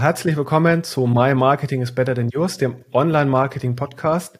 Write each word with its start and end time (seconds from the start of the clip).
Herzlich 0.00 0.34
willkommen 0.38 0.82
zu 0.82 1.06
My 1.06 1.34
Marketing 1.34 1.82
is 1.82 1.92
Better 1.92 2.14
Than 2.14 2.30
Yours, 2.30 2.56
dem 2.56 2.86
Online-Marketing-Podcast. 2.90 4.38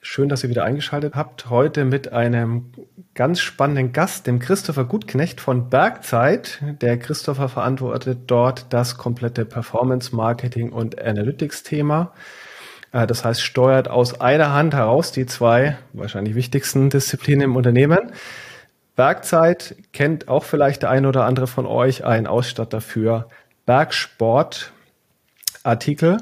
Schön, 0.00 0.28
dass 0.28 0.44
ihr 0.44 0.50
wieder 0.50 0.62
eingeschaltet 0.62 1.16
habt. 1.16 1.50
Heute 1.50 1.84
mit 1.84 2.12
einem 2.12 2.70
ganz 3.16 3.40
spannenden 3.40 3.92
Gast, 3.92 4.28
dem 4.28 4.38
Christopher 4.38 4.84
Gutknecht 4.84 5.40
von 5.40 5.68
Bergzeit. 5.68 6.62
Der 6.80 6.96
Christopher 6.96 7.48
verantwortet 7.48 8.20
dort 8.28 8.72
das 8.72 8.98
komplette 8.98 9.44
Performance-Marketing 9.44 10.70
und 10.70 11.02
Analytics-Thema. 11.02 12.12
Äh, 12.92 13.08
das 13.08 13.24
heißt, 13.24 13.42
steuert 13.42 13.88
aus 13.88 14.20
einer 14.20 14.54
Hand 14.54 14.74
heraus 14.74 15.10
die 15.10 15.26
zwei 15.26 15.76
wahrscheinlich 15.92 16.36
wichtigsten 16.36 16.88
Disziplinen 16.88 17.46
im 17.46 17.56
Unternehmen. 17.56 18.12
Bergzeit 18.94 19.74
kennt 19.92 20.28
auch 20.28 20.44
vielleicht 20.44 20.82
der 20.82 20.90
eine 20.90 21.08
oder 21.08 21.24
andere 21.24 21.48
von 21.48 21.66
euch, 21.66 22.04
ein 22.04 22.28
Ausstatter 22.28 22.80
für 22.80 23.28
Bergsport, 23.66 24.72
Artikel. 25.62 26.18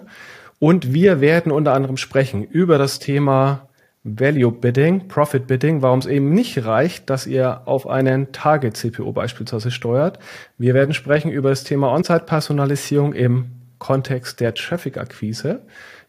Und 0.58 0.92
wir 0.92 1.20
werden 1.20 1.52
unter 1.52 1.72
anderem 1.72 1.96
sprechen 1.96 2.42
über 2.42 2.78
das 2.78 2.98
Thema 2.98 3.68
Value 4.04 4.52
Bidding, 4.52 5.08
Profit 5.08 5.46
Bidding, 5.46 5.82
warum 5.82 5.98
es 5.98 6.06
eben 6.06 6.30
nicht 6.32 6.64
reicht, 6.64 7.10
dass 7.10 7.26
ihr 7.26 7.62
auf 7.66 7.86
einen 7.86 8.32
Target 8.32 8.76
CPO 8.76 9.12
beispielsweise 9.12 9.70
steuert. 9.70 10.18
Wir 10.56 10.74
werden 10.74 10.94
sprechen 10.94 11.30
über 11.30 11.50
das 11.50 11.64
Thema 11.64 11.92
On-Site-Personalisierung 11.92 13.12
im 13.12 13.46
Kontext 13.78 14.40
der 14.40 14.54
Traffic-Akquise, 14.54 15.62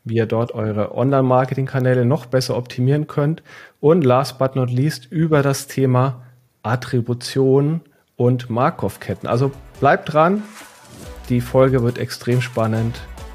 wie 0.04 0.16
ihr 0.16 0.26
dort 0.26 0.54
eure 0.54 0.96
Online-Marketing-Kanäle 0.96 2.06
noch 2.06 2.26
besser 2.26 2.56
optimieren 2.58 3.08
könnt. 3.08 3.44
Und 3.80 4.04
last 4.04 4.40
but 4.40 4.56
not 4.56 4.72
least 4.72 5.12
über 5.12 5.42
das 5.42 5.68
Thema 5.68 6.24
Attribution 6.64 7.82
und 8.16 8.50
Markov-Ketten. 8.50 9.28
Also 9.28 9.52
bleibt 9.80 10.14
dran, 10.14 10.44
die 11.30 11.42
Folge 11.42 11.84
wird 11.84 11.98
extrem 11.98 12.42
spannend. 12.42 13.00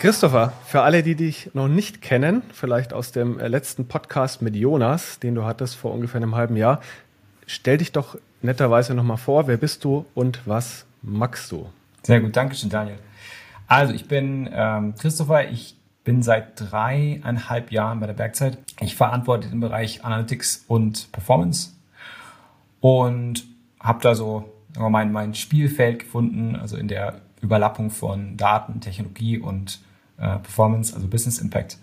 Christopher, 0.00 0.52
für 0.64 0.82
alle, 0.82 1.02
die 1.02 1.16
dich 1.16 1.50
noch 1.54 1.66
nicht 1.66 2.02
kennen, 2.02 2.42
vielleicht 2.52 2.92
aus 2.92 3.10
dem 3.10 3.40
äh, 3.40 3.48
letzten 3.48 3.88
Podcast 3.88 4.42
mit 4.42 4.54
Jonas, 4.54 5.18
den 5.18 5.34
du 5.34 5.44
hattest 5.44 5.74
vor 5.74 5.92
ungefähr 5.92 6.20
einem 6.20 6.36
halben 6.36 6.56
Jahr, 6.56 6.80
stell 7.48 7.78
dich 7.78 7.90
doch 7.90 8.16
netterweise 8.40 8.94
nochmal 8.94 9.16
vor, 9.16 9.48
wer 9.48 9.56
bist 9.56 9.82
du 9.82 10.06
und 10.14 10.40
was 10.46 10.86
magst 11.02 11.50
du? 11.50 11.68
Sehr 12.04 12.20
gut, 12.20 12.36
danke 12.36 12.54
schön, 12.54 12.70
Daniel. 12.70 12.98
Also, 13.66 13.92
ich 13.92 14.06
bin 14.06 14.48
ähm, 14.52 14.94
Christopher, 14.94 15.50
ich 15.50 15.76
bin 16.04 16.22
seit 16.22 16.52
dreieinhalb 16.54 17.72
Jahren 17.72 17.98
bei 17.98 18.06
der 18.06 18.14
Bergzeit. 18.14 18.56
Ich 18.78 18.94
verantworte 18.94 19.48
den 19.48 19.58
Bereich 19.58 20.04
Analytics 20.04 20.64
und 20.68 21.10
Performance 21.10 21.72
und 22.78 23.44
habe 23.80 24.00
da 24.00 24.14
so 24.14 24.48
mein, 24.78 25.10
mein 25.10 25.34
Spielfeld 25.34 25.98
gefunden, 25.98 26.54
also 26.54 26.76
in 26.76 26.86
der 26.86 27.20
Überlappung 27.40 27.90
von 27.90 28.36
Daten, 28.36 28.80
Technologie 28.80 29.38
und 29.38 29.80
äh, 30.18 30.38
Performance, 30.38 30.94
also 30.94 31.06
Business 31.08 31.38
Impact. 31.38 31.78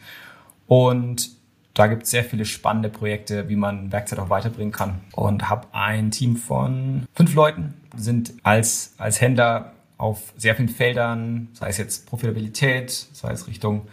Und 0.68 1.30
da 1.74 1.88
gibt 1.88 2.04
es 2.04 2.12
sehr 2.12 2.24
viele 2.24 2.46
spannende 2.46 2.90
Projekte, 2.90 3.50
wie 3.50 3.58
man 3.58 3.92
Werkzeit 3.92 4.18
auch 4.20 4.30
weiterbringen 4.30 4.72
kann. 4.72 5.02
Und 5.14 5.50
habe 5.50 5.68
ein 5.74 6.10
Team 6.10 6.38
von 6.38 7.06
fünf 7.14 7.34
Leuten, 7.36 7.74
sind 7.96 8.34
als, 8.44 8.94
als 8.98 9.20
Händler 9.20 9.74
auf 9.98 10.34
sehr 10.38 10.56
vielen 10.56 10.70
Feldern, 10.70 11.50
sei 11.54 11.70
es 11.70 11.78
jetzt 11.78 12.08
Profitabilität, 12.08 12.92
sei 12.92 13.32
es 13.32 13.48
Richtung 13.48 13.88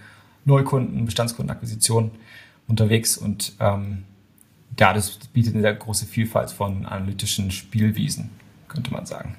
Neukunden, 0.45 1.05
Bestandskundenakquisition 1.05 2.13
unterwegs. 2.69 3.17
Und 3.17 3.53
ähm, 3.59 4.05
ja, 4.79 4.93
das 4.93 5.19
bietet 5.33 5.55
eine 5.55 5.63
sehr 5.63 5.75
große 5.75 6.07
Vielfalt 6.07 6.51
von 6.51 6.87
analytischen 6.87 7.51
Spielwiesen, 7.51 8.31
könnte 8.69 8.93
man 8.93 9.07
sagen. 9.07 9.37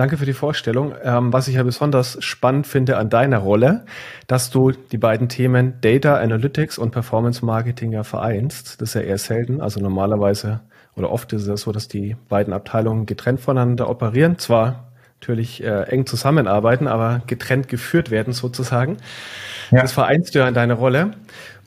Danke 0.00 0.16
für 0.16 0.24
die 0.24 0.32
Vorstellung. 0.32 0.94
Ähm, 1.04 1.30
was 1.30 1.46
ich 1.46 1.56
ja 1.56 1.62
besonders 1.62 2.16
spannend 2.24 2.66
finde 2.66 2.96
an 2.96 3.10
deiner 3.10 3.36
Rolle, 3.36 3.84
dass 4.28 4.48
du 4.48 4.70
die 4.70 4.96
beiden 4.96 5.28
Themen 5.28 5.74
Data 5.82 6.16
Analytics 6.16 6.78
und 6.78 6.90
Performance 6.90 7.44
Marketing 7.44 7.92
ja 7.92 8.02
vereinst. 8.02 8.80
Das 8.80 8.88
ist 8.88 8.94
ja 8.94 9.02
eher 9.02 9.18
selten. 9.18 9.60
Also 9.60 9.78
normalerweise 9.78 10.60
oder 10.96 11.12
oft 11.12 11.34
ist 11.34 11.46
es 11.46 11.60
so, 11.60 11.70
dass 11.70 11.86
die 11.86 12.16
beiden 12.30 12.54
Abteilungen 12.54 13.04
getrennt 13.04 13.40
voneinander 13.40 13.90
operieren. 13.90 14.38
Zwar 14.38 14.90
natürlich 15.20 15.62
äh, 15.62 15.82
eng 15.82 16.06
zusammenarbeiten, 16.06 16.86
aber 16.86 17.20
getrennt 17.26 17.68
geführt 17.68 18.10
werden 18.10 18.32
sozusagen. 18.32 18.96
Ja. 19.70 19.82
Das 19.82 19.92
vereinst 19.92 20.34
du 20.34 20.38
ja 20.38 20.48
in 20.48 20.54
deiner 20.54 20.76
Rolle. 20.76 21.10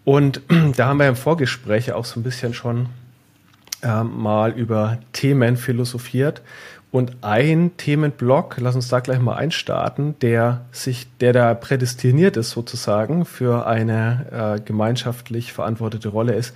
Und 0.06 0.42
da 0.76 0.88
haben 0.88 0.98
wir 0.98 1.08
im 1.08 1.16
Vorgespräch 1.16 1.92
auch 1.92 2.06
so 2.06 2.20
ein 2.20 2.24
bisschen 2.24 2.56
schon 2.56 2.88
äh, 3.84 4.04
mal 4.04 4.54
über 4.54 4.98
Themen 5.12 5.56
philosophiert. 5.56 6.42
Und 6.94 7.18
ein 7.22 7.72
Themenblock, 7.76 8.58
lass 8.60 8.76
uns 8.76 8.88
da 8.88 9.00
gleich 9.00 9.18
mal 9.18 9.34
einstarten, 9.34 10.14
der 10.20 10.66
sich, 10.72 11.08
der 11.22 11.34
da 11.34 11.56
prädestiniert 11.56 12.38
ist 12.38 12.52
sozusagen 12.52 13.26
für 13.26 13.66
eine 13.66 14.58
äh, 14.60 14.62
gemeinschaftlich 14.62 15.54
verantwortete 15.54 16.10
Rolle 16.10 16.34
ist, 16.34 16.54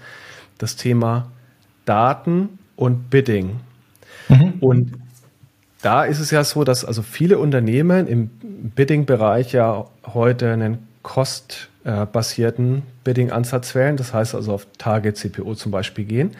das 0.60 0.76
Thema 0.76 1.32
Daten 1.86 2.60
und 2.76 3.10
Bidding. 3.10 3.62
Mhm. 4.30 4.54
Und 4.60 4.94
da 5.82 6.04
ist 6.04 6.20
es 6.20 6.30
ja 6.30 6.44
so, 6.44 6.64
dass 6.64 6.86
also 6.86 7.02
viele 7.02 7.40
Unternehmen 7.40 8.06
im 8.06 8.28
Bidding-Bereich 8.76 9.54
ja 9.54 9.88
heute 10.06 10.54
einen 10.54 10.88
kostbasierten 11.02 12.84
Bidding-Ansatz 13.04 13.74
wählen, 13.74 13.98
das 13.98 14.14
heißt 14.14 14.36
also 14.36 14.54
auf 14.54 14.68
Target 14.78 15.18
CPO 15.18 15.56
zum 15.56 15.72
Beispiel 15.72 16.06
gehen. 16.06 16.36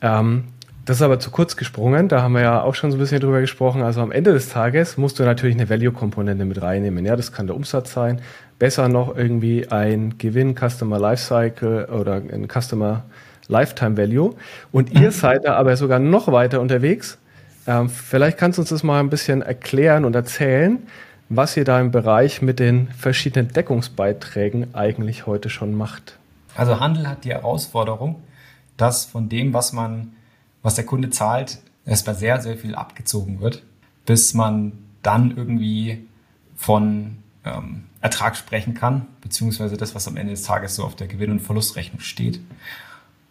Ähm, 0.00 0.44
das 0.84 0.96
ist 0.96 1.02
aber 1.02 1.20
zu 1.20 1.30
kurz 1.30 1.56
gesprungen. 1.56 2.08
Da 2.08 2.22
haben 2.22 2.32
wir 2.32 2.40
ja 2.40 2.62
auch 2.62 2.74
schon 2.74 2.90
so 2.90 2.96
ein 2.96 3.00
bisschen 3.00 3.20
drüber 3.20 3.40
gesprochen. 3.40 3.82
Also 3.82 4.00
am 4.00 4.10
Ende 4.10 4.32
des 4.32 4.48
Tages 4.48 4.96
musst 4.96 5.18
du 5.18 5.22
natürlich 5.22 5.54
eine 5.54 5.70
Value-Komponente 5.70 6.44
mit 6.44 6.60
reinnehmen. 6.60 7.04
Ja, 7.04 7.14
das 7.14 7.32
kann 7.32 7.46
der 7.46 7.54
Umsatz 7.54 7.92
sein. 7.92 8.20
Besser 8.58 8.88
noch 8.88 9.16
irgendwie 9.16 9.68
ein 9.68 10.18
Gewinn, 10.18 10.56
Customer 10.56 10.98
Lifecycle 10.98 11.86
oder 11.86 12.14
ein 12.14 12.48
Customer 12.48 13.04
Lifetime 13.48 13.96
Value. 13.96 14.34
Und 14.72 14.92
ihr 14.92 15.08
mhm. 15.08 15.12
seid 15.12 15.44
da 15.44 15.54
aber 15.54 15.76
sogar 15.76 16.00
noch 16.00 16.30
weiter 16.32 16.60
unterwegs. 16.60 17.18
Ähm, 17.66 17.88
vielleicht 17.88 18.38
kannst 18.38 18.58
du 18.58 18.62
uns 18.62 18.70
das 18.70 18.82
mal 18.82 18.98
ein 18.98 19.10
bisschen 19.10 19.42
erklären 19.42 20.04
und 20.04 20.16
erzählen, 20.16 20.78
was 21.28 21.56
ihr 21.56 21.64
da 21.64 21.80
im 21.80 21.92
Bereich 21.92 22.42
mit 22.42 22.58
den 22.58 22.88
verschiedenen 22.88 23.52
Deckungsbeiträgen 23.52 24.74
eigentlich 24.74 25.26
heute 25.26 25.48
schon 25.48 25.74
macht. 25.76 26.18
Also 26.56 26.80
Handel 26.80 27.08
hat 27.08 27.24
die 27.24 27.30
Herausforderung, 27.30 28.16
dass 28.76 29.04
von 29.04 29.28
dem, 29.28 29.54
was 29.54 29.72
man 29.72 30.12
was 30.62 30.74
der 30.74 30.86
Kunde 30.86 31.10
zahlt, 31.10 31.60
erstmal 31.84 32.16
sehr, 32.16 32.40
sehr 32.40 32.56
viel 32.56 32.74
abgezogen 32.74 33.40
wird, 33.40 33.62
bis 34.06 34.34
man 34.34 34.72
dann 35.02 35.36
irgendwie 35.36 36.06
von 36.56 37.18
ähm, 37.44 37.84
Ertrag 38.00 38.36
sprechen 38.36 38.74
kann, 38.74 39.06
beziehungsweise 39.20 39.76
das, 39.76 39.94
was 39.94 40.08
am 40.08 40.16
Ende 40.16 40.32
des 40.32 40.42
Tages 40.42 40.76
so 40.76 40.84
auf 40.84 40.96
der 40.96 41.08
Gewinn- 41.08 41.30
und 41.30 41.40
Verlustrechnung 41.40 42.00
steht. 42.00 42.40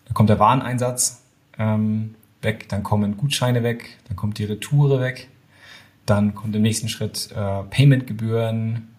Dann 0.06 0.14
kommt 0.14 0.30
der 0.30 0.40
Wareneinsatz 0.40 1.22
ähm, 1.58 2.16
weg, 2.42 2.68
dann 2.70 2.84
kommen 2.84 3.18
Gutscheine 3.18 3.64
weg, 3.64 3.98
dann 4.08 4.18
kommt 4.18 4.38
die 4.38 4.46
Retoure 4.46 5.00
weg, 5.00 5.30
dann 6.06 6.36
kommt 6.36 6.56
im 6.56 6.62
nächsten 6.62 6.90
Schritt 6.90 7.32
äh, 7.32 7.64
Paymentgebühren, 7.64 8.90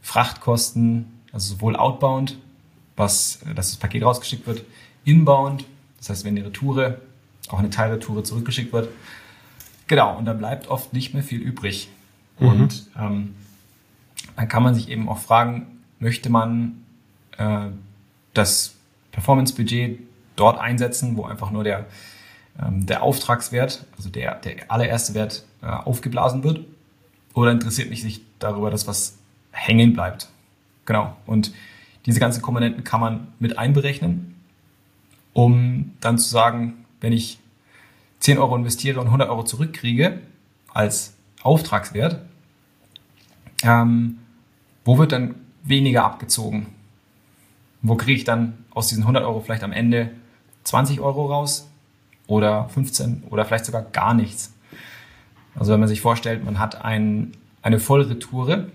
Frachtkosten, 0.00 1.20
also 1.32 1.54
sowohl 1.54 1.76
outbound, 1.76 2.38
was, 2.96 3.40
dass 3.54 3.70
das 3.70 3.76
Paket 3.76 4.04
rausgeschickt 4.04 4.46
wird, 4.46 4.64
inbound, 5.04 5.64
das 5.98 6.10
heißt, 6.10 6.24
wenn 6.24 6.36
die 6.36 6.42
Retoure 6.42 7.00
auch 7.48 7.58
eine 7.58 7.70
Teilretoure 7.70 8.24
zurückgeschickt 8.24 8.72
wird. 8.72 8.88
Genau, 9.86 10.16
und 10.16 10.24
dann 10.24 10.38
bleibt 10.38 10.68
oft 10.68 10.92
nicht 10.92 11.12
mehr 11.14 11.22
viel 11.22 11.40
übrig. 11.40 11.88
Mhm. 12.38 12.46
Und 12.46 12.86
ähm, 12.98 13.34
dann 14.36 14.48
kann 14.48 14.62
man 14.62 14.74
sich 14.74 14.88
eben 14.88 15.08
auch 15.08 15.18
fragen, 15.18 15.66
möchte 15.98 16.30
man 16.30 16.82
äh, 17.36 17.66
das 18.34 18.74
Performance-Budget 19.12 20.00
dort 20.36 20.58
einsetzen, 20.58 21.16
wo 21.16 21.24
einfach 21.24 21.50
nur 21.50 21.64
der, 21.64 21.86
ähm, 22.60 22.86
der 22.86 23.02
Auftragswert, 23.02 23.86
also 23.96 24.08
der, 24.08 24.36
der 24.36 24.70
allererste 24.70 25.14
Wert 25.14 25.44
äh, 25.62 25.66
aufgeblasen 25.66 26.42
wird? 26.42 26.60
Oder 27.34 27.50
interessiert 27.50 27.90
mich 27.90 28.02
sich 28.02 28.20
darüber, 28.38 28.70
dass 28.70 28.86
was 28.86 29.18
hängen 29.52 29.92
bleibt? 29.92 30.28
Genau. 30.84 31.16
Und 31.26 31.52
diese 32.06 32.20
ganzen 32.20 32.42
Komponenten 32.42 32.84
kann 32.84 33.00
man 33.00 33.28
mit 33.38 33.58
einberechnen, 33.58 34.34
um 35.32 35.92
dann 36.00 36.18
zu 36.18 36.28
sagen, 36.28 36.81
wenn 37.02 37.12
ich 37.12 37.38
10 38.20 38.38
Euro 38.38 38.56
investiere 38.56 39.00
und 39.00 39.06
100 39.06 39.28
Euro 39.28 39.42
zurückkriege 39.42 40.20
als 40.72 41.14
Auftragswert, 41.42 42.20
ähm, 43.62 44.18
wo 44.84 44.96
wird 44.98 45.12
dann 45.12 45.34
weniger 45.64 46.04
abgezogen? 46.04 46.68
Wo 47.82 47.96
kriege 47.96 48.16
ich 48.16 48.24
dann 48.24 48.64
aus 48.70 48.88
diesen 48.88 49.02
100 49.02 49.24
Euro 49.24 49.40
vielleicht 49.40 49.64
am 49.64 49.72
Ende 49.72 50.10
20 50.64 51.00
Euro 51.00 51.26
raus 51.26 51.68
oder 52.26 52.68
15 52.68 53.24
oder 53.28 53.44
vielleicht 53.44 53.66
sogar 53.66 53.82
gar 53.82 54.14
nichts? 54.14 54.54
Also 55.56 55.72
wenn 55.72 55.80
man 55.80 55.88
sich 55.88 56.00
vorstellt, 56.00 56.44
man 56.44 56.58
hat 56.58 56.82
ein, 56.84 57.32
eine 57.60 57.80
Vollretoure, 57.80 58.68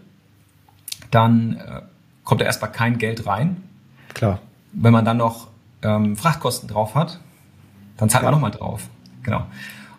dann 1.10 1.56
äh, 1.56 1.82
kommt 2.26 2.42
da 2.42 2.46
erstmal 2.46 2.72
kein 2.72 2.98
Geld 2.98 3.26
rein. 3.26 3.64
Klar. 4.14 4.40
Wenn 4.74 4.92
man 4.92 5.06
dann 5.06 5.18
noch 5.18 5.48
ähm, 5.82 6.18
Frachtkosten 6.18 6.68
drauf 6.68 6.94
hat, 6.94 7.20
dann 7.98 8.10
zahlt 8.10 8.24
ja. 8.24 8.32
man 8.32 8.40
nochmal 8.40 8.52
drauf. 8.52 8.84
Genau. 9.24 9.46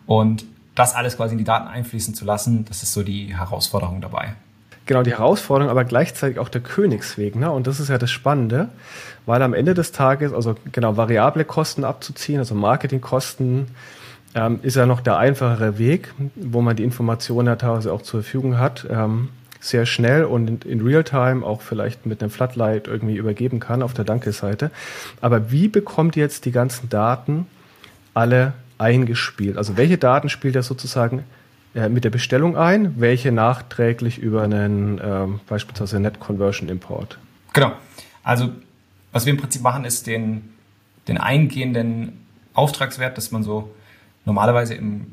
Und 0.06 0.44
das 0.74 0.94
alles 0.94 1.16
quasi 1.16 1.32
in 1.32 1.38
die 1.38 1.44
Daten 1.44 1.68
einfließen 1.68 2.14
zu 2.14 2.24
lassen, 2.24 2.64
das 2.64 2.82
ist 2.82 2.92
so 2.92 3.02
die 3.02 3.36
Herausforderung 3.36 4.00
dabei. 4.00 4.34
Genau, 4.86 5.02
die 5.02 5.10
Herausforderung, 5.10 5.70
aber 5.70 5.84
gleichzeitig 5.84 6.38
auch 6.38 6.48
der 6.48 6.62
Königsweg. 6.62 7.36
Ne? 7.36 7.50
Und 7.50 7.66
das 7.66 7.78
ist 7.78 7.90
ja 7.90 7.98
das 7.98 8.10
Spannende, 8.10 8.68
weil 9.26 9.42
am 9.42 9.52
Ende 9.52 9.74
des 9.74 9.92
Tages, 9.92 10.32
also 10.32 10.54
genau, 10.72 10.96
variable 10.96 11.44
Kosten 11.44 11.84
abzuziehen, 11.84 12.38
also 12.38 12.54
Marketingkosten, 12.54 13.66
ähm, 14.34 14.60
ist 14.62 14.76
ja 14.76 14.86
noch 14.86 15.00
der 15.00 15.18
einfachere 15.18 15.78
Weg, 15.78 16.14
wo 16.36 16.62
man 16.62 16.76
die 16.76 16.84
Informationen 16.84 17.48
ja 17.48 17.56
teilweise 17.56 17.92
auch 17.92 18.00
zur 18.00 18.22
Verfügung 18.22 18.58
hat, 18.58 18.86
ähm, 18.88 19.28
sehr 19.60 19.84
schnell 19.84 20.24
und 20.24 20.64
in, 20.64 20.70
in 20.70 20.80
Realtime 20.80 21.44
auch 21.44 21.60
vielleicht 21.60 22.06
mit 22.06 22.22
einem 22.22 22.30
Floodlight 22.30 22.86
irgendwie 22.86 23.16
übergeben 23.16 23.60
kann 23.60 23.82
auf 23.82 23.92
der 23.92 24.04
Danke-Seite. 24.04 24.70
Aber 25.20 25.50
wie 25.50 25.68
bekommt 25.68 26.16
ihr 26.16 26.22
jetzt 26.22 26.44
die 26.44 26.52
ganzen 26.52 26.88
Daten 26.88 27.46
alle 28.18 28.52
eingespielt? 28.78 29.56
Also 29.56 29.76
welche 29.76 29.96
Daten 29.96 30.28
spielt 30.28 30.56
er 30.56 30.62
sozusagen 30.62 31.24
äh, 31.74 31.88
mit 31.88 32.04
der 32.04 32.10
Bestellung 32.10 32.56
ein, 32.56 33.00
welche 33.00 33.30
nachträglich 33.30 34.18
über 34.18 34.42
einen 34.42 35.00
ähm, 35.02 35.40
beispielsweise 35.48 36.00
Net 36.00 36.18
Conversion 36.18 36.68
Import? 36.68 37.18
Genau. 37.52 37.72
Also 38.22 38.50
was 39.12 39.24
wir 39.24 39.32
im 39.32 39.38
Prinzip 39.38 39.62
machen, 39.62 39.84
ist 39.84 40.06
den, 40.06 40.50
den 41.06 41.18
eingehenden 41.18 42.24
Auftragswert, 42.54 43.16
dass 43.16 43.30
man 43.30 43.42
so 43.42 43.72
normalerweise 44.24 44.74
im 44.74 45.06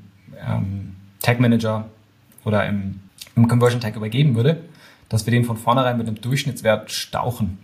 ähm, 0.46 0.96
Tag 1.22 1.40
Manager 1.40 1.86
oder 2.44 2.68
im, 2.68 3.00
im 3.36 3.48
Conversion 3.48 3.82
Tag 3.82 3.96
übergeben 3.96 4.36
würde, 4.36 4.62
dass 5.10 5.26
wir 5.26 5.32
den 5.32 5.46
von 5.46 5.58
vornherein 5.58 5.98
mit 5.98 6.08
einem 6.08 6.20
Durchschnittswert 6.20 6.92
stauchen. 6.92 7.60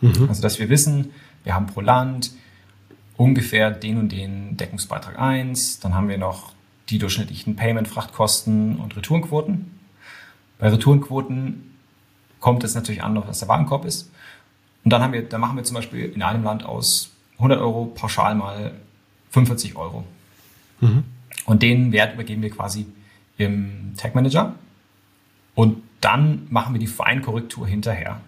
Mhm. 0.00 0.26
Also 0.28 0.42
dass 0.42 0.58
wir 0.58 0.68
wissen, 0.68 1.12
wir 1.44 1.54
haben 1.54 1.66
pro 1.66 1.80
Land 1.80 2.32
ungefähr 3.22 3.70
den 3.70 3.98
und 3.98 4.10
den 4.10 4.56
Deckungsbeitrag 4.56 5.16
1, 5.16 5.78
dann 5.78 5.94
haben 5.94 6.08
wir 6.08 6.18
noch 6.18 6.52
die 6.88 6.98
durchschnittlichen 6.98 7.54
Payment-Frachtkosten 7.54 8.80
und 8.80 8.96
Retourenquoten. 8.96 9.78
Bei 10.58 10.68
Retourenquoten 10.68 11.70
kommt 12.40 12.64
es 12.64 12.74
natürlich 12.74 13.04
an, 13.04 13.16
was 13.24 13.38
der 13.38 13.46
Warenkorb 13.46 13.84
ist. 13.84 14.10
Und 14.82 14.92
dann 14.92 15.02
haben 15.02 15.12
wir, 15.12 15.22
dann 15.22 15.40
machen 15.40 15.56
wir 15.56 15.62
zum 15.62 15.76
Beispiel 15.76 16.06
in 16.06 16.22
einem 16.22 16.42
Land 16.42 16.64
aus 16.64 17.12
100 17.36 17.60
Euro 17.60 17.86
pauschal 17.86 18.34
mal 18.34 18.72
45 19.30 19.76
Euro. 19.76 20.04
Mhm. 20.80 21.04
Und 21.44 21.62
den 21.62 21.92
Wert 21.92 22.14
übergeben 22.14 22.42
wir 22.42 22.50
quasi 22.50 22.86
im 23.38 23.94
Tag 23.96 24.16
Manager. 24.16 24.56
Und 25.54 25.80
dann 26.00 26.48
machen 26.50 26.74
wir 26.74 26.80
die 26.80 26.88
Feinkorrektur 26.88 27.68
hinterher. 27.68 28.20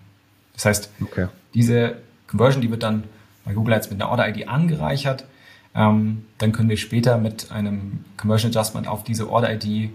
Das 0.52 0.66
heißt, 0.66 0.92
okay. 1.02 1.26
diese 1.52 1.96
Conversion, 2.28 2.62
die 2.62 2.70
wird 2.70 2.84
dann 2.84 3.02
bei 3.44 3.52
Google 3.52 3.74
Ads 3.74 3.90
mit 3.90 4.00
einer 4.00 4.10
Order-ID 4.10 4.48
angereichert. 4.48 5.26
Ähm, 5.74 6.24
dann 6.38 6.52
können 6.52 6.68
wir 6.68 6.76
später 6.76 7.18
mit 7.18 7.50
einem 7.50 8.04
Conversion 8.16 8.50
Adjustment 8.50 8.86
auf 8.86 9.04
diese 9.04 9.30
Order-ID 9.30 9.90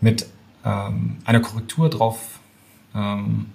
mit 0.00 0.26
ähm, 0.64 1.18
einer 1.24 1.40
Korrektur 1.40 1.88
drauf 1.88 2.40
ähm, 2.94 3.46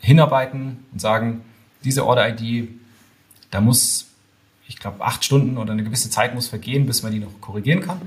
hinarbeiten 0.00 0.84
und 0.92 1.00
sagen, 1.00 1.42
diese 1.82 2.06
Order-ID, 2.06 2.68
da 3.50 3.60
muss 3.60 4.06
ich 4.66 4.78
glaube, 4.78 5.04
acht 5.04 5.24
Stunden 5.24 5.58
oder 5.58 5.72
eine 5.72 5.84
gewisse 5.84 6.10
Zeit 6.10 6.34
muss 6.34 6.48
vergehen, 6.48 6.86
bis 6.86 7.02
man 7.02 7.12
die 7.12 7.18
noch 7.18 7.40
korrigieren 7.40 7.80
kann. 7.80 8.00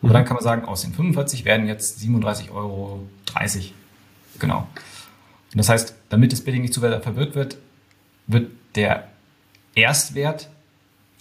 Aber 0.00 0.10
mhm. 0.10 0.12
dann 0.12 0.24
kann 0.24 0.34
man 0.34 0.44
sagen, 0.44 0.64
aus 0.64 0.82
den 0.82 0.92
45 0.92 1.44
werden 1.44 1.66
jetzt 1.66 2.00
37,30 2.00 2.50
Euro. 2.52 3.06
Genau. 4.38 4.58
Und 5.52 5.58
das 5.58 5.68
heißt, 5.68 5.94
damit 6.08 6.32
das 6.32 6.42
Bidding 6.42 6.62
nicht 6.62 6.74
zu 6.74 6.80
verwirrt 6.80 7.34
wird, 7.34 7.58
wird 8.26 8.50
der 8.74 9.08
Erstwert 9.74 10.48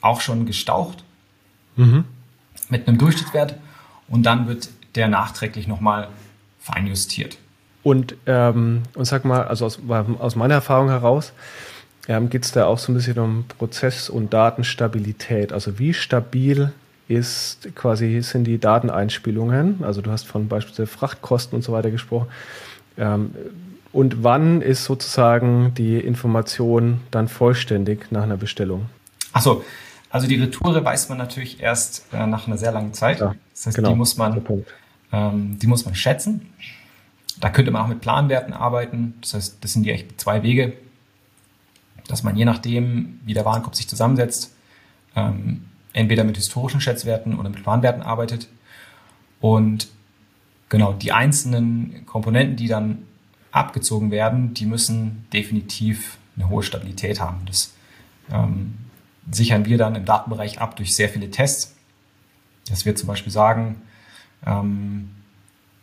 auch 0.01 0.21
schon 0.21 0.45
gestaucht 0.45 1.03
mhm. 1.75 2.05
mit 2.69 2.87
einem 2.87 2.97
Durchschnittswert 2.97 3.55
und 4.07 4.23
dann 4.23 4.47
wird 4.47 4.69
der 4.95 5.07
nachträglich 5.07 5.67
nochmal 5.67 6.07
feinjustiert. 6.59 7.37
Und, 7.83 8.15
ähm, 8.25 8.83
und 8.95 9.05
sag 9.05 9.25
mal, 9.25 9.43
also 9.43 9.65
aus, 9.65 9.79
aus 10.19 10.35
meiner 10.35 10.55
Erfahrung 10.55 10.89
heraus, 10.89 11.33
ähm, 12.07 12.29
geht 12.29 12.43
es 12.43 12.51
da 12.51 12.65
auch 12.65 12.79
so 12.79 12.91
ein 12.91 12.95
bisschen 12.95 13.19
um 13.19 13.45
Prozess- 13.47 14.09
und 14.09 14.33
Datenstabilität. 14.33 15.53
Also 15.53 15.79
wie 15.79 15.93
stabil 15.93 16.73
ist 17.07 17.69
quasi 17.75 18.21
sind 18.21 18.43
die 18.45 18.59
Dateneinspielungen? 18.59 19.83
Also 19.83 20.01
du 20.01 20.11
hast 20.11 20.27
von 20.27 20.47
beispielsweise 20.47 20.87
Frachtkosten 20.87 21.55
und 21.55 21.61
so 21.61 21.71
weiter 21.71 21.91
gesprochen. 21.91 22.27
Ähm, 22.97 23.33
und 23.91 24.23
wann 24.23 24.61
ist 24.61 24.85
sozusagen 24.85 25.73
die 25.75 25.99
Information 25.99 27.01
dann 27.11 27.27
vollständig 27.27 28.11
nach 28.11 28.23
einer 28.23 28.37
Bestellung? 28.37 28.87
Achso, 29.33 29.63
also 30.09 30.27
die 30.27 30.35
Retoure 30.35 30.83
weiß 30.83 31.09
man 31.09 31.17
natürlich 31.17 31.61
erst 31.61 32.05
äh, 32.13 32.25
nach 32.25 32.47
einer 32.47 32.57
sehr 32.57 32.71
langen 32.71 32.93
Zeit. 32.93 33.19
Ja, 33.19 33.35
das 33.53 33.67
heißt, 33.67 33.75
genau, 33.75 33.89
die, 33.89 33.95
muss 33.95 34.17
man, 34.17 34.41
ähm, 35.11 35.59
die 35.59 35.67
muss 35.67 35.85
man 35.85 35.95
schätzen. 35.95 36.53
Da 37.39 37.49
könnte 37.49 37.71
man 37.71 37.83
auch 37.83 37.87
mit 37.87 38.01
Planwerten 38.01 38.53
arbeiten. 38.53 39.15
Das 39.21 39.33
heißt, 39.33 39.57
das 39.61 39.73
sind 39.73 39.83
die 39.83 39.91
echt 39.91 40.19
zwei 40.19 40.43
Wege 40.43 40.73
dass 42.09 42.23
man 42.23 42.35
je 42.35 42.43
nachdem, 42.43 43.19
wie 43.23 43.35
der 43.35 43.45
Warenkorb 43.45 43.75
sich 43.75 43.87
zusammensetzt, 43.87 44.53
ähm, 45.15 45.65
entweder 45.93 46.23
mit 46.23 46.37
historischen 46.37 46.81
Schätzwerten 46.81 47.37
oder 47.37 47.49
mit 47.49 47.65
Warenwerten 47.65 48.01
arbeitet. 48.01 48.49
Und 49.39 49.89
genau, 50.69 50.93
die 50.93 51.11
einzelnen 51.11 52.05
Komponenten, 52.07 52.57
die 52.57 52.67
dann 52.67 53.03
abgezogen 53.51 54.11
werden, 54.11 54.53
die 54.53 54.65
müssen 54.65 55.27
definitiv 55.33 56.17
eine 56.35 56.49
hohe 56.49 56.63
Stabilität 56.63 57.19
haben. 57.19 57.45
Das 57.45 57.73
ähm, 58.31 58.75
sichern 59.31 59.65
wir 59.65 59.77
dann 59.77 59.95
im 59.95 60.05
Datenbereich 60.05 60.61
ab 60.61 60.75
durch 60.75 60.95
sehr 60.95 61.09
viele 61.09 61.29
Tests. 61.31 61.75
Dass 62.69 62.85
wir 62.85 62.95
zum 62.95 63.07
Beispiel 63.07 63.31
sagen, 63.31 63.81
ähm, 64.45 65.09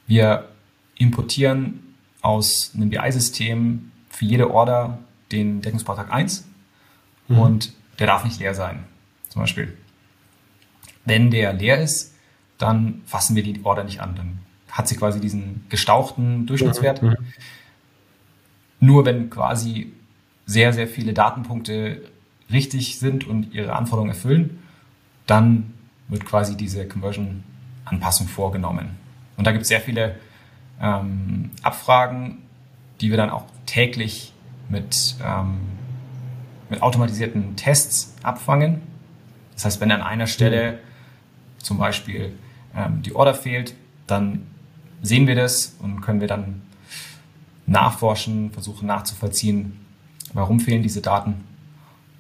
wir 0.07 0.49
importieren 0.97 1.95
aus 2.23 2.73
einem 2.75 2.91
BI-System 2.91 3.91
für 4.09 4.25
jede 4.25 4.51
Order 4.51 4.99
den 5.33 5.61
Deckungsbeitrag 5.61 6.13
1 6.13 6.47
mhm. 7.29 7.39
und 7.39 7.73
der 7.99 8.07
darf 8.07 8.25
nicht 8.25 8.39
leer 8.41 8.55
sein, 8.55 8.85
zum 9.29 9.43
Beispiel. 9.43 9.77
Wenn 11.05 11.31
der 11.31 11.53
leer 11.53 11.81
ist, 11.81 12.15
dann 12.59 13.03
fassen 13.07 13.37
wir 13.37 13.43
die 13.43 13.61
Order 13.65 13.85
nicht 13.85 14.01
an. 14.01 14.15
Dann 14.17 14.39
hat 14.71 14.89
sie 14.89 14.97
quasi 14.97 15.21
diesen 15.21 15.65
gestauchten 15.69 16.47
Durchschnittswert. 16.47 17.03
Mhm. 17.03 17.17
Nur 18.81 19.05
wenn 19.05 19.31
quasi 19.31 19.93
sehr, 20.45 20.73
sehr 20.73 20.87
viele 20.87 21.13
Datenpunkte 21.13 22.03
richtig 22.51 22.99
sind 22.99 23.27
und 23.27 23.53
ihre 23.53 23.75
Anforderungen 23.75 24.11
erfüllen, 24.11 24.59
dann 25.27 25.75
wird 26.09 26.25
quasi 26.25 26.57
diese 26.57 26.87
Conversion-Anpassung 26.87 28.29
vorgenommen. 28.29 28.91
Und 29.37 29.47
da 29.47 29.53
gibt 29.53 29.63
es 29.63 29.69
sehr 29.69 29.81
viele 29.81 30.17
ähm, 30.81 31.51
Abfragen, 31.63 32.39
die 33.01 33.11
wir 33.11 33.17
dann 33.17 33.31
auch 33.31 33.45
täglich 33.67 34.33
mit, 34.69 35.17
ähm, 35.25 35.59
mit 36.71 36.83
automatisierten 36.83 37.57
Tests 37.57 38.15
abfangen. 38.23 38.83
Das 39.55 39.65
heißt, 39.65 39.81
wenn 39.81 39.91
an 39.91 40.03
einer 40.03 40.27
Stelle 40.27 40.79
zum 41.59 41.79
Beispiel 41.79 42.33
ähm, 42.75 43.03
die 43.03 43.15
Order 43.15 43.35
fehlt, 43.35 43.75
dann 44.07 44.47
sehen 45.03 45.27
wir 45.27 45.35
das 45.35 45.77
und 45.81 46.01
können 46.01 46.21
wir 46.21 46.29
dann 46.29 46.63
nachforschen, 47.67 48.51
versuchen 48.53 48.87
nachzuvollziehen, 48.87 49.77
warum 50.33 50.61
fehlen 50.61 50.83
diese 50.83 51.01
Daten. 51.01 51.45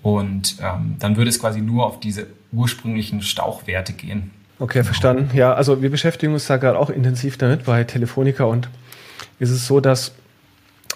Und 0.02 0.56
ähm, 0.60 0.96
dann 0.98 1.16
würde 1.16 1.30
es 1.30 1.38
quasi 1.38 1.60
nur 1.60 1.86
auf 1.86 2.00
diese 2.00 2.26
ursprünglichen 2.52 3.22
Stauchwerte 3.22 3.92
gehen. 3.92 4.30
Okay, 4.58 4.84
verstanden. 4.84 5.36
Ja, 5.36 5.52
also 5.52 5.82
wir 5.82 5.90
beschäftigen 5.90 6.32
uns 6.32 6.46
da 6.46 6.56
gerade 6.56 6.78
auch 6.78 6.90
intensiv 6.90 7.36
damit 7.36 7.64
bei 7.64 7.84
Telefonica 7.84 8.44
und 8.44 8.68
ist 9.38 9.50
es 9.50 9.66
so, 9.66 9.80
dass 9.80 10.12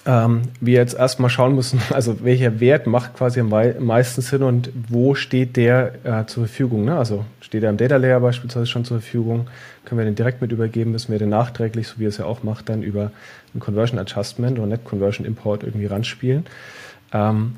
ähm, 0.05 0.43
wir 0.59 0.75
jetzt 0.75 0.95
erstmal 0.95 1.29
schauen 1.29 1.55
müssen, 1.55 1.79
also 1.91 2.23
welcher 2.23 2.59
Wert 2.59 2.87
macht 2.87 3.15
quasi 3.15 3.39
am 3.39 3.49
meisten 3.49 4.21
Sinn 4.21 4.43
und 4.43 4.69
wo 4.89 5.15
steht 5.15 5.57
der 5.57 5.93
äh, 6.03 6.25
zur 6.25 6.47
Verfügung. 6.47 6.85
Ne? 6.85 6.97
Also 6.97 7.25
steht 7.41 7.63
er 7.63 7.69
im 7.69 7.77
Data 7.77 7.97
Layer 7.97 8.19
beispielsweise 8.19 8.65
schon 8.65 8.85
zur 8.85 8.99
Verfügung, 9.01 9.47
können 9.85 9.99
wir 9.99 10.05
den 10.05 10.15
direkt 10.15 10.41
mit 10.41 10.51
übergeben, 10.51 10.91
müssen 10.91 11.11
wir 11.11 11.19
den 11.19 11.29
nachträglich, 11.29 11.87
so 11.87 11.95
wie 11.97 12.05
es 12.05 12.17
ja 12.17 12.25
auch 12.25 12.43
macht, 12.43 12.69
dann 12.69 12.83
über 12.83 13.11
ein 13.53 13.59
Conversion 13.59 13.99
Adjustment 13.99 14.57
oder 14.57 14.67
Net 14.67 14.85
Conversion 14.85 15.25
Import 15.25 15.63
irgendwie 15.63 15.87
ranspielen. 15.87 16.45
Ähm, 17.13 17.57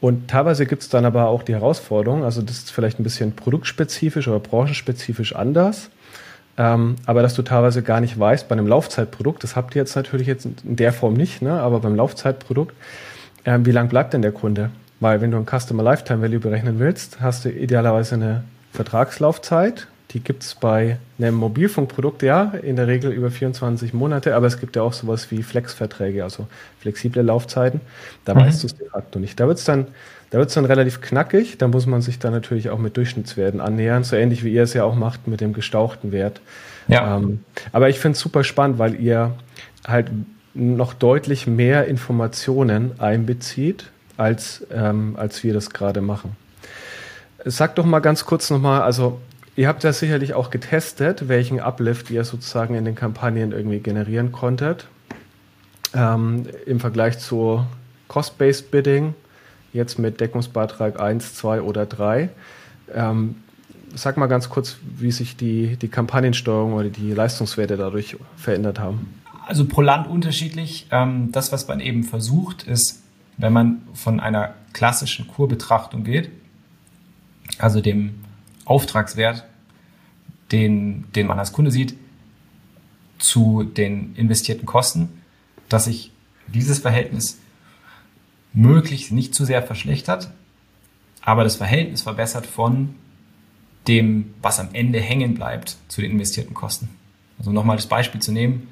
und 0.00 0.28
teilweise 0.28 0.66
gibt 0.66 0.82
es 0.82 0.88
dann 0.88 1.04
aber 1.04 1.28
auch 1.28 1.42
die 1.42 1.54
Herausforderung, 1.54 2.24
also 2.24 2.42
das 2.42 2.58
ist 2.58 2.72
vielleicht 2.72 3.00
ein 3.00 3.04
bisschen 3.04 3.32
produktspezifisch 3.32 4.28
oder 4.28 4.38
branchenspezifisch 4.38 5.34
anders. 5.34 5.90
Ähm, 6.56 6.96
aber 7.06 7.22
dass 7.22 7.34
du 7.34 7.42
teilweise 7.42 7.82
gar 7.82 8.00
nicht 8.00 8.18
weißt, 8.18 8.48
bei 8.48 8.52
einem 8.52 8.66
Laufzeitprodukt, 8.66 9.42
das 9.42 9.56
habt 9.56 9.74
ihr 9.74 9.82
jetzt 9.82 9.96
natürlich 9.96 10.26
jetzt 10.26 10.44
in 10.44 10.76
der 10.76 10.92
Form 10.92 11.14
nicht, 11.14 11.42
ne? 11.42 11.60
aber 11.60 11.80
beim 11.80 11.96
Laufzeitprodukt, 11.96 12.74
äh, 13.44 13.58
wie 13.62 13.72
lang 13.72 13.88
bleibt 13.88 14.14
denn 14.14 14.22
der 14.22 14.32
Kunde? 14.32 14.70
Weil 15.00 15.20
wenn 15.20 15.32
du 15.32 15.36
ein 15.36 15.46
Customer 15.46 15.82
Lifetime 15.82 16.22
Value 16.22 16.38
berechnen 16.38 16.78
willst, 16.78 17.20
hast 17.20 17.44
du 17.44 17.50
idealerweise 17.50 18.14
eine 18.14 18.44
Vertragslaufzeit. 18.72 19.88
Die 20.12 20.20
gibt 20.20 20.44
es 20.44 20.54
bei 20.54 20.98
einem 21.18 21.34
Mobilfunkprodukt 21.34 22.22
ja 22.22 22.52
in 22.62 22.76
der 22.76 22.86
Regel 22.86 23.10
über 23.10 23.32
24 23.32 23.92
Monate, 23.92 24.36
aber 24.36 24.46
es 24.46 24.60
gibt 24.60 24.76
ja 24.76 24.82
auch 24.82 24.92
sowas 24.92 25.32
wie 25.32 25.42
Flex-Verträge, 25.42 26.22
also 26.22 26.46
flexible 26.78 27.22
Laufzeiten. 27.22 27.80
Da 28.24 28.34
mhm. 28.34 28.38
weißt 28.40 28.62
du 28.62 28.66
es 28.68 28.76
de 28.76 28.88
facto 28.88 29.18
nicht. 29.18 29.40
Da 29.40 29.48
wird 29.48 29.58
es 29.58 29.64
dann 29.64 29.88
da 30.34 30.40
wird 30.40 30.48
es 30.48 30.54
dann 30.56 30.64
relativ 30.64 31.00
knackig. 31.00 31.58
Da 31.58 31.68
muss 31.68 31.86
man 31.86 32.02
sich 32.02 32.18
dann 32.18 32.32
natürlich 32.32 32.68
auch 32.68 32.78
mit 32.78 32.96
Durchschnittswerten 32.96 33.60
annähern, 33.60 34.02
so 34.02 34.16
ähnlich 34.16 34.42
wie 34.42 34.52
ihr 34.52 34.64
es 34.64 34.74
ja 34.74 34.82
auch 34.82 34.96
macht 34.96 35.28
mit 35.28 35.40
dem 35.40 35.52
gestauchten 35.52 36.10
Wert. 36.10 36.40
Ja. 36.88 37.18
Ähm, 37.18 37.44
aber 37.70 37.88
ich 37.88 38.00
finde 38.00 38.16
es 38.16 38.18
super 38.18 38.42
spannend, 38.42 38.80
weil 38.80 39.00
ihr 39.00 39.34
halt 39.86 40.10
noch 40.52 40.92
deutlich 40.92 41.46
mehr 41.46 41.86
Informationen 41.86 42.98
einbezieht, 42.98 43.92
als, 44.16 44.66
ähm, 44.72 45.14
als 45.16 45.44
wir 45.44 45.54
das 45.54 45.70
gerade 45.70 46.00
machen. 46.00 46.34
Sag 47.44 47.76
doch 47.76 47.84
mal 47.84 48.00
ganz 48.00 48.24
kurz 48.24 48.50
nochmal, 48.50 48.82
also 48.82 49.20
ihr 49.54 49.68
habt 49.68 49.84
ja 49.84 49.92
sicherlich 49.92 50.34
auch 50.34 50.50
getestet, 50.50 51.28
welchen 51.28 51.60
Uplift 51.60 52.10
ihr 52.10 52.24
sozusagen 52.24 52.74
in 52.74 52.84
den 52.84 52.96
Kampagnen 52.96 53.52
irgendwie 53.52 53.78
generieren 53.78 54.32
konntet. 54.32 54.88
Ähm, 55.94 56.48
Im 56.66 56.80
Vergleich 56.80 57.20
zu 57.20 57.64
Cost-Based 58.08 58.72
Bidding 58.72 59.14
jetzt 59.74 59.98
mit 59.98 60.20
Deckungsbeitrag 60.20 60.98
1, 60.98 61.34
2 61.34 61.60
oder 61.60 61.84
3. 61.84 62.30
Ähm, 62.94 63.36
sag 63.94 64.16
mal 64.16 64.26
ganz 64.26 64.48
kurz, 64.48 64.76
wie 64.96 65.10
sich 65.10 65.36
die, 65.36 65.76
die 65.76 65.88
Kampagnensteuerung 65.88 66.72
oder 66.72 66.88
die 66.88 67.12
Leistungswerte 67.12 67.76
dadurch 67.76 68.16
verändert 68.36 68.78
haben. 68.78 69.14
Also 69.46 69.66
pro 69.66 69.82
Land 69.82 70.08
unterschiedlich. 70.08 70.86
Ähm, 70.90 71.30
das, 71.32 71.52
was 71.52 71.68
man 71.68 71.80
eben 71.80 72.04
versucht, 72.04 72.62
ist, 72.62 73.02
wenn 73.36 73.52
man 73.52 73.82
von 73.92 74.20
einer 74.20 74.54
klassischen 74.72 75.28
Kurbetrachtung 75.28 76.04
geht, 76.04 76.30
also 77.58 77.80
dem 77.80 78.14
Auftragswert, 78.64 79.44
den, 80.52 81.04
den 81.14 81.26
man 81.26 81.38
als 81.38 81.52
Kunde 81.52 81.70
sieht, 81.70 81.94
zu 83.18 83.64
den 83.64 84.14
investierten 84.16 84.66
Kosten, 84.66 85.08
dass 85.68 85.84
sich 85.84 86.10
dieses 86.46 86.78
Verhältnis 86.78 87.38
möglichst 88.54 89.12
nicht 89.12 89.34
zu 89.34 89.44
sehr 89.44 89.62
verschlechtert, 89.62 90.30
aber 91.20 91.44
das 91.44 91.56
Verhältnis 91.56 92.02
verbessert 92.02 92.46
von 92.46 92.94
dem, 93.86 94.34
was 94.40 94.60
am 94.60 94.68
Ende 94.72 95.00
hängen 95.00 95.34
bleibt 95.34 95.76
zu 95.88 96.00
den 96.00 96.12
investierten 96.12 96.54
Kosten. 96.54 96.88
Also 97.38 97.52
nochmal 97.52 97.76
das 97.76 97.86
Beispiel 97.86 98.22
zu 98.22 98.32
nehmen, 98.32 98.68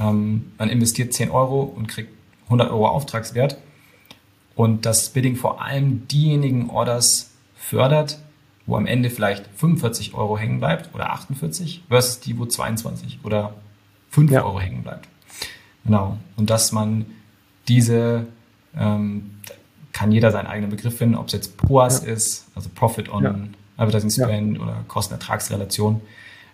ähm, 0.00 0.52
man 0.56 0.70
investiert 0.70 1.12
10 1.12 1.30
Euro 1.30 1.62
und 1.62 1.88
kriegt 1.88 2.10
100 2.44 2.70
Euro 2.70 2.88
Auftragswert 2.88 3.58
und 4.54 4.86
das 4.86 5.10
Bidding 5.10 5.36
vor 5.36 5.60
allem 5.62 6.06
diejenigen 6.08 6.70
Orders 6.70 7.32
fördert, 7.56 8.18
wo 8.66 8.76
am 8.76 8.86
Ende 8.86 9.10
vielleicht 9.10 9.46
45 9.56 10.14
Euro 10.14 10.38
hängen 10.38 10.60
bleibt 10.60 10.94
oder 10.94 11.10
48 11.10 11.84
versus 11.88 12.20
die, 12.20 12.38
wo 12.38 12.46
22 12.46 13.20
oder 13.24 13.54
5 14.10 14.30
ja. 14.30 14.44
Euro 14.44 14.60
hängen 14.60 14.82
bleibt. 14.82 15.08
Genau. 15.84 16.18
Und 16.36 16.50
dass 16.50 16.72
man 16.72 17.06
diese 17.68 18.26
ähm, 18.76 19.38
kann 19.92 20.12
jeder 20.12 20.30
seinen 20.30 20.46
eigenen 20.46 20.70
Begriff 20.70 20.98
finden, 20.98 21.14
ob 21.14 21.28
es 21.28 21.32
jetzt 21.32 21.56
POAS 21.56 22.04
ja. 22.04 22.12
ist, 22.12 22.46
also 22.54 22.68
Profit 22.74 23.08
on 23.08 23.24
ja. 23.24 23.34
Advertising 23.76 24.10
Spend 24.10 24.56
ja. 24.56 24.62
oder 24.62 24.84
Kostenertragsrelation, 24.88 26.00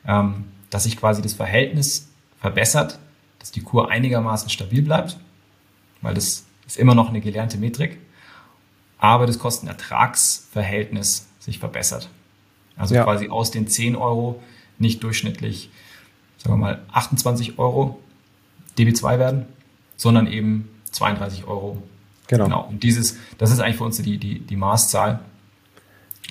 ähm, 0.06 0.44
dass 0.68 0.84
sich 0.84 0.96
quasi 0.96 1.22
das 1.22 1.34
Verhältnis 1.34 2.08
verbessert, 2.40 2.98
dass 3.38 3.50
die 3.50 3.62
Kur 3.62 3.90
einigermaßen 3.90 4.50
stabil 4.50 4.82
bleibt, 4.82 5.18
weil 6.02 6.14
das 6.14 6.44
ist 6.66 6.76
immer 6.76 6.94
noch 6.94 7.08
eine 7.08 7.20
gelernte 7.20 7.58
Metrik, 7.58 7.98
aber 8.98 9.26
das 9.26 9.38
Kostenertragsverhältnis 9.38 11.28
sich 11.38 11.58
verbessert. 11.58 12.10
Also 12.76 12.94
ja. 12.94 13.04
quasi 13.04 13.28
aus 13.28 13.50
den 13.50 13.66
10 13.66 13.96
Euro 13.96 14.42
nicht 14.78 15.02
durchschnittlich, 15.02 15.70
sagen 16.38 16.54
wir 16.54 16.58
mal, 16.58 16.82
28 16.92 17.58
Euro 17.58 17.98
DB2 18.78 19.18
werden, 19.18 19.46
sondern 19.96 20.26
eben 20.26 20.68
32 20.90 21.46
Euro 21.46 21.82
Genau. 22.30 22.44
genau. 22.44 22.66
Und 22.68 22.84
dieses, 22.84 23.18
das 23.38 23.50
ist 23.50 23.58
eigentlich 23.58 23.76
für 23.76 23.84
uns 23.84 24.00
die, 24.00 24.16
die, 24.16 24.38
die 24.38 24.56
Maßzahl. 24.56 25.18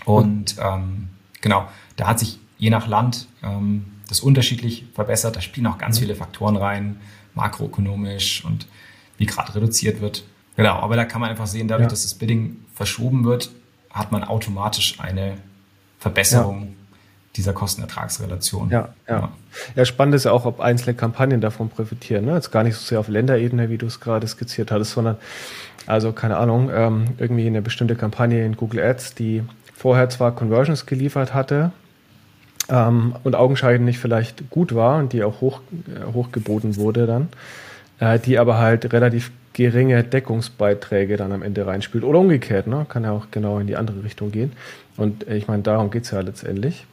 Und 0.06 0.56
ähm, 0.58 1.10
genau, 1.42 1.68
da 1.98 2.08
hat 2.08 2.20
sich 2.20 2.40
je 2.58 2.70
nach 2.70 2.88
Land 2.88 3.28
ähm, 3.44 3.86
das 4.08 4.22
unterschiedlich 4.22 4.86
verbessert. 4.94 5.36
Da 5.36 5.42
spielen 5.42 5.68
auch 5.68 5.78
ganz 5.78 5.98
mhm. 5.98 6.04
viele 6.04 6.16
Faktoren 6.16 6.56
rein, 6.56 7.02
makroökonomisch 7.36 8.46
und 8.46 8.66
wie 9.18 9.26
gerade 9.26 9.56
reduziert 9.56 10.00
wird. 10.00 10.24
Genau, 10.56 10.76
aber 10.76 10.96
da 10.96 11.04
kann 11.04 11.20
man 11.20 11.30
einfach 11.30 11.48
sehen, 11.48 11.68
dadurch, 11.68 11.88
ja. 11.88 11.90
dass 11.90 12.04
das 12.04 12.14
Bidding 12.14 12.66
verschoben 12.74 13.26
wird, 13.26 13.52
hat 13.90 14.14
man 14.14 14.24
automatisch 14.24 15.00
eine 15.02 15.38
Verbesserung. 16.00 16.76
Dieser 17.36 17.54
Kostenertragsrelation. 17.54 18.70
Ja, 18.70 18.90
ja, 19.08 19.20
ja. 19.20 19.30
Ja, 19.76 19.86
spannend 19.86 20.16
ist 20.16 20.26
ja 20.26 20.32
auch, 20.32 20.46
ob 20.46 20.60
einzelne 20.60 20.96
Kampagnen 20.96 21.42
davon 21.42 21.70
profitieren. 21.70 22.26
Ne? 22.26 22.36
Jetzt 22.36 22.52
gar 22.52 22.64
nicht 22.64 22.76
so 22.76 22.86
sehr 22.86 23.00
auf 23.00 23.08
Länderebene, 23.08 23.70
wie 23.70 23.78
du 23.78 23.86
es 23.86 24.00
gerade 24.00 24.28
skizziert 24.28 24.72
hattest, 24.72 24.92
sondern 24.92 25.18
also 25.86 26.12
keine 26.12 26.38
Ahnung, 26.38 26.70
ähm, 26.74 27.06
irgendwie 27.18 27.48
eine 27.48 27.62
bestimmte 27.62 27.96
Kampagne 27.96 28.46
in 28.46 28.56
Google 28.56 28.84
Ads, 28.84 29.16
die 29.16 29.44
vorher 29.76 30.10
zwar 30.10 30.36
Conversions 30.36 30.86
geliefert 30.86 31.34
hatte 31.34 31.72
ähm, 32.70 33.16
und 33.24 33.36
augenscheinlich 33.36 33.98
vielleicht 33.98 34.50
gut 34.50 34.76
war 34.76 35.00
und 35.00 35.14
die 35.14 35.24
auch 35.24 35.42
hoch, 35.42 35.62
äh, 35.88 36.14
hochgeboten 36.14 36.76
wurde 36.76 37.08
dann, 37.08 37.30
äh, 38.00 38.20
die 38.20 38.38
aber 38.38 38.58
halt 38.58 38.92
relativ 38.94 39.32
geringe 39.54 40.04
Deckungsbeiträge 40.04 41.18
dann 41.18 41.32
am 41.32 41.42
Ende 41.42 41.66
reinspielt. 41.66 42.04
Oder 42.04 42.20
umgekehrt, 42.20 42.68
ne? 42.68 42.86
kann 42.88 43.04
ja 43.04 43.12
auch 43.12 43.28
genau 43.32 43.60
in 43.60 43.68
die 43.68 43.76
andere 43.76 44.04
Richtung 44.04 44.32
gehen. 44.32 44.52
Und 44.96 45.28
äh, 45.28 45.38
ich 45.38 45.48
meine, 45.48 45.64
darum 45.64 45.90
geht 45.90 46.04
es 46.04 46.12
ja 46.12 46.20
letztendlich 46.22 46.86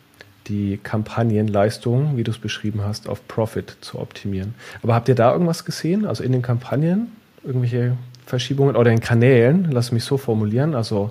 die 0.48 0.78
Kampagnenleistung, 0.82 2.16
wie 2.16 2.24
du 2.24 2.30
es 2.30 2.38
beschrieben 2.38 2.82
hast, 2.84 3.08
auf 3.08 3.26
Profit 3.28 3.76
zu 3.80 3.98
optimieren. 3.98 4.54
Aber 4.82 4.94
habt 4.94 5.08
ihr 5.08 5.14
da 5.14 5.32
irgendwas 5.32 5.64
gesehen? 5.64 6.06
Also 6.06 6.22
in 6.22 6.32
den 6.32 6.42
Kampagnen? 6.42 7.08
Irgendwelche 7.44 7.96
Verschiebungen 8.26 8.76
oder 8.76 8.90
in 8.90 9.00
Kanälen, 9.00 9.70
lass 9.70 9.92
mich 9.92 10.04
so 10.04 10.18
formulieren, 10.18 10.74
also 10.74 11.10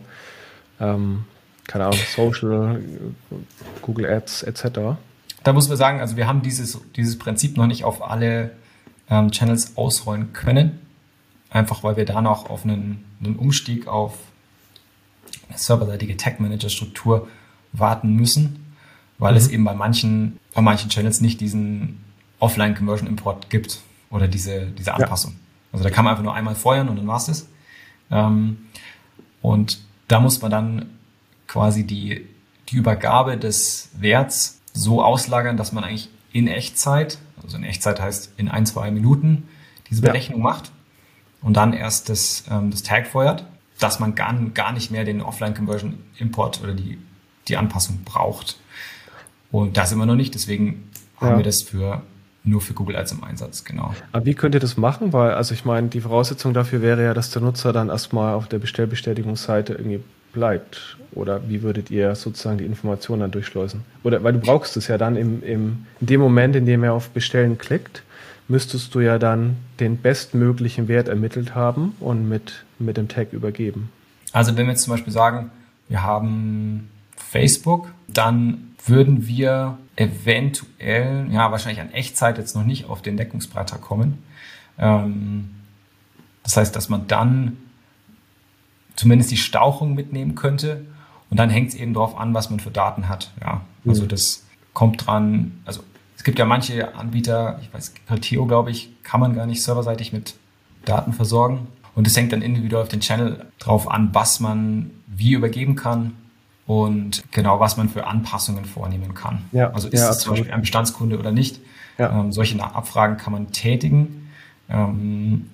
ähm, 0.81 1.23
keine 1.65 1.85
Ahnung, 1.85 1.99
Social, 2.13 2.81
Google 3.81 4.05
Ads 4.05 4.43
etc. 4.43 4.97
Da 5.43 5.53
muss 5.53 5.69
man 5.69 5.77
sagen, 5.77 6.01
also 6.01 6.17
wir 6.17 6.27
haben 6.27 6.41
dieses, 6.41 6.79
dieses 6.95 7.17
Prinzip 7.17 7.55
noch 7.57 7.67
nicht 7.67 7.85
auf 7.85 8.07
alle 8.07 8.51
ähm, 9.09 9.31
Channels 9.31 9.77
ausrollen 9.77 10.33
können, 10.33 10.79
einfach 11.49 11.83
weil 11.83 11.95
wir 11.95 12.05
da 12.05 12.21
noch 12.21 12.49
auf 12.49 12.65
einen, 12.65 13.05
einen 13.23 13.37
Umstieg 13.37 13.87
auf 13.87 14.17
eine 15.47 15.57
serverseitige 15.57 16.17
Tag 16.17 16.39
Manager 16.39 16.69
Struktur 16.69 17.27
warten 17.71 18.13
müssen, 18.13 18.64
weil 19.17 19.31
mhm. 19.31 19.37
es 19.37 19.47
eben 19.47 19.63
bei 19.63 19.73
manchen, 19.73 20.39
bei 20.53 20.61
manchen 20.61 20.89
Channels 20.89 21.21
nicht 21.21 21.41
diesen 21.41 22.03
Offline 22.39 22.75
Conversion 22.75 23.07
Import 23.07 23.49
gibt 23.49 23.81
oder 24.09 24.27
diese, 24.27 24.67
diese 24.67 24.93
Anpassung. 24.93 25.33
Ja. 25.33 25.37
Also 25.73 25.83
da 25.83 25.89
kann 25.89 26.05
man 26.05 26.11
einfach 26.11 26.23
nur 26.23 26.33
einmal 26.33 26.55
feuern 26.55 26.89
und 26.89 26.97
dann 26.97 27.07
war's 27.07 27.25
das. 27.25 27.47
Ähm, 28.11 28.57
und 29.41 29.79
da 30.07 30.19
muss 30.19 30.41
man 30.41 30.51
dann 30.51 30.85
quasi 31.47 31.85
die, 31.85 32.25
die 32.69 32.75
Übergabe 32.75 33.37
des 33.37 33.89
Werts 33.97 34.61
so 34.73 35.03
auslagern, 35.03 35.57
dass 35.57 35.71
man 35.71 35.83
eigentlich 35.83 36.09
in 36.31 36.47
Echtzeit, 36.47 37.17
also 37.41 37.57
in 37.57 37.63
Echtzeit 37.63 37.99
heißt 38.01 38.33
in 38.37 38.49
ein, 38.49 38.65
zwei 38.65 38.91
Minuten, 38.91 39.47
diese 39.89 40.01
Berechnung 40.01 40.39
ja. 40.39 40.43
macht 40.43 40.71
und 41.41 41.55
dann 41.55 41.73
erst 41.73 42.09
das, 42.09 42.43
ähm, 42.49 42.71
das 42.71 42.83
Tag 42.83 43.07
feuert, 43.07 43.45
dass 43.79 43.99
man 43.99 44.15
gar, 44.15 44.33
gar 44.53 44.71
nicht 44.71 44.91
mehr 44.91 45.03
den 45.03 45.21
Offline-Conversion-Import 45.21 46.61
oder 46.63 46.73
die, 46.73 46.97
die 47.47 47.57
Anpassung 47.57 48.01
braucht. 48.03 48.57
Und 49.55 49.77
da 49.77 49.85
sind 49.85 49.97
wir 49.99 50.05
noch 50.05 50.15
nicht, 50.15 50.35
deswegen 50.35 50.89
ja. 51.21 51.27
haben 51.27 51.37
wir 51.37 51.45
das 51.45 51.61
für 51.61 52.01
nur 52.43 52.61
für 52.61 52.73
Google 52.73 52.97
Ads 52.97 53.13
im 53.13 53.23
Einsatz, 53.23 53.63
genau. 53.63 53.95
Aber 54.11 54.25
wie 54.25 54.35
könnt 54.35 54.53
ihr 54.53 54.59
das 54.59 54.75
machen? 54.75 55.13
Weil, 55.13 55.31
also 55.31 55.53
ich 55.53 55.63
meine, 55.65 55.87
die 55.87 56.01
Voraussetzung 56.01 56.53
dafür 56.53 56.81
wäre 56.81 57.03
ja, 57.03 57.13
dass 57.13 57.31
der 57.31 57.41
Nutzer 57.41 57.73
dann 57.73 57.89
erstmal 57.89 58.35
auf 58.35 58.47
der 58.47 58.59
Bestellbestätigungsseite 58.59 59.73
irgendwie 59.73 60.01
bleibt. 60.33 60.97
Oder 61.13 61.47
wie 61.47 61.63
würdet 61.63 61.89
ihr 61.89 62.13
sozusagen 62.15 62.57
die 62.57 62.65
Informationen 62.65 63.21
dann 63.21 63.31
durchschleusen? 63.31 63.81
Oder 64.03 64.23
weil 64.23 64.33
du 64.33 64.39
brauchst 64.39 64.75
es 64.77 64.89
ja 64.89 64.97
dann 64.97 65.15
im, 65.15 65.41
im, 65.41 65.85
in 66.01 66.07
dem 66.07 66.19
Moment, 66.19 66.55
in 66.57 66.65
dem 66.65 66.83
er 66.83 66.93
auf 66.93 67.09
Bestellen 67.09 67.57
klickt, 67.57 68.03
müsstest 68.47 68.93
du 68.93 68.99
ja 68.99 69.17
dann 69.17 69.55
den 69.79 69.97
bestmöglichen 69.97 70.87
Wert 70.87 71.07
ermittelt 71.07 71.55
haben 71.55 71.95
und 72.01 72.27
mit, 72.27 72.65
mit 72.77 72.97
dem 72.97 73.07
Tag 73.07 73.31
übergeben. 73.31 73.89
Also 74.33 74.55
wenn 74.55 74.67
wir 74.67 74.73
jetzt 74.73 74.83
zum 74.83 74.91
Beispiel 74.91 75.13
sagen, 75.13 75.49
wir 75.87 76.03
haben 76.03 76.89
Facebook, 77.15 77.91
dann 78.07 78.74
würden 78.85 79.27
wir 79.27 79.77
eventuell, 79.95 81.27
ja, 81.31 81.51
wahrscheinlich 81.51 81.81
an 81.81 81.91
Echtzeit 81.91 82.37
jetzt 82.37 82.55
noch 82.55 82.63
nicht 82.63 82.85
auf 82.89 83.01
den 83.01 83.17
Deckungsbreiter 83.17 83.77
kommen. 83.77 84.23
Ähm, 84.77 85.51
das 86.43 86.57
heißt, 86.57 86.75
dass 86.75 86.89
man 86.89 87.07
dann 87.07 87.57
zumindest 88.95 89.31
die 89.31 89.37
Stauchung 89.37 89.95
mitnehmen 89.95 90.35
könnte. 90.35 90.85
Und 91.29 91.37
dann 91.37 91.49
hängt 91.49 91.69
es 91.69 91.75
eben 91.75 91.93
darauf 91.93 92.17
an, 92.17 92.33
was 92.33 92.49
man 92.49 92.59
für 92.59 92.71
Daten 92.71 93.09
hat. 93.09 93.31
Ja, 93.41 93.61
also 93.85 94.03
mhm. 94.03 94.09
das 94.09 94.45
kommt 94.73 95.05
dran, 95.05 95.59
also 95.65 95.81
gibt 96.25 96.39
ja 96.39 96.45
manche 96.45 96.95
Anbieter, 96.95 97.59
ich 97.61 97.73
weiß, 97.73 97.93
Theo, 98.19 98.45
glaube 98.45 98.71
ich, 98.71 98.89
kann 99.03 99.21
man 99.21 99.35
gar 99.35 99.45
nicht 99.45 99.63
serverseitig 99.63 100.11
mit 100.11 100.35
Daten 100.83 101.13
versorgen. 101.13 101.67
Und 101.93 102.07
es 102.07 102.17
hängt 102.17 102.33
dann 102.33 102.41
individuell 102.41 102.83
auf 102.83 102.89
den 102.89 102.99
Channel 102.99 103.45
drauf 103.59 103.89
an, 103.89 104.09
was 104.11 104.41
man 104.41 104.91
wie 105.07 105.31
übergeben 105.31 105.75
kann 105.75 106.13
und 106.67 107.23
genau, 107.31 107.59
was 107.59 107.77
man 107.77 107.89
für 107.89 108.07
Anpassungen 108.07 108.65
vornehmen 108.65 109.13
kann. 109.13 109.45
Ja, 109.51 109.71
also 109.71 109.87
ist 109.87 110.01
ja, 110.01 110.09
es 110.09 110.19
zum 110.19 110.33
Beispiel 110.33 110.51
ein 110.51 110.61
Bestandskunde 110.61 111.19
oder 111.19 111.31
nicht. 111.31 111.59
Ja. 111.97 112.19
Ähm, 112.19 112.31
solche 112.31 112.61
Abfragen 112.61 113.17
kann 113.17 113.33
man 113.33 113.51
tätigen, 113.51 114.29
ähm, 114.69 115.49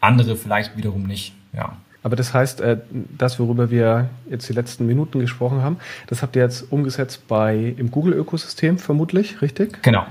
andere 0.00 0.36
vielleicht 0.36 0.76
wiederum 0.76 1.04
nicht. 1.04 1.34
Ja. 1.52 1.76
Aber 2.02 2.16
das 2.16 2.34
heißt, 2.34 2.60
äh, 2.60 2.78
das, 3.16 3.38
worüber 3.38 3.70
wir 3.70 4.10
jetzt 4.28 4.48
die 4.48 4.52
letzten 4.52 4.86
Minuten 4.86 5.20
gesprochen 5.20 5.62
haben, 5.62 5.78
das 6.08 6.22
habt 6.22 6.36
ihr 6.36 6.42
jetzt 6.42 6.70
umgesetzt 6.70 7.26
bei 7.28 7.74
im 7.76 7.90
Google-Ökosystem 7.90 8.78
vermutlich, 8.78 9.40
richtig? 9.40 9.82
Genau. 9.82 10.04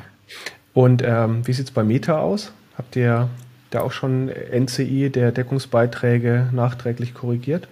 Und 0.74 1.03
ähm, 1.05 1.45
wie 1.45 1.53
sieht 1.53 1.65
es 1.65 1.71
bei 1.71 1.83
Meta 1.83 2.19
aus? 2.19 2.53
Habt 2.77 2.95
ihr 2.95 3.29
da 3.69 3.81
auch 3.81 3.91
schon 3.91 4.29
NCI 4.29 5.10
der 5.10 5.31
Deckungsbeiträge 5.31 6.50
nachträglich 6.51 7.13
korrigiert? 7.13 7.67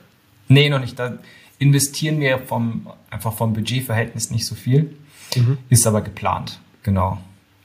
Nee, 0.49 0.69
noch 0.69 0.79
nicht. 0.79 0.99
Da 0.99 1.13
investieren 1.59 2.19
wir 2.19 2.39
vom, 2.39 2.87
einfach 3.09 3.33
vom 3.33 3.53
Budgetverhältnis 3.53 4.29
nicht 4.31 4.45
so 4.45 4.55
viel, 4.55 4.95
mhm. 5.35 5.57
ist 5.69 5.85
aber 5.85 6.01
geplant. 6.01 6.59
Genau. 6.83 7.17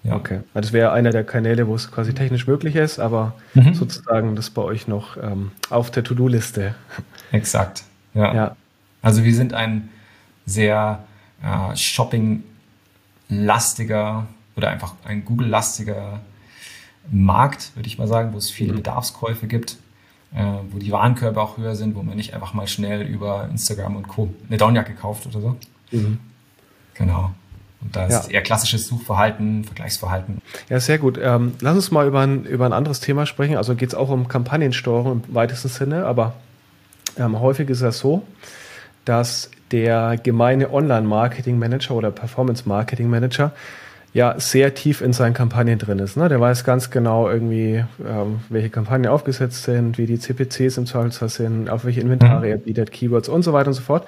Ja. 0.03 0.17
Okay. 0.17 0.41
Das 0.53 0.73
wäre 0.75 0.93
einer 0.93 1.11
der 1.11 1.25
Kanäle, 1.25 1.67
wo 1.67 1.75
es 1.75 1.91
quasi 1.91 2.13
technisch 2.13 2.47
möglich 2.47 2.77
ist, 2.77 2.99
aber 2.99 3.33
mhm. 3.55 3.73
sozusagen 3.73 4.37
das 4.37 4.51
bei 4.51 4.61
euch 4.61 4.87
noch 4.87 5.17
ähm, 5.17 5.53
auf 5.71 5.91
der 5.91 6.05
To-Do-Liste. 6.05 6.75
Exakt. 7.33 7.85
Ja. 8.13 8.35
ja. 8.35 8.55
Also 9.01 9.25
wir 9.25 9.35
sind 9.35 9.55
ein 9.55 9.89
sehr 10.45 11.03
äh, 11.43 11.75
Shopping-lastiger 11.75 14.27
oder 14.57 14.69
einfach 14.69 14.93
ein 15.05 15.25
Google-lastiger 15.25 16.21
Markt, 17.11 17.75
würde 17.75 17.87
ich 17.87 17.97
mal 17.99 18.09
sagen, 18.09 18.35
wo 18.35 18.39
es 18.39 18.51
viele 18.51 18.73
mhm. 18.73 18.77
Bedarfskäufe 18.77 19.47
gibt, 19.47 19.79
äh, 20.35 20.43
wo 20.71 20.79
die 20.79 20.91
Warenkörbe 20.91 21.41
auch 21.41 21.57
höher 21.59 21.77
sind, 21.77 21.95
wo 21.95 22.03
man 22.03 22.17
nicht 22.17 22.35
einfach 22.35 22.55
mal 22.55 22.67
schnell 22.67 23.03
über 23.03 23.49
Instagram 23.51 23.97
und 23.97 24.09
Co. 24.09 24.33
eine 24.49 24.57
Downjacke 24.57 24.95
kauft 24.95 25.27
oder 25.27 25.41
so. 25.41 25.57
Mhm. 25.91 26.19
Genau. 26.95 27.33
Und 27.81 27.95
da 27.95 28.07
ist 28.07 28.27
ja. 28.29 28.35
eher 28.35 28.43
klassisches 28.43 28.87
Suchverhalten, 28.87 29.65
Vergleichsverhalten. 29.65 30.41
Ja, 30.69 30.81
sehr 30.81 30.99
gut. 30.99 31.19
Ähm, 31.23 31.53
lass 31.61 31.75
uns 31.75 31.91
mal 31.91 32.07
über 32.07 32.21
ein, 32.21 32.45
über 32.45 32.67
ein 32.67 32.73
anderes 32.73 33.01
Thema 33.01 33.27
sprechen. 33.27 33.57
Also 33.57 33.75
geht 33.75 33.91
es 33.91 33.95
auch 33.95 34.09
um 34.09 34.27
Kampagnensteuerung 34.27 35.23
im 35.27 35.35
weitesten 35.35 35.69
Sinne, 35.69 36.07
aber 36.07 36.35
ähm, 37.19 37.39
häufig 37.41 37.69
ist 37.69 37.83
es 37.83 37.99
so, 37.99 38.23
dass 39.05 39.51
der 39.71 40.17
gemeine 40.17 40.73
Online-Marketing-Manager 40.73 41.95
oder 41.95 42.11
Performance-Marketing-Manager 42.11 43.53
ja 44.15 44.39
sehr 44.39 44.75
tief 44.75 45.01
in 45.01 45.13
seinen 45.13 45.35
Kampagnen 45.35 45.79
drin 45.79 45.99
ist. 45.99 46.17
Ne? 46.17 46.29
Der 46.29 46.41
weiß 46.41 46.65
ganz 46.65 46.91
genau 46.91 47.29
irgendwie, 47.29 47.85
ähm, 48.09 48.41
welche 48.49 48.71
Kampagnen 48.71 49.11
aufgesetzt 49.11 49.65
sind, 49.65 49.99
wie 49.99 50.07
die 50.07 50.21
CPCs 50.21 50.79
im 50.79 50.87
Zweifelsfall 50.87 51.29
sind, 51.29 51.69
auf 51.69 51.85
welche 51.85 52.01
Inventare 52.01 52.47
mhm. 52.47 52.53
er 52.53 52.57
bietet, 52.59 52.93
Keywords 52.93 53.29
und 53.29 53.43
so 53.43 53.53
weiter 53.53 53.69
und 53.69 53.75
so 53.75 53.83
fort. 53.83 54.07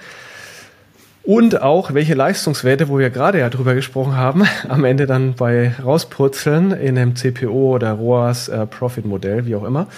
Und 1.24 1.60
auch, 1.60 1.92
welche 1.92 2.14
Leistungswerte, 2.14 2.88
wo 2.88 3.00
wir 3.00 3.10
gerade 3.10 3.40
ja 3.40 3.50
drüber 3.50 3.74
gesprochen 3.74 4.16
haben, 4.16 4.44
am 4.68 4.84
Ende 4.84 5.06
dann 5.06 5.34
bei 5.34 5.74
rauspurzeln 5.82 6.70
in 6.70 6.96
einem 6.96 7.16
CPO 7.16 7.74
oder 7.74 7.92
ROAS 7.92 8.48
äh, 8.48 8.64
Profit 8.64 9.06
Modell, 9.06 9.44
wie 9.44 9.56
auch 9.56 9.64
immer. 9.64 9.88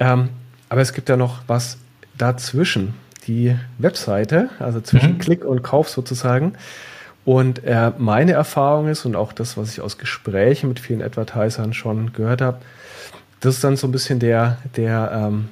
Ähm, 0.00 0.30
aber 0.70 0.80
es 0.80 0.94
gibt 0.94 1.10
ja 1.10 1.18
noch 1.18 1.40
was 1.46 1.76
dazwischen. 2.16 2.94
Die 3.26 3.54
Webseite, 3.78 4.48
also 4.60 4.80
zwischen 4.80 5.14
mhm. 5.14 5.18
Klick 5.18 5.44
und 5.44 5.62
Kauf 5.62 5.90
sozusagen. 5.90 6.54
Und 7.26 7.64
äh, 7.64 7.92
meine 7.98 8.32
Erfahrung 8.32 8.88
ist 8.88 9.04
und 9.04 9.16
auch 9.16 9.34
das, 9.34 9.58
was 9.58 9.72
ich 9.72 9.82
aus 9.82 9.98
Gesprächen 9.98 10.68
mit 10.68 10.80
vielen 10.80 11.02
Advertisern 11.02 11.74
schon 11.74 12.14
gehört 12.14 12.40
habe, 12.40 12.58
das 13.40 13.56
ist 13.56 13.64
dann 13.64 13.76
so 13.76 13.86
ein 13.88 13.92
bisschen 13.92 14.18
der, 14.18 14.58
der 14.76 15.10
ähm, 15.12 15.48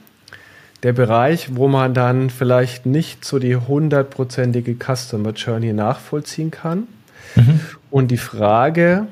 der 0.84 0.92
Bereich, 0.92 1.56
wo 1.56 1.66
man 1.66 1.94
dann 1.94 2.28
vielleicht 2.28 2.84
nicht 2.84 3.24
so 3.24 3.38
die 3.38 3.56
hundertprozentige 3.56 4.76
Customer 4.76 5.30
Journey 5.30 5.72
nachvollziehen 5.72 6.50
kann. 6.50 6.86
Mhm. 7.34 7.60
Und 7.90 8.10
die 8.10 8.18
Frage, 8.18 9.06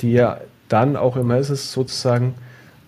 die 0.00 0.12
ja 0.12 0.40
dann 0.68 0.96
auch 0.96 1.16
immer 1.16 1.38
ist, 1.38 1.50
ist 1.50 1.72
sozusagen, 1.72 2.34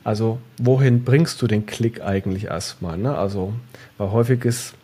also 0.05 0.39
wohin 0.59 1.03
bringst 1.03 1.43
du 1.43 1.49
den 1.49 1.67
Klick 1.67 2.01
eigentlich 2.01 2.45
erstmal? 2.45 2.97
Ne? 2.97 3.19
Also, 3.19 3.53
weil 3.99 4.13
häufig 4.13 4.45
ist 4.45 4.75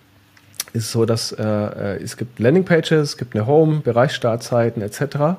es 0.75 0.93
so, 0.93 1.05
dass 1.05 1.33
äh, 1.33 1.43
äh 1.43 2.03
es 2.03 2.17
gibt 2.17 2.39
Landingpages, 2.39 2.93
es 2.93 3.17
gibt 3.17 3.35
eine 3.35 3.47
Home, 3.47 3.81
Bereichsstartzeiten 3.81 4.83
etc. 4.83 5.39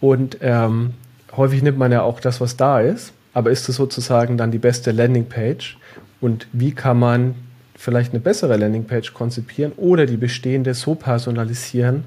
Und 0.00 0.38
ähm, 0.40 0.94
häufig 1.36 1.62
nimmt 1.62 1.78
man 1.78 1.92
ja 1.92 2.02
auch 2.02 2.20
das, 2.20 2.40
was 2.40 2.56
da 2.56 2.80
ist. 2.80 3.12
Aber 3.32 3.50
ist 3.50 3.68
es 3.68 3.76
sozusagen 3.76 4.36
dann 4.36 4.52
die 4.52 4.58
beste 4.58 4.92
Landingpage? 4.92 5.76
und 6.24 6.46
wie 6.52 6.72
kann 6.72 6.98
man 6.98 7.34
vielleicht 7.76 8.12
eine 8.12 8.20
bessere 8.20 8.56
Landingpage 8.56 9.12
konzipieren 9.12 9.72
oder 9.76 10.06
die 10.06 10.16
bestehende 10.16 10.72
so 10.72 10.94
personalisieren, 10.94 12.04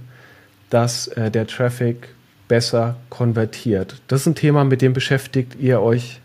dass 0.72 1.08
äh, 1.10 1.30
der 1.30 1.46
Traffic 1.46 2.10
besser 2.48 2.96
konvertiert. 3.12 4.02
Das 4.08 4.22
ist 4.22 4.28
ein 4.28 4.34
Thema, 4.34 4.64
mit 4.64 4.82
dem 4.82 4.94
beschäftigt 4.94 5.58
ihr 5.60 5.82
euch 5.82 6.20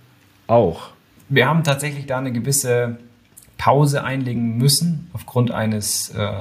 auch. 0.46 0.92
Wir 1.28 1.46
haben 1.46 1.64
tatsächlich 1.64 2.06
da 2.06 2.16
eine 2.16 2.32
gewisse 2.32 2.96
Pause 3.62 4.04
einlegen 4.04 4.56
müssen 4.58 5.10
aufgrund 5.12 5.50
eines 5.50 6.10
äh, 6.10 6.32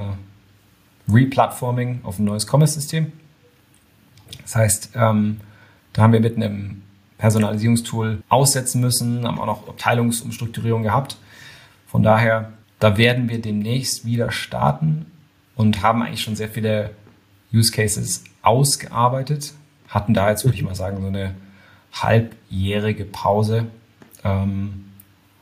Replatforming 1.11 2.01
auf 2.03 2.19
ein 2.19 2.25
neues 2.25 2.47
Commerce-System. 2.47 3.11
Das 4.41 4.55
heißt, 4.55 4.91
ähm, 4.95 5.41
da 5.93 6.03
haben 6.03 6.13
wir 6.13 6.19
mit 6.19 6.35
einem 6.35 6.81
Personalisierungstool 7.17 8.23
aussetzen 8.29 8.81
müssen, 8.81 9.27
haben 9.27 9.39
auch 9.39 9.45
noch 9.45 9.67
Abteilungsumstrukturierung 9.67 10.83
gehabt 10.83 11.17
von 11.91 12.03
daher, 12.03 12.53
da 12.79 12.97
werden 12.97 13.27
wir 13.27 13.41
demnächst 13.41 14.05
wieder 14.05 14.31
starten 14.31 15.07
und 15.55 15.81
haben 15.81 16.01
eigentlich 16.01 16.21
schon 16.23 16.37
sehr 16.37 16.47
viele 16.47 16.91
Use 17.53 17.69
Cases 17.69 18.23
ausgearbeitet. 18.43 19.53
Hatten 19.89 20.13
da 20.13 20.29
jetzt, 20.29 20.45
würde 20.45 20.55
ich 20.55 20.63
mal 20.63 20.73
sagen, 20.73 21.01
so 21.01 21.07
eine 21.07 21.35
halbjährige 21.91 23.03
Pause, 23.03 23.65
ähm, 24.23 24.85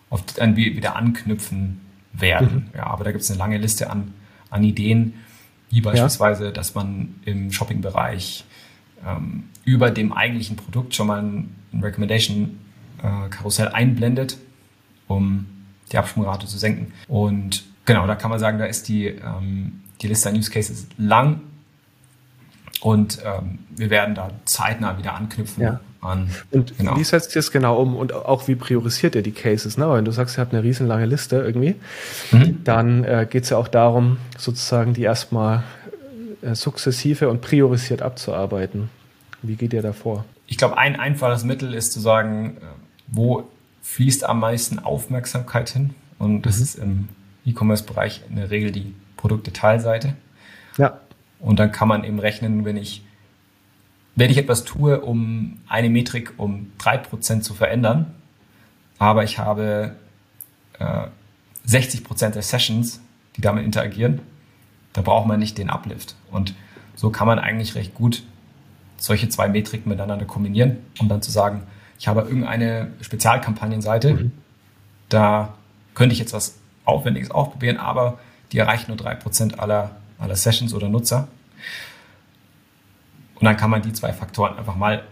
auf 0.10 0.24
die 0.24 0.56
wir 0.56 0.76
wieder 0.76 0.96
anknüpfen 0.96 1.82
werden. 2.14 2.70
Mhm. 2.72 2.78
Ja, 2.78 2.88
aber 2.88 3.04
da 3.04 3.12
gibt 3.12 3.24
es 3.24 3.30
eine 3.30 3.40
lange 3.40 3.58
Liste 3.58 3.90
an, 3.90 4.14
an 4.50 4.64
Ideen, 4.64 5.16
wie 5.70 5.82
beispielsweise, 5.82 6.46
ja. 6.46 6.52
dass 6.52 6.74
man 6.76 7.16
im 7.26 7.52
Shopping-Bereich 7.52 8.46
ähm, 9.06 9.44
über 9.66 9.92
dem 9.92 10.12
eigentlichen 10.14 10.56
Produkt 10.56 10.96
schon 10.96 11.08
mal 11.08 11.22
ein, 11.22 11.56
ein 11.72 11.84
Recommendation-Karussell 11.84 13.68
äh, 13.68 13.72
einblendet, 13.72 14.38
um 15.08 15.46
die 15.92 15.98
Absprungrate 15.98 16.48
zu 16.48 16.58
senken. 16.58 16.92
Und 17.08 17.64
genau, 17.86 18.08
da 18.08 18.16
kann 18.16 18.32
man 18.32 18.40
sagen, 18.40 18.58
da 18.58 18.66
ist 18.66 18.88
die, 18.88 19.06
ähm, 19.08 19.82
die 20.02 20.08
Liste 20.08 20.30
an 20.30 20.36
Use 20.36 20.52
Cases 20.52 20.88
lang 20.98 21.42
und 22.82 23.20
ähm, 23.24 23.60
wir 23.70 23.90
werden 23.90 24.16
da 24.16 24.32
zeitnah 24.46 24.98
wieder 24.98 25.14
anknüpfen. 25.14 25.64
Ja. 25.64 25.80
An, 26.02 26.30
und 26.52 26.78
genau. 26.78 26.98
wie 26.98 27.04
setzt 27.04 27.36
ihr 27.36 27.40
es 27.40 27.52
genau 27.52 27.78
um 27.82 27.96
und 27.96 28.14
auch 28.14 28.48
wie 28.48 28.56
priorisiert 28.56 29.16
ihr 29.16 29.22
die 29.22 29.34
Cases? 29.34 29.78
Ne? 29.78 29.92
Wenn 29.92 30.06
du 30.06 30.12
sagst, 30.12 30.38
ihr 30.38 30.42
habt 30.42 30.54
eine 30.54 30.64
riesenlange 30.64 31.06
Liste 31.06 31.36
irgendwie, 31.36 31.76
mhm. 32.32 32.64
dann 32.64 33.04
äh, 33.04 33.28
geht 33.30 33.44
es 33.44 33.50
ja 33.50 33.58
auch 33.58 33.68
darum, 33.68 34.18
sozusagen 34.38 34.94
die 34.94 35.02
erstmal 35.02 35.64
äh, 36.42 36.56
sukzessive 36.56 37.28
und 37.28 37.42
priorisiert 37.42 38.02
abzuarbeiten. 38.02 38.90
Wie 39.42 39.56
geht 39.56 39.74
ihr 39.74 39.82
da 39.82 39.92
vor? 39.92 40.24
Ich 40.48 40.58
glaube, 40.58 40.78
ein 40.78 40.98
einfaches 40.98 41.44
Mittel 41.44 41.74
ist 41.74 41.92
zu 41.92 42.00
sagen, 42.00 42.58
äh, 42.58 42.66
wo 43.08 43.50
fließt 43.82 44.24
am 44.24 44.40
meisten 44.40 44.80
Aufmerksamkeit 44.80 45.70
hin. 45.70 45.96
Und 46.18 46.44
das 46.44 46.58
mhm. 46.58 46.64
ist 46.64 46.76
im 46.76 47.10
E-Commerce-Bereich 47.46 48.22
in 48.30 48.38
der 48.38 48.52
Regel 48.52 48.72
die 48.72 48.94
Produktdetailseite. 49.18 50.16
Ja. 50.78 51.00
Und 51.40 51.60
dann 51.60 51.72
kann 51.72 51.88
man 51.88 52.04
eben 52.04 52.20
rechnen, 52.20 52.66
wenn 52.66 52.78
ich, 52.78 53.04
wenn 54.20 54.30
ich 54.30 54.38
etwas 54.38 54.66
tue, 54.66 55.00
um 55.00 55.60
eine 55.68 55.90
Metrik 55.90 56.34
um 56.38 56.72
3% 56.80 57.42
zu 57.42 57.54
verändern, 57.54 58.14
aber 58.98 59.24
ich 59.24 59.40
habe 59.40 59.96
äh, 60.78 61.08
60% 61.66 62.32
der 62.32 62.42
Sessions, 62.42 63.00
die 63.38 63.42
damit 63.42 63.64
interagieren, 63.64 64.20
da 64.92 65.02
braucht 65.02 65.26
man 65.26 65.40
nicht 65.40 65.58
den 65.58 65.70
Uplift. 65.70 66.16
Und 66.32 66.54
so 66.96 67.12
kann 67.12 67.28
man 67.28 67.40
eigentlich 67.40 67.76
recht 67.76 67.94
gut 67.94 68.24
solche 68.98 69.30
zwei 69.30 69.48
Metriken 69.48 69.88
miteinander 69.88 70.26
kombinieren, 70.26 70.78
um 71.00 71.08
dann 71.08 71.22
zu 71.22 71.32
sagen, 71.32 71.64
ich 71.98 72.10
habe 72.10 72.22
irgendeine 72.22 72.92
Spezialkampagnenseite, 73.00 74.14
mhm. 74.16 74.32
da 75.08 75.54
könnte 75.96 76.12
ich 76.12 76.20
jetzt 76.20 76.34
was 76.34 76.58
Aufwendiges 76.84 77.32
ausprobieren, 77.32 77.78
aber 77.78 78.20
die 78.52 78.58
erreicht 78.58 78.90
nur 78.90 78.98
3% 78.98 79.56
aller, 79.56 79.92
aller 80.18 80.36
Sessions 80.36 80.74
oder 80.74 80.90
Nutzer. 80.90 81.30
Und 83.40 83.46
dann 83.46 83.58
kann 83.58 83.70
man 83.70 83.82
die 83.82 83.94
zwei 83.94 84.14
Faktoren 84.14 84.58
einfach 84.58 84.76
mal 84.76 85.04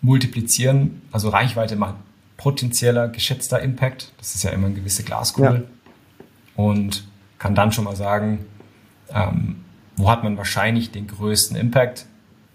multiplizieren, 0.00 1.02
also 1.12 1.28
Reichweite 1.28 1.76
mal 1.76 1.94
potenzieller, 2.36 3.08
geschätzter 3.08 3.60
Impact, 3.60 4.12
das 4.18 4.34
ist 4.34 4.42
ja 4.42 4.50
immer 4.50 4.66
eine 4.66 4.74
gewisse 4.74 5.02
Glaskugel, 5.02 5.66
ja. 5.66 6.24
und 6.56 7.04
kann 7.38 7.54
dann 7.54 7.72
schon 7.72 7.84
mal 7.84 7.96
sagen, 7.96 8.44
ähm, 9.10 9.56
wo 9.96 10.10
hat 10.10 10.24
man 10.24 10.36
wahrscheinlich 10.36 10.90
den 10.90 11.06
größten 11.06 11.56
Impact 11.56 12.06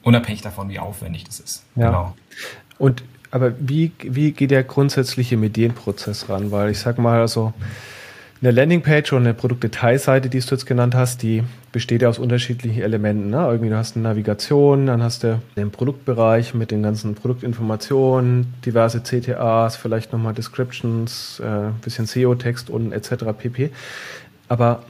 unabhängig 0.03 0.41
davon, 0.41 0.69
wie 0.69 0.79
aufwendig 0.79 1.23
das 1.23 1.39
ist. 1.39 1.63
Ja. 1.75 1.87
Genau. 1.87 2.15
Und 2.77 3.03
aber 3.31 3.53
wie, 3.59 3.91
wie 3.99 4.31
geht 4.31 4.51
der 4.51 4.63
grundsätzliche 4.63 5.37
Medienprozess 5.37 6.29
ran? 6.29 6.51
Weil 6.51 6.71
ich 6.71 6.79
sag 6.79 6.97
mal, 6.97 7.19
also 7.19 7.53
eine 8.41 8.51
Landingpage 8.51 9.11
oder 9.11 9.21
eine 9.21 9.33
Produktdetailseite, 9.33 10.29
die 10.29 10.39
du 10.39 10.45
jetzt 10.45 10.65
genannt 10.65 10.95
hast, 10.95 11.23
die 11.23 11.43
besteht 11.73 12.01
ja 12.01 12.07
aus 12.07 12.19
unterschiedlichen 12.19 12.81
Elementen. 12.81 13.29
Ne? 13.29 13.37
Irgendwie 13.37 13.69
du 13.69 13.75
hast 13.75 13.97
eine 13.97 14.03
Navigation, 14.03 14.85
dann 14.85 15.03
hast 15.03 15.23
du 15.23 15.41
den 15.57 15.71
Produktbereich 15.71 16.53
mit 16.53 16.71
den 16.71 16.81
ganzen 16.81 17.15
Produktinformationen, 17.15 18.53
diverse 18.65 19.03
CTAs, 19.03 19.75
vielleicht 19.75 20.13
nochmal 20.13 20.33
Descriptions, 20.33 21.41
äh, 21.41 21.71
bisschen 21.81 22.05
SEO-Text 22.05 22.69
und 22.69 22.93
etc. 22.93 23.25
pp. 23.37 23.71
Aber 24.47 24.83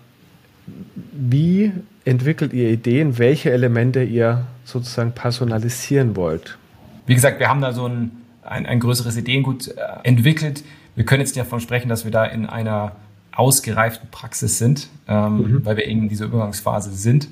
wie 1.12 1.72
entwickelt 2.06 2.54
ihr 2.54 2.70
Ideen, 2.70 3.18
welche 3.18 3.52
Elemente 3.52 4.04
ihr 4.04 4.46
sozusagen 4.64 5.12
personalisieren 5.14 6.16
wollt? 6.16 6.60
Wie 7.08 7.16
gesagt, 7.16 7.40
wir 7.40 7.50
haben 7.50 7.62
da 7.62 7.74
so 7.74 7.88
ein, 7.88 8.12
ein, 8.44 8.68
ein 8.68 8.80
größeres 8.80 9.18
Ideengut 9.18 9.70
äh, 9.70 9.74
entwickelt. 10.04 10.64
Wir 10.96 11.06
können 11.06 11.22
jetzt 11.22 11.36
davon 11.36 11.60
sprechen, 11.60 11.90
dass 11.90 12.06
wir 12.06 12.12
da 12.12 12.26
in 12.26 12.46
einer 12.46 12.92
ausgereiften 13.40 14.10
Praxis 14.12 14.58
sind, 14.58 14.90
ähm, 15.08 15.38
mhm. 15.38 15.66
weil 15.66 15.78
wir 15.78 15.88
eben 15.88 16.04
in 16.04 16.10
dieser 16.10 16.26
Übergangsphase 16.26 16.92
sind. 16.92 17.30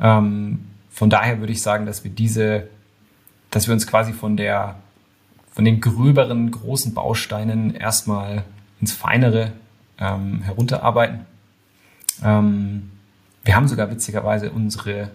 Ähm, 0.00 0.64
von 0.90 1.10
daher 1.10 1.40
würde 1.40 1.52
ich 1.52 1.62
sagen, 1.62 1.84
dass 1.86 2.04
wir 2.04 2.10
diese, 2.10 2.68
dass 3.50 3.66
wir 3.66 3.74
uns 3.74 3.86
quasi 3.86 4.12
von 4.12 4.36
der, 4.36 4.76
von 5.52 5.64
den 5.64 5.80
gröberen, 5.80 6.50
großen 6.50 6.94
Bausteinen 6.94 7.74
erstmal 7.74 8.44
ins 8.80 8.92
Feinere 8.92 9.52
ähm, 9.98 10.42
herunterarbeiten. 10.42 11.26
Wir 12.18 13.54
haben 13.54 13.68
sogar 13.68 13.90
witzigerweise 13.90 14.50
unsere 14.50 15.10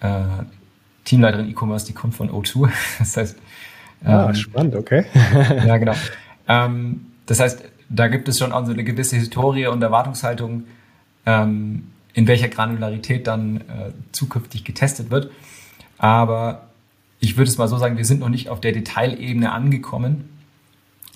äh, 0.00 0.22
Teamleiterin 1.04 1.48
E-Commerce, 1.48 1.86
die 1.86 1.92
kommt 1.92 2.14
von 2.14 2.30
O2. 2.30 2.70
Das 2.98 3.16
heißt, 3.16 3.36
ah, 4.04 4.28
ähm, 4.28 4.34
spannend, 4.34 4.74
okay. 4.74 5.04
ja, 5.66 5.76
genau. 5.78 5.94
Ähm, 6.48 7.06
das 7.26 7.40
heißt, 7.40 7.64
da 7.88 8.08
gibt 8.08 8.28
es 8.28 8.38
schon 8.38 8.52
also 8.52 8.72
eine 8.72 8.84
gewisse 8.84 9.16
Historie 9.16 9.66
und 9.66 9.82
Erwartungshaltung, 9.82 10.64
ähm, 11.24 11.88
in 12.14 12.26
welcher 12.26 12.48
Granularität 12.48 13.26
dann 13.26 13.58
äh, 13.58 13.92
zukünftig 14.12 14.64
getestet 14.64 15.10
wird. 15.10 15.30
Aber 15.98 16.68
ich 17.20 17.36
würde 17.36 17.50
es 17.50 17.58
mal 17.58 17.68
so 17.68 17.78
sagen, 17.78 17.96
wir 17.96 18.04
sind 18.04 18.20
noch 18.20 18.28
nicht 18.28 18.48
auf 18.48 18.60
der 18.60 18.72
Detailebene 18.72 19.52
angekommen, 19.52 20.28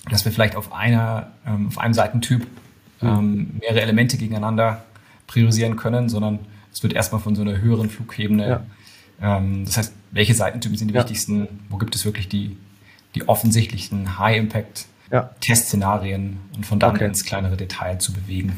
dass 0.09 0.25
wir 0.25 0.31
vielleicht 0.31 0.55
auf 0.55 0.73
einer, 0.73 1.31
ähm, 1.45 1.67
auf 1.67 1.77
einem 1.77 1.93
Seitentyp 1.93 2.47
ähm, 3.01 3.51
mehrere 3.59 3.81
Elemente 3.81 4.17
gegeneinander 4.17 4.83
priorisieren 5.27 5.75
können, 5.75 6.09
sondern 6.09 6.39
es 6.71 6.83
wird 6.83 6.93
erstmal 6.93 7.21
von 7.21 7.35
so 7.35 7.41
einer 7.41 7.61
höheren 7.61 7.89
Flugebene. 7.89 8.47
Ja. 9.21 9.37
Ähm, 9.37 9.65
das 9.65 9.77
heißt, 9.77 9.93
welche 10.11 10.33
Seitentypen 10.33 10.77
sind 10.77 10.89
die 10.89 10.93
ja. 10.93 11.01
wichtigsten? 11.01 11.47
Wo 11.69 11.77
gibt 11.77 11.95
es 11.95 12.05
wirklich 12.05 12.27
die, 12.27 12.57
die 13.15 13.27
offensichtlichsten 13.27 14.17
High-Impact 14.17 14.87
ja. 15.11 15.29
Testszenarien 15.41 16.39
und 16.55 16.65
von 16.65 16.79
dann 16.79 16.95
okay. 16.95 17.05
ins 17.05 17.25
kleinere 17.25 17.57
Detail 17.57 17.97
zu 17.99 18.13
bewegen. 18.13 18.57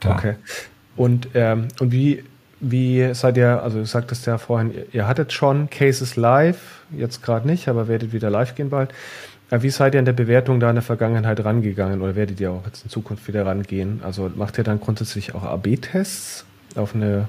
Da. 0.00 0.14
Okay. 0.14 0.34
Und, 0.96 1.28
ähm, 1.34 1.68
und 1.80 1.92
wie, 1.92 2.24
wie 2.60 3.14
seid 3.14 3.36
ihr, 3.36 3.62
also 3.62 3.78
du 3.78 3.86
sagtest 3.86 4.26
ja 4.26 4.38
vorhin, 4.38 4.72
ihr, 4.72 4.86
ihr 4.92 5.06
hattet 5.08 5.32
schon 5.32 5.68
Cases 5.70 6.16
live, 6.16 6.82
jetzt 6.96 7.22
gerade 7.22 7.46
nicht, 7.46 7.68
aber 7.68 7.88
werdet 7.88 8.12
wieder 8.12 8.30
live 8.30 8.54
gehen 8.54 8.70
bald. 8.70 8.92
Äh, 9.50 9.62
wie 9.62 9.70
seid 9.70 9.94
ihr 9.94 9.98
in 9.98 10.04
der 10.04 10.12
Bewertung 10.12 10.60
da 10.60 10.68
in 10.70 10.76
der 10.76 10.82
Vergangenheit 10.82 11.44
rangegangen 11.44 12.00
oder 12.00 12.16
werdet 12.16 12.40
ihr 12.40 12.52
auch 12.52 12.64
jetzt 12.66 12.84
in 12.84 12.90
Zukunft 12.90 13.26
wieder 13.28 13.44
rangehen? 13.44 14.00
Also 14.04 14.30
macht 14.34 14.58
ihr 14.58 14.64
dann 14.64 14.80
grundsätzlich 14.80 15.34
auch 15.34 15.42
AB-Tests 15.42 16.44
auf 16.76 16.94
eine, 16.94 17.28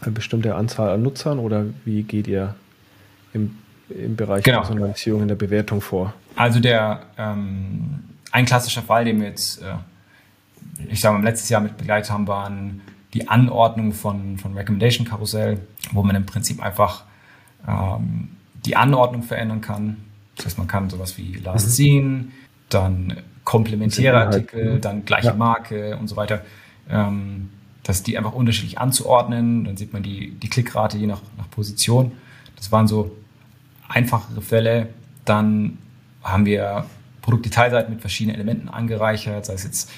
eine, 0.00 0.12
bestimmte 0.12 0.54
Anzahl 0.54 0.90
an 0.90 1.02
Nutzern 1.02 1.38
oder 1.38 1.66
wie 1.84 2.02
geht 2.04 2.28
ihr 2.28 2.54
im, 3.32 3.56
im 3.88 4.14
Bereich 4.14 4.44
genau. 4.44 4.60
Personalisierung 4.60 5.22
in 5.22 5.28
der 5.28 5.34
Bewertung 5.34 5.80
vor? 5.80 6.14
Also 6.36 6.60
der 6.60 7.02
ähm, 7.18 8.04
ein 8.30 8.46
klassischer 8.46 8.82
Fall, 8.82 9.04
den 9.04 9.20
wir 9.20 9.28
jetzt, 9.28 9.62
äh, 9.62 9.74
ich 10.88 11.00
sage 11.00 11.16
mal, 11.16 11.24
letztes 11.24 11.48
Jahr 11.48 11.60
mit 11.60 11.76
begleitet 11.76 12.10
haben, 12.10 12.26
waren 12.26 12.80
die 13.14 13.28
Anordnung 13.28 13.92
von, 13.92 14.38
von 14.38 14.54
Recommendation 14.54 15.06
Karussell, 15.06 15.60
wo 15.92 16.02
man 16.02 16.16
im 16.16 16.26
Prinzip 16.26 16.62
einfach 16.62 17.04
ähm, 17.68 18.30
die 18.64 18.76
Anordnung 18.76 19.22
verändern 19.22 19.60
kann. 19.60 19.98
Das 20.36 20.46
heißt, 20.46 20.58
man 20.58 20.66
kann 20.66 20.88
sowas 20.88 21.18
wie 21.18 21.34
Last 21.34 21.66
mhm. 21.66 21.70
Seen, 21.70 22.32
dann 22.68 23.16
komplementäre 23.44 24.18
Artikel, 24.18 24.80
dann 24.80 25.04
gleiche 25.04 25.28
ja. 25.28 25.34
Marke 25.34 25.96
und 25.98 26.08
so 26.08 26.16
weiter, 26.16 26.42
ähm, 26.88 27.50
dass 27.82 28.02
die 28.02 28.16
einfach 28.16 28.32
unterschiedlich 28.32 28.78
anzuordnen. 28.78 29.64
Dann 29.64 29.76
sieht 29.76 29.92
man 29.92 30.02
die, 30.02 30.30
die 30.30 30.48
Klickrate 30.48 30.96
je 30.96 31.06
nach, 31.06 31.20
nach 31.36 31.50
Position. 31.50 32.12
Das 32.56 32.72
waren 32.72 32.86
so 32.86 33.14
einfachere 33.88 34.40
Fälle. 34.40 34.88
Dann 35.24 35.78
haben 36.22 36.44
wir 36.44 36.86
Produktdetailseiten 37.22 37.92
mit 37.92 38.00
verschiedenen 38.00 38.36
Elementen 38.36 38.68
angereichert, 38.68 39.46
sei 39.46 39.54
es 39.54 39.64
jetzt 39.64 39.90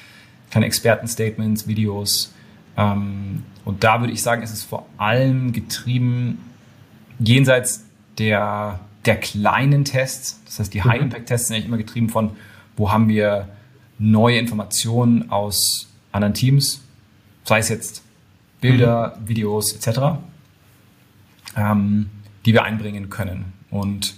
kleine 0.51 0.67
Expertenstatements, 0.67 1.67
Videos. 1.67 2.33
Ähm, 2.77 3.43
und 3.65 3.83
da 3.83 4.01
würde 4.01 4.13
ich 4.13 4.23
sagen, 4.23 4.43
ist 4.43 4.53
es 4.53 4.63
vor 4.63 4.87
allem 4.99 5.53
getrieben 5.53 6.39
jenseits 7.19 7.85
der, 8.19 8.81
der 9.05 9.17
kleinen 9.17 9.85
Tests. 9.85 10.41
Das 10.45 10.59
heißt, 10.59 10.75
die 10.75 10.81
mhm. 10.81 10.85
High-Impact-Tests 10.85 11.49
sind 11.49 11.57
eigentlich 11.57 11.67
immer 11.67 11.79
getrieben 11.79 12.09
von, 12.09 12.33
wo 12.77 12.93
haben 12.93 13.09
wir 13.09 13.49
neue 13.99 14.39
Informationen 14.39 15.31
aus 15.31 15.89
anderen 16.13 16.35
Teams, 16.35 16.83
sei 17.45 17.59
es 17.59 17.69
jetzt 17.69 18.03
Bilder, 18.61 19.17
mhm. 19.21 19.29
Videos 19.29 19.73
etc., 19.73 20.19
ähm, 21.57 22.11
die 22.45 22.53
wir 22.53 22.65
einbringen 22.65 23.11
können. 23.11 23.53
Und 23.71 24.15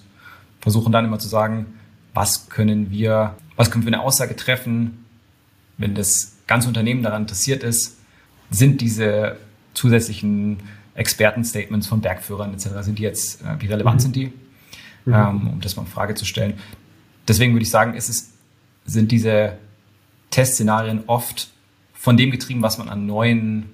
versuchen 0.61 0.93
dann 0.93 1.05
immer 1.05 1.19
zu 1.19 1.29
sagen, 1.29 1.76
was 2.17 2.49
können 2.49 2.91
wir, 2.91 3.37
was 3.57 3.71
können 3.71 3.85
wir 3.85 3.93
eine 3.93 4.03
Aussage 4.03 4.35
treffen, 4.35 5.05
wenn 5.77 5.95
das 5.95 6.39
ganze 6.47 6.67
Unternehmen 6.67 7.03
daran 7.03 7.23
interessiert 7.23 7.63
ist, 7.63 7.99
sind 8.51 8.81
diese 8.81 9.37
zusätzlichen 9.75 10.59
Expertenstatements 10.95 11.87
von 11.87 12.01
Bergführern 12.01 12.55
etc., 12.55 12.69
sind 12.81 12.99
die 12.99 13.03
jetzt, 13.03 13.43
äh, 13.43 13.61
wie 13.61 13.67
relevant 13.67 13.97
mhm. 13.97 14.01
sind 14.01 14.17
die, 14.17 14.33
mhm. 15.05 15.15
ähm, 15.15 15.49
um 15.49 15.61
das 15.61 15.77
mal 15.77 15.83
in 15.83 15.89
Frage 15.89 16.15
zu 16.15 16.25
stellen. 16.25 16.55
Deswegen 17.29 17.53
würde 17.53 17.65
ich 17.65 17.71
sagen, 17.71 17.95
ist 17.95 18.09
es, 18.09 18.33
sind 18.87 19.13
diese 19.13 19.59
Testszenarien 20.31 21.05
oft 21.09 21.51
von 21.93 22.17
dem 22.17 22.31
getrieben, 22.31 22.63
was 22.63 22.79
man 22.79 22.89
an 22.89 23.05
neuen 23.05 23.71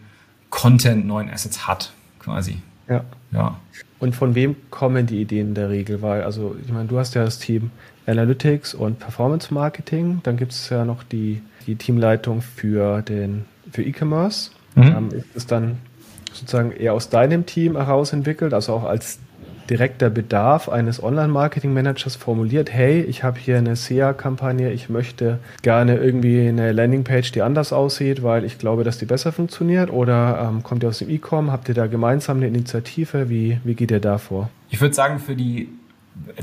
Content, 0.51 1.07
neuen 1.07 1.31
Assets 1.31 1.69
hat, 1.69 1.93
quasi. 2.19 2.59
Ja. 2.89 3.05
Ja. 3.33 3.59
Und 3.99 4.15
von 4.17 4.35
wem 4.35 4.57
kommen 4.71 5.07
die 5.07 5.21
Ideen 5.21 5.49
in 5.49 5.55
der 5.55 5.71
Regel? 5.71 6.03
Weil, 6.03 6.23
also, 6.23 6.57
ich 6.65 6.73
meine, 6.73 6.89
du 6.89 6.99
hast 6.99 7.15
ja 7.15 7.25
das 7.25 7.39
Team 7.39 7.71
Analytics 8.07 8.75
und 8.75 8.99
Performance 8.99 9.55
Marketing. 9.55 10.21
Dann 10.25 10.37
gibt 10.37 10.53
es 10.53 10.69
ja 10.71 10.85
noch 10.85 11.03
die, 11.05 11.41
die 11.67 11.77
Teamleitung 11.77 12.43
für 12.43 13.03
den 13.03 13.45
für 13.71 13.83
E-Commerce. 13.83 14.51
Mhm. 14.75 14.83
Ähm, 14.83 15.09
ist 15.13 15.27
es 15.35 15.47
dann 15.47 15.79
sozusagen 16.33 16.73
eher 16.73 16.95
aus 16.95 17.11
deinem 17.11 17.47
Team 17.47 17.77
heraus 17.77 18.13
entwickelt, 18.13 18.55
also 18.55 18.73
auch 18.73 18.85
als 18.85 19.19
direkter 19.71 20.11
Bedarf 20.11 20.69
eines 20.69 21.03
Online-Marketing-Managers 21.03 22.17
formuliert, 22.17 22.73
hey, 22.73 23.03
ich 23.03 23.23
habe 23.23 23.39
hier 23.39 23.59
eine 23.59 23.77
SEA-Kampagne, 23.77 24.73
ich 24.73 24.89
möchte 24.89 25.39
gerne 25.63 25.97
irgendwie 25.97 26.49
eine 26.49 26.73
Landingpage, 26.73 27.33
die 27.33 27.43
anders 27.43 27.73
aussieht, 27.73 28.23
weil 28.23 28.45
ich 28.45 28.59
glaube, 28.59 28.85
dass 28.85 28.99
die 28.99 29.07
besser 29.07 29.33
funktioniert? 29.33 29.91
Oder 29.91 30.49
ähm, 30.49 30.63
kommt 30.63 30.83
ihr 30.83 30.89
aus 30.89 30.99
dem 30.99 31.11
E-Com? 31.11 31.53
Habt 31.53 31.69
ihr 31.69 31.75
da 31.75 31.87
gemeinsam 31.87 32.39
eine 32.39 32.47
Initiative? 32.47 33.29
Wie, 33.29 33.61
wie 33.65 33.75
geht 33.75 33.91
ihr 33.91 34.01
da 34.01 34.19
vor? 34.19 34.51
Ich 34.71 34.81
würde 34.81 34.95
sagen, 34.95 35.19
für 35.19 35.35
die 35.35 35.69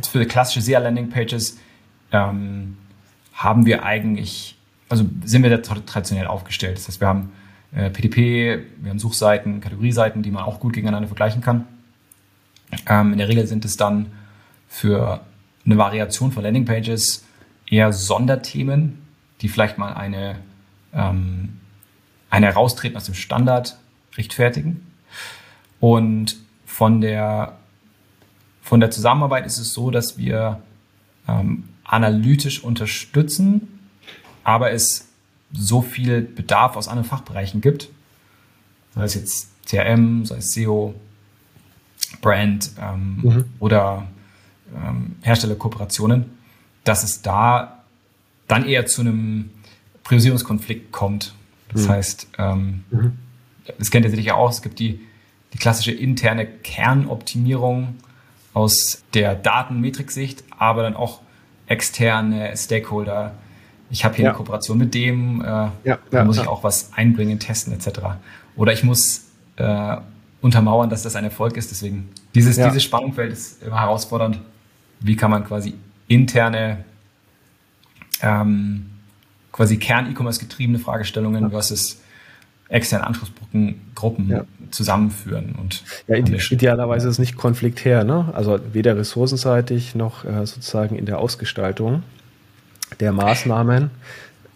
für 0.10 0.26
klassische 0.26 0.62
SEA-Landing-Pages 0.62 1.60
ähm, 2.12 2.78
haben 3.34 3.66
wir 3.66 3.84
eigentlich, 3.84 4.58
also 4.90 5.06
sind 5.24 5.44
wir 5.44 5.50
da 5.50 5.58
traditionell 5.58 6.28
aufgestellt. 6.28 6.78
Das 6.78 6.88
heißt, 6.88 7.02
wir 7.02 7.08
haben 7.08 7.32
äh, 7.74 7.90
PDP, 7.90 8.60
wir 8.82 8.90
haben 8.90 9.00
Suchseiten, 9.00 9.62
Kategorieseiten, 9.62 10.24
die 10.24 10.32
man 10.32 10.44
auch 10.44 10.60
gut 10.60 10.74
gegeneinander 10.74 11.08
vergleichen 11.08 11.42
kann. 11.42 11.68
Ähm, 12.88 13.14
in 13.14 13.18
der 13.18 13.28
Regel 13.28 13.48
sind 13.48 13.66
es 13.66 13.78
dann 13.78 14.12
für 14.68 15.22
eine 15.66 15.78
Variation 15.78 16.32
von 16.32 16.44
Landingpages 16.44 17.26
eher 17.68 17.94
Sonderthemen, 17.94 19.00
die 19.42 19.50
vielleicht 19.50 19.78
mal 19.78 19.94
eine, 19.94 20.38
ähm, 20.94 21.60
eine 22.30 22.48
Heraustreten 22.48 22.98
aus 22.98 23.06
dem 23.06 23.16
Standard 23.16 23.78
rechtfertigen. 24.16 24.86
Und 25.80 26.38
von 26.66 27.02
der 27.02 27.60
von 28.70 28.80
der 28.80 28.92
Zusammenarbeit 28.92 29.48
ist 29.48 29.58
es 29.58 29.74
so, 29.74 29.90
dass 29.90 30.20
wir 30.20 30.62
ähm, 31.28 31.70
analytisch 31.84 32.64
unterstützen, 32.64 33.80
aber 34.44 34.72
es 34.72 35.08
so 35.52 35.82
viel 35.82 36.22
Bedarf 36.22 36.76
aus 36.76 36.88
anderen 36.88 37.10
Fachbereichen 37.10 37.62
gibt, 37.62 37.90
sei 38.94 39.04
es 39.06 39.16
jetzt 39.16 39.48
CRM, 39.66 40.24
sei 40.24 40.38
es 40.38 40.54
SEO, 40.54 40.94
Brand 42.22 42.72
ähm, 42.82 43.20
mhm. 43.22 43.46
oder 43.60 44.08
ähm, 44.76 45.16
Herstellerkooperationen, 45.22 46.26
dass 46.84 47.04
es 47.04 47.22
da 47.22 47.84
dann 48.48 48.66
eher 48.66 48.86
zu 48.86 49.02
einem 49.02 49.52
Priorisierungskonflikt 50.04 50.92
kommt. 50.92 51.34
Das 51.72 51.86
mhm. 51.86 51.90
heißt, 51.90 52.28
ähm, 52.38 52.84
mhm. 52.90 53.18
das 53.78 53.92
kennt 53.92 54.06
ihr 54.06 54.12
sicher 54.12 54.36
auch, 54.36 54.50
es 54.50 54.62
gibt 54.62 54.80
die 54.80 55.00
die 55.54 55.58
klassische 55.58 55.92
interne 55.92 56.46
Kernoptimierung 56.46 57.96
aus 58.54 59.04
der 59.14 59.36
Datenmetriksicht, 59.36 60.44
aber 60.58 60.84
dann 60.84 60.96
auch 60.96 61.22
externe 61.68 62.56
Stakeholder. 62.56 63.34
Ich 63.90 64.06
habe 64.06 64.16
hier 64.16 64.26
ja. 64.26 64.32
eine 64.32 64.38
Kooperation 64.38 64.78
mit 64.78 64.94
dem, 64.94 65.42
äh, 65.42 65.46
ja, 65.46 65.72
ja, 65.84 66.00
da 66.12 66.24
muss 66.24 66.38
ich 66.38 66.48
auch 66.48 66.64
was 66.64 66.92
einbringen, 66.94 67.40
testen 67.40 67.74
etc. 67.74 68.00
Oder 68.56 68.74
ich 68.74 68.84
muss 68.84 69.26
äh, 69.56 69.98
untermauern, 70.42 70.90
dass 70.90 71.04
das 71.04 71.16
ein 71.16 71.24
Erfolg 71.24 71.58
ist. 71.58 71.72
Deswegen 71.72 72.10
dieses, 72.36 72.56
dieses 72.56 72.84
Spannungsfeld 72.84 73.32
ist 73.32 73.64
immer 73.64 73.80
herausfordernd. 73.82 74.40
Wie 75.02 75.16
kann 75.16 75.32
man 75.32 75.46
quasi 75.46 75.74
interne 76.08 76.84
ähm, 78.22 78.90
quasi 79.52 79.78
Kern-E-Commerce 79.78 80.40
getriebene 80.40 80.80
Fragestellungen 80.80 81.50
versus 81.50 82.02
externe 82.70 83.08
Anspruchsgruppen 83.08 84.30
ja. 84.30 84.46
zusammenführen 84.70 85.56
und 85.60 85.84
ja, 86.08 86.18
idealerweise 86.18 87.08
ist 87.08 87.14
es 87.14 87.20
nicht 87.20 87.36
konfliktär, 87.36 88.04
ne? 88.04 88.32
Also 88.34 88.60
weder 88.74 88.96
ressourcenseitig 88.96 89.96
noch 89.96 90.24
äh, 90.24 90.46
sozusagen 90.46 90.96
in 90.96 91.06
der 91.06 91.18
Ausgestaltung 91.18 92.04
der 93.00 93.12
Maßnahmen 93.12 93.90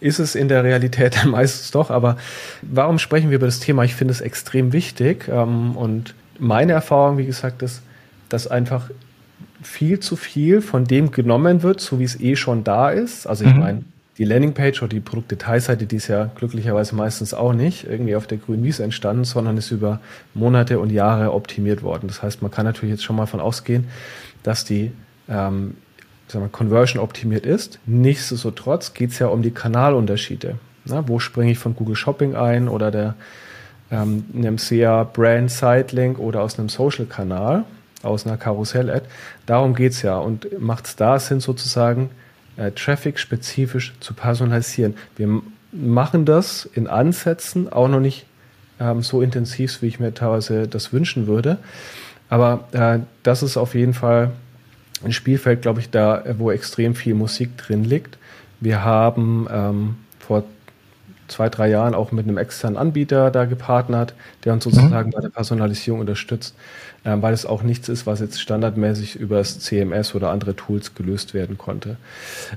ist 0.04 0.18
es 0.18 0.34
in 0.34 0.48
der 0.48 0.62
Realität 0.62 1.24
meistens 1.26 1.70
doch. 1.70 1.90
Aber 1.90 2.16
warum 2.60 2.98
sprechen 2.98 3.30
wir 3.30 3.36
über 3.36 3.46
das 3.46 3.60
Thema? 3.60 3.84
Ich 3.84 3.94
finde 3.94 4.12
es 4.12 4.20
extrem 4.20 4.72
wichtig 4.72 5.28
ähm, 5.28 5.76
und 5.76 6.14
meine 6.38 6.72
Erfahrung, 6.72 7.16
wie 7.16 7.26
gesagt, 7.26 7.62
ist, 7.62 7.82
dass 8.28 8.46
einfach 8.46 8.90
viel 9.62 10.00
zu 10.00 10.16
viel 10.16 10.60
von 10.60 10.84
dem 10.84 11.10
genommen 11.10 11.62
wird, 11.62 11.80
so 11.80 11.98
wie 11.98 12.04
es 12.04 12.20
eh 12.20 12.36
schon 12.36 12.64
da 12.64 12.90
ist. 12.90 13.26
Also 13.26 13.44
ich 13.44 13.54
mhm. 13.54 13.60
meine, 13.60 13.84
die 14.18 14.24
Landingpage 14.24 14.82
oder 14.82 14.90
die 14.90 15.00
Produktdetailseite, 15.00 15.86
die 15.86 15.96
ist 15.96 16.08
ja 16.08 16.30
glücklicherweise 16.34 16.94
meistens 16.94 17.32
auch 17.32 17.54
nicht 17.54 17.84
irgendwie 17.84 18.14
auf 18.14 18.26
der 18.26 18.38
grünen 18.38 18.62
Wiese 18.62 18.84
entstanden, 18.84 19.24
sondern 19.24 19.56
ist 19.56 19.70
über 19.70 20.00
Monate 20.34 20.80
und 20.80 20.90
Jahre 20.90 21.32
optimiert 21.32 21.82
worden. 21.82 22.08
Das 22.08 22.22
heißt, 22.22 22.42
man 22.42 22.50
kann 22.50 22.66
natürlich 22.66 22.92
jetzt 22.92 23.04
schon 23.04 23.16
mal 23.16 23.26
von 23.26 23.40
ausgehen, 23.40 23.86
dass 24.42 24.64
die 24.64 24.92
ähm, 25.28 25.76
sagen 26.28 26.44
wir, 26.44 26.50
Conversion 26.50 27.02
optimiert 27.02 27.46
ist. 27.46 27.78
Nichtsdestotrotz 27.86 28.94
geht 28.94 29.10
es 29.10 29.18
ja 29.18 29.26
um 29.28 29.42
die 29.42 29.50
Kanalunterschiede. 29.50 30.56
Na, 30.84 31.08
wo 31.08 31.18
springe 31.18 31.52
ich 31.52 31.58
von 31.58 31.74
Google 31.74 31.96
Shopping 31.96 32.34
ein 32.34 32.68
oder 32.68 32.90
der, 32.90 33.14
ähm, 33.90 34.24
einem 34.34 34.58
SEA 34.58 35.04
Brand 35.04 35.50
Sidelink 35.50 36.18
oder 36.18 36.42
aus 36.42 36.58
einem 36.58 36.68
Social-Kanal, 36.68 37.64
aus 38.02 38.26
einer 38.26 38.36
Karussell-Ad. 38.36 39.06
Darum 39.46 39.74
geht 39.74 39.92
es 39.92 40.02
ja 40.02 40.18
und 40.18 40.60
macht 40.60 40.86
es 40.86 40.96
da 40.96 41.18
Sinn 41.18 41.40
sozusagen, 41.40 42.10
äh, 42.56 42.70
Traffic 42.72 43.18
spezifisch 43.18 43.94
zu 44.00 44.14
personalisieren. 44.14 44.94
Wir 45.16 45.40
machen 45.72 46.24
das 46.24 46.68
in 46.72 46.86
Ansätzen 46.86 47.72
auch 47.72 47.88
noch 47.88 48.00
nicht 48.00 48.26
ähm, 48.78 49.02
so 49.02 49.22
intensiv, 49.22 49.82
wie 49.82 49.86
ich 49.86 50.00
mir 50.00 50.14
teilweise 50.14 50.68
das 50.68 50.92
wünschen 50.92 51.26
würde. 51.26 51.58
Aber 52.28 52.68
äh, 52.72 53.00
das 53.22 53.42
ist 53.42 53.56
auf 53.56 53.74
jeden 53.74 53.94
Fall 53.94 54.32
ein 55.02 55.12
Spielfeld, 55.12 55.62
glaube 55.62 55.80
ich, 55.80 55.90
da, 55.90 56.22
wo 56.38 56.50
extrem 56.50 56.94
viel 56.94 57.14
Musik 57.14 57.56
drin 57.56 57.84
liegt. 57.84 58.18
Wir 58.60 58.84
haben 58.84 59.46
ähm, 59.50 59.96
vor 60.18 60.44
zwei, 61.28 61.48
drei 61.48 61.68
Jahren 61.68 61.94
auch 61.94 62.12
mit 62.12 62.26
einem 62.26 62.38
externen 62.38 62.76
Anbieter 62.76 63.30
da 63.30 63.44
gepartnert, 63.44 64.14
der 64.44 64.52
uns 64.52 64.64
sozusagen 64.64 65.08
mhm. 65.08 65.12
bei 65.12 65.20
der 65.20 65.28
Personalisierung 65.30 66.00
unterstützt, 66.00 66.54
ähm, 67.04 67.22
weil 67.22 67.32
es 67.34 67.46
auch 67.46 67.62
nichts 67.62 67.88
ist, 67.88 68.06
was 68.06 68.20
jetzt 68.20 68.40
standardmäßig 68.40 69.16
über 69.16 69.38
das 69.38 69.60
CMS 69.60 70.14
oder 70.14 70.30
andere 70.30 70.54
Tools 70.54 70.94
gelöst 70.94 71.34
werden 71.34 71.58
konnte. 71.58 71.96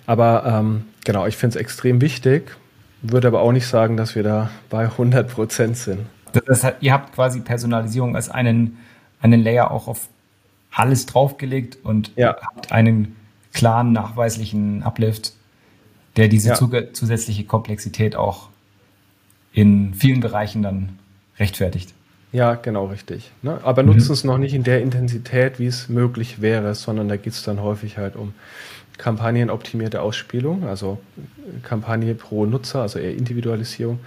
Aber 0.05 0.43
ähm, 0.45 0.83
genau, 1.05 1.25
ich 1.25 1.37
finde 1.37 1.57
es 1.57 1.61
extrem 1.61 2.01
wichtig, 2.01 2.55
würde 3.01 3.27
aber 3.27 3.41
auch 3.41 3.51
nicht 3.51 3.67
sagen, 3.67 3.97
dass 3.97 4.15
wir 4.15 4.23
da 4.23 4.49
bei 4.69 4.85
100 4.85 5.29
Prozent 5.29 5.77
sind. 5.77 5.99
Das 6.45 6.63
heißt, 6.63 6.77
ihr 6.81 6.93
habt 6.93 7.13
quasi 7.13 7.39
Personalisierung 7.39 8.15
als 8.15 8.29
einen, 8.29 8.77
einen 9.21 9.43
Layer 9.43 9.71
auch 9.71 9.87
auf 9.87 10.09
alles 10.71 11.05
draufgelegt 11.05 11.77
und 11.83 12.11
ja. 12.15 12.35
habt 12.41 12.71
einen 12.71 13.15
klaren, 13.53 13.91
nachweislichen 13.91 14.83
Uplift, 14.83 15.33
der 16.15 16.27
diese 16.27 16.49
ja. 16.49 16.55
zusätzliche 16.55 17.43
Komplexität 17.45 18.15
auch 18.15 18.49
in 19.53 19.93
vielen 19.93 20.19
Bereichen 20.19 20.61
dann 20.61 20.99
rechtfertigt. 21.39 21.93
Ja, 22.31 22.55
genau 22.55 22.85
richtig. 22.85 23.31
Ne? 23.41 23.59
Aber 23.63 23.83
mhm. 23.83 23.93
nutzen 23.93 24.11
es 24.11 24.23
noch 24.23 24.37
nicht 24.37 24.53
in 24.53 24.63
der 24.63 24.81
Intensität, 24.81 25.59
wie 25.59 25.65
es 25.65 25.89
möglich 25.89 26.41
wäre, 26.41 26.75
sondern 26.75 27.07
da 27.07 27.17
geht 27.17 27.33
es 27.33 27.43
dann 27.43 27.61
häufig 27.61 27.97
halt 27.97 28.15
um 28.15 28.33
kampagnenoptimierte 28.97 30.01
Ausspielung, 30.01 30.67
also 30.67 30.99
Kampagne 31.63 32.15
pro 32.15 32.45
Nutzer, 32.45 32.81
also 32.81 32.99
eher 32.99 33.15
Individualisierung, 33.15 33.99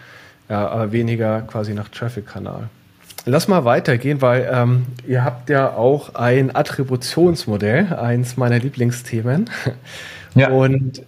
ja, 0.48 0.68
aber 0.68 0.92
weniger 0.92 1.42
quasi 1.42 1.74
nach 1.74 1.88
Traffic-Kanal. 1.88 2.68
Lass 3.26 3.48
mal 3.48 3.64
weitergehen, 3.64 4.22
weil 4.22 4.48
ähm, 4.50 4.86
ihr 5.06 5.24
habt 5.24 5.50
ja 5.50 5.74
auch 5.74 6.14
ein 6.14 6.54
Attributionsmodell, 6.54 7.94
eins 7.94 8.36
meiner 8.36 8.58
Lieblingsthemen. 8.58 9.50
Ja. 10.36 10.50
Und 10.50 11.02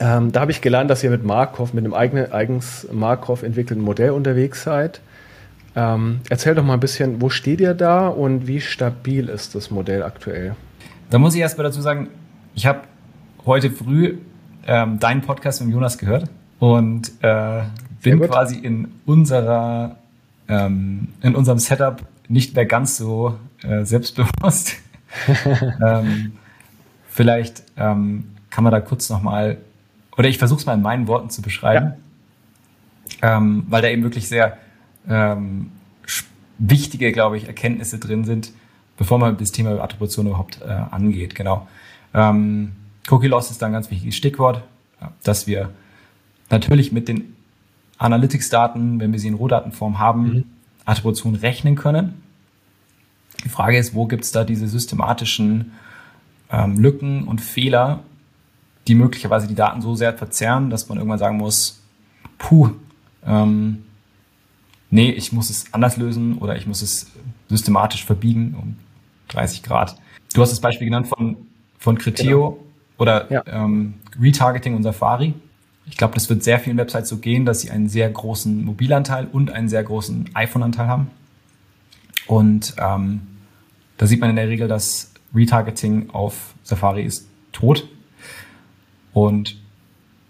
ähm, 0.00 0.32
da 0.32 0.40
habe 0.40 0.50
ich 0.50 0.60
gelernt, 0.60 0.90
dass 0.90 1.04
ihr 1.04 1.10
mit 1.10 1.24
Markov, 1.24 1.74
mit 1.74 1.84
einem 1.84 1.94
eigenen, 1.94 2.32
eigens 2.32 2.88
Markov 2.90 3.42
entwickelten 3.42 3.84
Modell 3.84 4.10
unterwegs 4.10 4.62
seid. 4.62 5.00
Ähm, 5.76 6.20
erzähl 6.30 6.54
doch 6.54 6.64
mal 6.64 6.74
ein 6.74 6.80
bisschen, 6.80 7.20
wo 7.20 7.28
steht 7.28 7.60
ihr 7.60 7.74
da 7.74 8.08
und 8.08 8.46
wie 8.46 8.60
stabil 8.60 9.28
ist 9.28 9.54
das 9.54 9.70
Modell 9.70 10.02
aktuell? 10.02 10.54
Da 11.10 11.18
muss 11.18 11.34
ich 11.34 11.40
erst 11.40 11.58
mal 11.58 11.64
dazu 11.64 11.80
sagen, 11.80 12.08
ich 12.54 12.66
habe 12.66 12.80
heute 13.44 13.70
früh 13.70 14.18
ähm, 14.66 14.98
deinen 14.98 15.20
Podcast 15.20 15.62
mit 15.62 15.72
Jonas 15.72 15.98
gehört 15.98 16.30
und 16.60 17.12
äh, 17.22 17.62
bin 18.02 18.20
quasi 18.20 18.58
in 18.58 18.88
unserer 19.04 19.96
ähm, 20.48 21.08
in 21.22 21.34
unserem 21.34 21.58
Setup 21.58 22.02
nicht 22.28 22.54
mehr 22.54 22.66
ganz 22.66 22.96
so 22.96 23.38
äh, 23.62 23.84
selbstbewusst. 23.84 24.76
ähm, 25.86 26.32
vielleicht 27.08 27.62
ähm, 27.76 28.30
kann 28.50 28.64
man 28.64 28.72
da 28.72 28.80
kurz 28.80 29.10
nochmal, 29.10 29.58
oder 30.16 30.28
ich 30.28 30.38
versuche 30.38 30.60
es 30.60 30.66
mal 30.66 30.74
in 30.74 30.82
meinen 30.82 31.06
Worten 31.06 31.30
zu 31.30 31.42
beschreiben, 31.42 31.94
ja. 33.22 33.36
ähm, 33.36 33.64
weil 33.68 33.82
da 33.82 33.88
eben 33.88 34.02
wirklich 34.02 34.28
sehr 34.28 34.58
ähm, 35.08 35.70
wichtige, 36.58 37.12
glaube 37.12 37.36
ich, 37.36 37.46
Erkenntnisse 37.46 37.98
drin 37.98 38.24
sind, 38.24 38.52
bevor 38.96 39.18
man 39.18 39.36
das 39.36 39.52
Thema 39.52 39.80
Attribution 39.82 40.26
überhaupt 40.26 40.60
äh, 40.62 40.70
angeht. 40.70 41.34
Genau. 41.34 41.66
Ähm, 42.12 42.72
Cookie 43.10 43.26
Loss 43.26 43.50
ist 43.50 43.60
da 43.60 43.66
ein 43.66 43.72
ganz 43.72 43.90
wichtiges 43.90 44.16
Stichwort, 44.16 44.62
dass 45.22 45.46
wir 45.46 45.70
natürlich 46.48 46.92
mit 46.92 47.08
den 47.08 47.33
Analytics-Daten, 48.04 49.00
wenn 49.00 49.12
wir 49.12 49.18
sie 49.18 49.28
in 49.28 49.34
Rohdatenform 49.34 49.98
haben, 49.98 50.22
mhm. 50.22 50.44
Attribution 50.84 51.34
rechnen 51.34 51.74
können. 51.74 52.22
Die 53.44 53.48
Frage 53.48 53.78
ist, 53.78 53.94
wo 53.94 54.06
gibt 54.06 54.24
es 54.24 54.32
da 54.32 54.44
diese 54.44 54.68
systematischen 54.68 55.72
ähm, 56.50 56.78
Lücken 56.78 57.24
und 57.24 57.40
Fehler, 57.40 58.00
die 58.86 58.94
möglicherweise 58.94 59.48
die 59.48 59.54
Daten 59.54 59.80
so 59.80 59.94
sehr 59.94 60.12
verzerren, 60.12 60.70
dass 60.70 60.88
man 60.88 60.98
irgendwann 60.98 61.18
sagen 61.18 61.38
muss, 61.38 61.82
puh, 62.38 62.70
ähm, 63.26 63.84
nee, 64.90 65.10
ich 65.10 65.32
muss 65.32 65.48
es 65.48 65.72
anders 65.72 65.96
lösen 65.96 66.38
oder 66.38 66.56
ich 66.56 66.66
muss 66.66 66.82
es 66.82 67.10
systematisch 67.48 68.04
verbiegen 68.04 68.54
um 68.60 68.76
30 69.28 69.62
Grad. 69.62 69.96
Du 70.34 70.42
hast 70.42 70.50
das 70.50 70.60
Beispiel 70.60 70.86
genannt 70.86 71.08
von, 71.08 71.36
von 71.78 71.96
Criteo 71.96 72.50
genau. 72.50 72.64
oder 72.98 73.32
ja. 73.32 73.42
ähm, 73.46 73.94
Retargeting 74.20 74.74
und 74.76 74.82
Safari. 74.82 75.32
Ich 75.86 75.96
glaube, 75.96 76.14
das 76.14 76.28
wird 76.30 76.42
sehr 76.42 76.58
vielen 76.58 76.76
Websites 76.78 77.08
so 77.08 77.18
gehen, 77.18 77.44
dass 77.44 77.60
sie 77.60 77.70
einen 77.70 77.88
sehr 77.88 78.08
großen 78.08 78.64
Mobilanteil 78.64 79.26
und 79.30 79.50
einen 79.50 79.68
sehr 79.68 79.82
großen 79.82 80.30
iPhone-Anteil 80.34 80.86
haben. 80.86 81.10
Und 82.26 82.74
ähm, 82.78 83.20
da 83.98 84.06
sieht 84.06 84.20
man 84.20 84.30
in 84.30 84.36
der 84.36 84.48
Regel, 84.48 84.66
dass 84.66 85.12
Retargeting 85.34 86.10
auf 86.10 86.54
Safari 86.62 87.02
ist 87.02 87.28
tot. 87.52 87.88
Und 89.12 89.56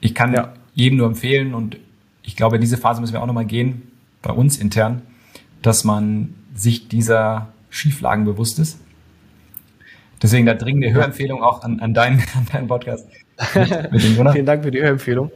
ich 0.00 0.14
kann 0.14 0.34
ja. 0.34 0.52
jedem 0.74 0.98
nur 0.98 1.06
empfehlen, 1.06 1.54
und 1.54 1.78
ich 2.22 2.36
glaube, 2.36 2.56
in 2.56 2.60
diese 2.60 2.76
Phase 2.76 3.00
müssen 3.00 3.12
wir 3.12 3.22
auch 3.22 3.26
nochmal 3.26 3.46
gehen, 3.46 3.90
bei 4.22 4.32
uns 4.32 4.58
intern, 4.58 5.02
dass 5.62 5.84
man 5.84 6.34
sich 6.54 6.88
dieser 6.88 7.48
Schieflagen 7.70 8.24
bewusst 8.24 8.58
ist. 8.58 8.78
Deswegen 10.22 10.46
da 10.46 10.54
dringende 10.54 10.92
Hörempfehlung 10.92 11.42
auch 11.42 11.62
an, 11.62 11.80
an, 11.80 11.94
deinen, 11.94 12.18
an 12.34 12.46
deinen 12.50 12.66
Podcast. 12.66 13.06
Vielen 13.52 14.46
Dank 14.46 14.62
für 14.62 14.70
die 14.70 14.80
Hörempfehlung. 14.80 15.30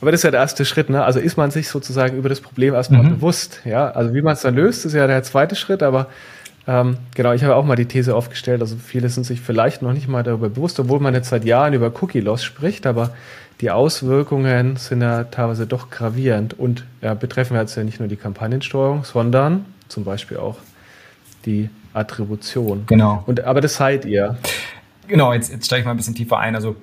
Aber 0.00 0.10
das 0.10 0.20
ist 0.20 0.24
ja 0.24 0.30
der 0.30 0.40
erste 0.40 0.64
Schritt, 0.64 0.90
ne? 0.90 1.04
Also 1.04 1.20
ist 1.20 1.36
man 1.36 1.50
sich 1.50 1.68
sozusagen 1.68 2.16
über 2.16 2.28
das 2.28 2.40
Problem 2.40 2.74
erstmal 2.74 3.02
mhm. 3.02 3.16
bewusst, 3.16 3.60
ja? 3.64 3.90
Also 3.90 4.14
wie 4.14 4.22
man 4.22 4.34
es 4.34 4.42
dann 4.42 4.54
löst, 4.54 4.86
ist 4.86 4.94
ja 4.94 5.06
der 5.06 5.22
zweite 5.22 5.56
Schritt, 5.56 5.82
aber 5.82 6.06
ähm, 6.66 6.98
genau, 7.14 7.32
ich 7.32 7.42
habe 7.42 7.56
auch 7.56 7.64
mal 7.64 7.76
die 7.76 7.86
These 7.86 8.14
aufgestellt, 8.14 8.60
also 8.60 8.76
viele 8.76 9.08
sind 9.08 9.24
sich 9.24 9.40
vielleicht 9.40 9.82
noch 9.82 9.92
nicht 9.92 10.08
mal 10.08 10.22
darüber 10.22 10.48
bewusst, 10.48 10.78
obwohl 10.80 11.00
man 11.00 11.14
jetzt 11.14 11.28
seit 11.28 11.44
Jahren 11.44 11.74
über 11.74 11.92
Cookie-Loss 12.00 12.44
spricht, 12.44 12.86
aber 12.86 13.12
die 13.60 13.70
Auswirkungen 13.70 14.76
sind 14.76 15.02
ja 15.02 15.24
teilweise 15.24 15.66
doch 15.66 15.90
gravierend 15.90 16.58
und 16.58 16.84
ja, 17.02 17.14
betreffen 17.14 17.56
jetzt 17.56 17.76
ja 17.76 17.84
nicht 17.84 17.98
nur 17.98 18.08
die 18.08 18.16
Kampagnensteuerung, 18.16 19.04
sondern 19.04 19.66
zum 19.88 20.04
Beispiel 20.04 20.38
auch 20.38 20.56
die 21.44 21.68
Attribution. 21.92 22.84
Genau. 22.86 23.22
Und, 23.26 23.44
aber 23.44 23.60
das 23.60 23.74
seid 23.74 24.04
ihr. 24.04 24.38
Genau, 25.08 25.32
jetzt, 25.32 25.50
jetzt 25.52 25.66
steige 25.66 25.80
ich 25.80 25.84
mal 25.84 25.92
ein 25.92 25.96
bisschen 25.96 26.14
tiefer 26.14 26.38
ein. 26.38 26.54
Also 26.54 26.76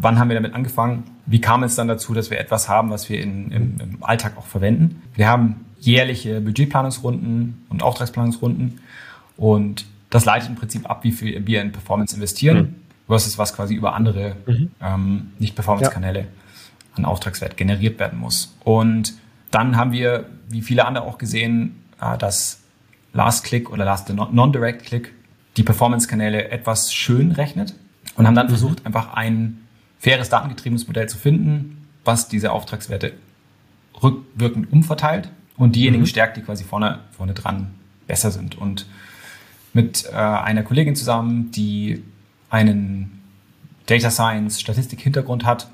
wann 0.00 0.18
haben 0.18 0.28
wir 0.28 0.34
damit 0.34 0.54
angefangen? 0.54 1.04
Wie 1.26 1.40
kam 1.40 1.62
es 1.62 1.74
dann 1.76 1.88
dazu, 1.88 2.14
dass 2.14 2.30
wir 2.30 2.40
etwas 2.40 2.68
haben, 2.68 2.90
was 2.90 3.08
wir 3.08 3.20
in, 3.20 3.50
im, 3.50 3.80
im 3.80 3.98
Alltag 4.02 4.36
auch 4.36 4.46
verwenden? 4.46 5.02
Wir 5.14 5.28
haben 5.28 5.66
jährliche 5.78 6.40
Budgetplanungsrunden 6.40 7.66
und 7.68 7.82
Auftragsplanungsrunden 7.82 8.80
und 9.36 9.84
das 10.08 10.24
leitet 10.24 10.48
im 10.48 10.56
Prinzip 10.56 10.88
ab, 10.88 11.04
wie 11.04 11.12
viel 11.12 11.46
wir 11.46 11.62
in 11.62 11.72
Performance 11.72 12.14
investieren 12.14 12.56
mhm. 12.56 12.74
versus 13.06 13.38
was 13.38 13.54
quasi 13.54 13.74
über 13.74 13.94
andere 13.94 14.36
mhm. 14.46 14.70
ähm, 14.82 15.30
Nicht-Performance-Kanäle 15.38 16.20
ja. 16.20 16.26
an 16.96 17.04
Auftragswert 17.04 17.56
generiert 17.56 17.98
werden 17.98 18.18
muss. 18.18 18.56
Und 18.64 19.14
dann 19.50 19.76
haben 19.76 19.92
wir, 19.92 20.26
wie 20.48 20.62
viele 20.62 20.86
andere 20.86 21.04
auch 21.04 21.18
gesehen, 21.18 21.82
äh, 22.00 22.18
dass 22.18 22.62
Last 23.12 23.44
Click 23.44 23.70
oder 23.70 23.84
Last 23.84 24.12
Non-Direct 24.12 24.84
Click 24.84 25.12
die 25.56 25.62
Performance-Kanäle 25.62 26.50
etwas 26.50 26.92
schön 26.92 27.32
rechnet 27.32 27.74
und 28.16 28.26
haben 28.26 28.34
dann 28.34 28.46
mhm. 28.46 28.50
versucht, 28.50 28.86
einfach 28.86 29.14
ein 29.14 29.60
faires 30.00 30.30
datengetriebenes 30.30 30.88
Modell 30.88 31.08
zu 31.08 31.18
finden, 31.18 31.86
was 32.04 32.26
diese 32.26 32.50
Auftragswerte 32.52 33.12
rückwirkend 34.02 34.72
umverteilt 34.72 35.30
und 35.56 35.76
diejenigen 35.76 36.02
mhm. 36.02 36.08
stärkt, 36.08 36.36
die 36.38 36.42
quasi 36.42 36.64
vorne, 36.64 37.00
vorne 37.12 37.34
dran 37.34 37.70
besser 38.06 38.30
sind. 38.30 38.56
Und 38.56 38.86
mit 39.74 40.06
äh, 40.10 40.16
einer 40.16 40.62
Kollegin 40.62 40.96
zusammen, 40.96 41.50
die 41.52 42.02
einen 42.48 43.20
Data 43.86 44.10
Science 44.10 44.60
Statistik-Hintergrund 44.60 45.44
hat, 45.44 45.68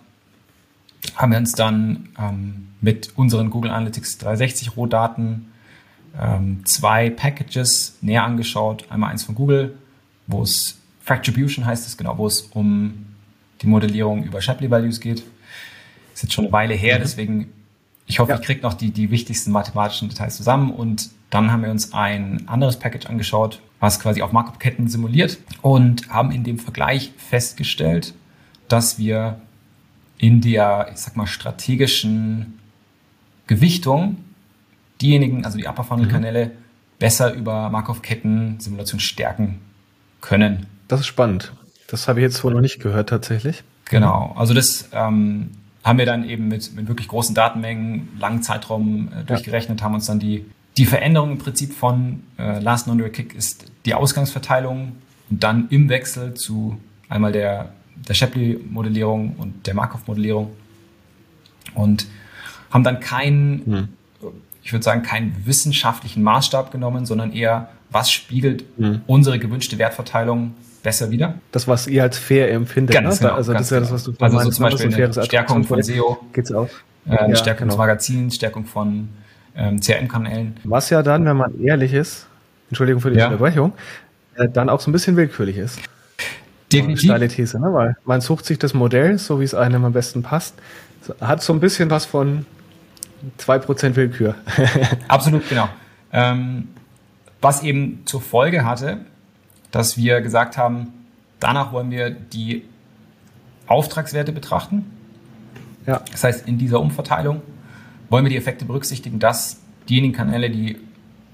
haben 1.14 1.30
wir 1.30 1.38
uns 1.38 1.52
dann 1.52 2.08
ähm, 2.18 2.68
mit 2.80 3.16
unseren 3.16 3.50
Google 3.50 3.70
Analytics 3.70 4.18
360 4.18 4.76
Rohdaten 4.76 5.52
ähm, 6.20 6.64
zwei 6.64 7.10
Packages 7.10 7.98
näher 8.00 8.24
angeschaut. 8.24 8.86
Einmal 8.90 9.12
eins 9.12 9.22
von 9.22 9.36
Google, 9.36 9.78
wo 10.26 10.42
es 10.42 10.78
Fractribution 11.02 11.64
heißt 11.64 11.86
es 11.86 11.96
genau, 11.96 12.18
wo 12.18 12.26
es 12.26 12.40
um 12.40 13.05
die 13.62 13.66
Modellierung 13.66 14.24
über 14.24 14.40
Shapley 14.40 14.70
Values 14.70 15.00
geht. 15.00 15.22
Ist 16.14 16.22
jetzt 16.22 16.32
schon 16.32 16.46
eine 16.46 16.52
Weile 16.52 16.74
her, 16.74 16.98
mhm. 16.98 17.02
deswegen 17.02 17.52
ich 18.06 18.20
hoffe, 18.20 18.30
ja. 18.30 18.38
ich 18.38 18.44
kriege 18.44 18.62
noch 18.62 18.74
die, 18.74 18.90
die 18.90 19.10
wichtigsten 19.10 19.50
mathematischen 19.50 20.08
Details 20.08 20.36
zusammen. 20.36 20.70
Und 20.70 21.10
dann 21.30 21.50
haben 21.50 21.62
wir 21.62 21.70
uns 21.70 21.92
ein 21.92 22.46
anderes 22.48 22.78
Package 22.78 23.06
angeschaut, 23.06 23.60
was 23.80 24.00
quasi 24.00 24.22
auf 24.22 24.32
Markup-Ketten 24.32 24.88
simuliert 24.88 25.38
und 25.60 26.08
haben 26.08 26.30
in 26.30 26.44
dem 26.44 26.58
Vergleich 26.58 27.12
festgestellt, 27.16 28.14
dass 28.68 28.98
wir 28.98 29.40
in 30.18 30.40
der, 30.40 30.88
ich 30.92 30.98
sag 30.98 31.16
mal, 31.16 31.26
strategischen 31.26 32.58
Gewichtung 33.46 34.16
diejenigen, 35.02 35.44
also 35.44 35.58
die 35.58 35.66
Upper 35.66 35.84
Funnel 35.84 36.08
Kanäle, 36.08 36.46
mhm. 36.46 36.50
besser 36.98 37.34
über 37.34 37.68
Markov-Ketten 37.68 38.60
Simulation 38.60 39.00
stärken 39.00 39.60
können. 40.20 40.66
Das 40.88 41.00
ist 41.00 41.06
spannend. 41.06 41.52
Das 41.88 42.08
habe 42.08 42.20
ich 42.20 42.24
jetzt 42.24 42.42
wohl 42.44 42.52
noch 42.52 42.60
nicht 42.60 42.80
gehört 42.80 43.08
tatsächlich. 43.08 43.62
Genau. 43.86 44.34
Also 44.36 44.54
das 44.54 44.88
ähm, 44.92 45.50
haben 45.84 45.98
wir 45.98 46.06
dann 46.06 46.28
eben 46.28 46.48
mit, 46.48 46.74
mit 46.74 46.88
wirklich 46.88 47.08
großen 47.08 47.34
Datenmengen, 47.34 48.08
langen 48.18 48.42
Zeitraum 48.42 49.08
äh, 49.12 49.24
durchgerechnet, 49.24 49.80
ja. 49.80 49.84
haben 49.84 49.94
uns 49.94 50.06
dann 50.06 50.18
die, 50.18 50.44
die 50.76 50.86
Veränderung 50.86 51.32
im 51.32 51.38
Prinzip 51.38 51.72
von 51.72 52.22
äh, 52.38 52.58
Last 52.58 52.86
Non 52.86 53.00
Kick 53.12 53.34
ist 53.34 53.66
die 53.84 53.94
Ausgangsverteilung 53.94 54.92
und 55.30 55.42
dann 55.42 55.68
im 55.70 55.88
Wechsel 55.88 56.34
zu 56.34 56.78
einmal 57.08 57.32
der, 57.32 57.70
der 58.08 58.14
Shapley-Modellierung 58.14 59.36
und 59.38 59.66
der 59.66 59.74
Markov-Modellierung 59.74 60.50
und 61.74 62.06
haben 62.70 62.82
dann 62.82 63.00
keinen 63.00 63.64
hm 63.64 63.88
ich 64.66 64.72
würde 64.72 64.82
sagen, 64.82 65.04
keinen 65.04 65.46
wissenschaftlichen 65.46 66.24
Maßstab 66.24 66.72
genommen, 66.72 67.06
sondern 67.06 67.32
eher, 67.32 67.68
was 67.90 68.10
spiegelt 68.10 68.64
mhm. 68.76 69.00
unsere 69.06 69.38
gewünschte 69.38 69.78
Wertverteilung 69.78 70.54
besser 70.86 71.10
wieder? 71.10 71.34
Das, 71.50 71.66
was 71.66 71.88
ihr 71.88 72.04
als 72.04 72.16
fair 72.16 72.52
empfindet. 72.52 72.94
Ganz 72.94 73.20
ne? 73.20 73.26
genau, 73.26 73.36
also 73.36 73.52
das 73.52 73.62
ist 73.62 73.70
ja 73.72 73.80
das, 73.80 73.90
was 73.90 74.04
du 74.04 74.14
Also 74.20 74.38
so 74.38 74.50
zum 74.50 74.62
Beispiel 74.62 74.94
eine 74.94 75.24
Stärkung 75.24 75.64
von 75.64 75.82
SEO. 75.82 76.18
Geht's 76.32 76.52
auch. 76.52 76.68
Äh, 77.08 77.16
eine 77.16 77.30
ja, 77.30 77.36
Stärkung 77.36 77.62
genau. 77.62 77.72
des 77.72 77.78
Magazins, 77.78 78.36
Stärkung 78.36 78.64
von 78.66 79.08
ähm, 79.56 79.80
CRM-Kanälen. 79.80 80.58
Was 80.62 80.90
ja 80.90 81.02
dann, 81.02 81.24
wenn 81.24 81.36
man 81.36 81.60
ehrlich 81.60 81.92
ist, 81.92 82.28
Entschuldigung 82.70 83.00
für 83.00 83.10
die 83.10 83.18
ja. 83.18 83.26
Unterbrechung, 83.26 83.72
äh, 84.36 84.48
dann 84.48 84.68
auch 84.68 84.78
so 84.78 84.88
ein 84.88 84.92
bisschen 84.92 85.16
willkürlich 85.16 85.56
ist. 85.56 85.80
Definitiv. 86.72 87.10
Steile 87.10 87.26
These, 87.26 87.58
ne? 87.58 87.72
weil 87.72 87.96
man 88.04 88.20
sucht 88.20 88.46
sich 88.46 88.60
das 88.60 88.72
Modell, 88.72 89.18
so 89.18 89.40
wie 89.40 89.44
es 89.44 89.56
einem 89.56 89.84
am 89.84 89.92
besten 89.92 90.22
passt. 90.22 90.54
Hat 91.20 91.42
so 91.42 91.52
ein 91.52 91.58
bisschen 91.58 91.90
was 91.90 92.04
von 92.04 92.46
2% 93.40 93.96
Willkür. 93.96 94.36
Absolut, 95.08 95.48
genau. 95.48 95.68
Ähm, 96.12 96.68
was 97.40 97.64
eben 97.64 98.02
zur 98.04 98.20
Folge 98.20 98.64
hatte, 98.64 98.98
dass 99.76 99.98
wir 99.98 100.22
gesagt 100.22 100.56
haben, 100.56 100.90
danach 101.38 101.70
wollen 101.70 101.90
wir 101.90 102.08
die 102.08 102.62
Auftragswerte 103.66 104.32
betrachten. 104.32 104.90
Ja. 105.86 106.00
Das 106.10 106.24
heißt, 106.24 106.48
in 106.48 106.56
dieser 106.56 106.80
Umverteilung 106.80 107.42
wollen 108.08 108.24
wir 108.24 108.30
die 108.30 108.38
Effekte 108.38 108.64
berücksichtigen, 108.64 109.18
dass 109.18 109.60
diejenigen 109.86 110.14
Kanäle, 110.14 110.48
die 110.48 110.78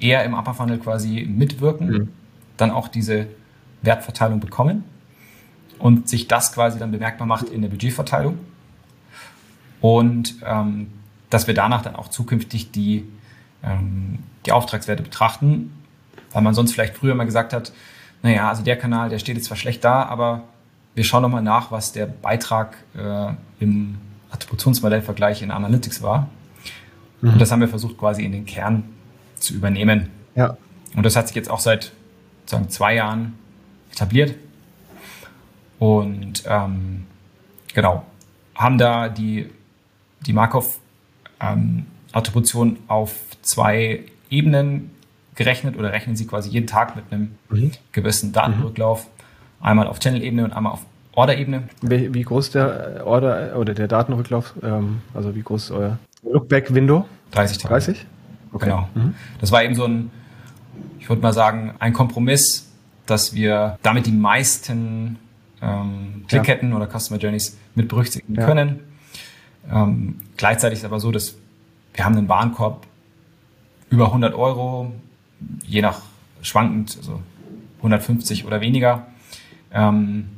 eher 0.01 0.25
im 0.25 0.35
Upper 0.35 0.55
Funnel 0.55 0.79
quasi 0.79 1.25
mitwirken, 1.25 1.89
mhm. 1.89 2.09
dann 2.57 2.73
auch 2.73 2.89
diese 2.89 3.29
Wertverteilung 3.83 4.41
bekommen 4.41 4.83
und 5.79 6.09
sich 6.09 6.27
das 6.27 6.53
quasi 6.53 6.81
dann 6.81 6.91
bemerkbar 6.91 7.29
macht 7.29 7.49
in 7.49 7.63
der 7.63 7.69
Budgetverteilung. 7.69 8.41
Und 9.81 10.35
ähm, 10.45 10.89
dass 11.31 11.47
wir 11.47 11.55
danach 11.55 11.83
dann 11.83 11.95
auch 11.95 12.09
zukünftig 12.09 12.73
die, 12.73 13.05
ähm, 13.63 14.19
die 14.47 14.51
Auftragswerte 14.51 15.05
betrachten, 15.05 15.73
weil 16.33 16.43
man 16.43 16.55
sonst 16.55 16.73
vielleicht 16.73 16.97
früher 16.97 17.15
mal 17.15 17.25
gesagt 17.25 17.53
hat, 17.53 17.73
naja, 18.23 18.49
also 18.49 18.63
der 18.63 18.77
Kanal, 18.77 19.09
der 19.09 19.19
steht 19.19 19.37
jetzt 19.37 19.47
zwar 19.47 19.57
schlecht 19.57 19.85
da, 19.85 20.05
aber 20.05 20.45
wir 20.95 21.05
schauen 21.05 21.23
nochmal 21.23 21.43
nach, 21.43 21.71
was 21.71 21.93
der 21.93 22.07
Beitrag 22.07 22.77
äh, 22.97 23.33
im 23.61 23.99
Attributionsmodellvergleich 24.31 25.43
in 25.43 25.51
Analytics 25.51 26.03
war. 26.03 26.29
Mhm. 27.21 27.35
Und 27.35 27.39
das 27.41 27.51
haben 27.51 27.61
wir 27.61 27.69
versucht 27.69 27.99
quasi 27.99 28.25
in 28.25 28.33
den 28.33 28.47
Kern 28.47 28.85
zu 29.37 29.55
übernehmen. 29.55 30.11
Ja. 30.35 30.57
Und 30.95 31.05
das 31.05 31.17
hat 31.17 31.29
sich 31.29 31.37
jetzt 31.37 31.51
auch 31.51 31.61
seit 31.61 31.93
sagen, 32.47 32.69
zwei 32.69 32.95
Jahren 32.95 33.35
etabliert. 33.91 34.35
Und 35.79 36.45
ähm, 36.47 37.07
genau, 37.75 38.05
haben 38.55 38.79
da 38.79 39.09
die, 39.09 39.51
die 40.27 40.33
Markov 40.33 40.79
ähm, 41.41 41.87
auf 42.89 43.15
zwei 43.43 44.05
Ebenen 44.31 44.91
gerechnet 45.35 45.77
oder 45.77 45.93
rechnen 45.93 46.17
Sie 46.17 46.27
quasi 46.27 46.51
jeden 46.51 46.67
Tag 46.67 46.97
mit 46.97 47.07
einem 47.11 47.37
mhm. 47.51 47.73
gewissen 47.93 48.33
Datenrücklauf. 48.33 49.05
Mhm. 49.05 49.67
Einmal 49.67 49.87
auf 49.87 49.99
Channel-Ebene 49.99 50.45
und 50.45 50.53
einmal 50.53 50.73
auf 50.73 50.81
Order-Ebene. 51.15 51.65
Wie, 51.83 52.15
wie, 52.15 52.23
groß 52.23 52.51
der 52.51 53.03
Order 53.07 53.57
oder 53.57 53.75
der 53.75 53.87
Datenrücklauf, 53.87 54.55
ähm, 54.63 55.03
also 55.15 55.35
wie 55.35 55.43
groß 55.43 55.65
ist 55.65 55.71
euer 55.71 55.99
Lookback-Window? 56.23 57.07
30 57.33 57.59
Tage. 57.59 57.75
30? 57.75 58.07
Okay. 58.53 58.65
Genau. 58.67 58.89
Mhm. 58.95 59.15
Das 59.41 59.53
war 59.53 59.63
eben 59.63 59.75
so 59.75 59.85
ein, 59.85 60.11
ich 60.99 61.09
würde 61.09 61.23
mal 61.23 61.33
sagen, 61.33 61.75
ein 61.79 61.93
Kompromiss, 61.93 62.71
dass 63.07 63.35
wir 63.35 63.79
damit 63.83 64.07
die 64.07 64.13
meisten 64.13 65.19
ähm, 65.61 66.25
Klickketten 66.29 66.71
ja. 66.71 66.77
oder 66.77 66.87
Customer 66.87 67.19
Journeys 67.19 67.57
mit 67.75 67.89
berücksichtigen 67.89 68.35
ja. 68.35 68.47
können 68.47 68.81
ähm, 69.71 70.21
gleichzeitig 70.37 70.81
ist 70.81 70.85
aber 70.85 71.01
so, 71.01 71.11
dass 71.11 71.37
wir 71.95 72.05
haben 72.05 72.17
einen 72.17 72.29
Warenkorb 72.29 72.87
über 73.91 74.07
100 74.07 74.35
Euro, 74.35 74.93
je 75.67 75.83
nach 75.83 76.03
schwankend, 76.43 76.97
also 76.99 77.21
150 77.79 78.45
oder 78.47 78.61
weniger. 78.61 79.07
Ähm, 79.73 80.29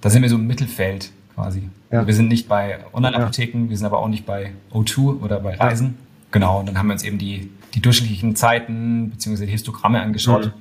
da 0.00 0.10
sind 0.10 0.22
wir 0.22 0.28
so 0.28 0.36
im 0.36 0.46
Mittelfeld 0.46 1.10
quasi. 1.34 1.68
Ja. 1.90 2.06
Wir 2.06 2.14
sind 2.14 2.28
nicht 2.28 2.48
bei 2.48 2.78
Online-Apotheken, 2.92 3.64
ja. 3.64 3.70
wir 3.70 3.76
sind 3.76 3.86
aber 3.86 3.98
auch 3.98 4.08
nicht 4.08 4.26
bei 4.26 4.52
O2 4.72 5.20
oder 5.22 5.40
bei 5.40 5.56
Reisen. 5.56 5.96
Genau, 6.30 6.60
und 6.60 6.66
dann 6.66 6.78
haben 6.78 6.88
wir 6.88 6.94
uns 6.94 7.04
eben 7.04 7.18
die, 7.18 7.50
die 7.74 7.80
durchschnittlichen 7.80 8.36
Zeiten 8.36 9.10
bzw. 9.10 9.46
die 9.46 9.52
Histogramme 9.52 10.00
angeschaut 10.00 10.46
mhm. 10.46 10.52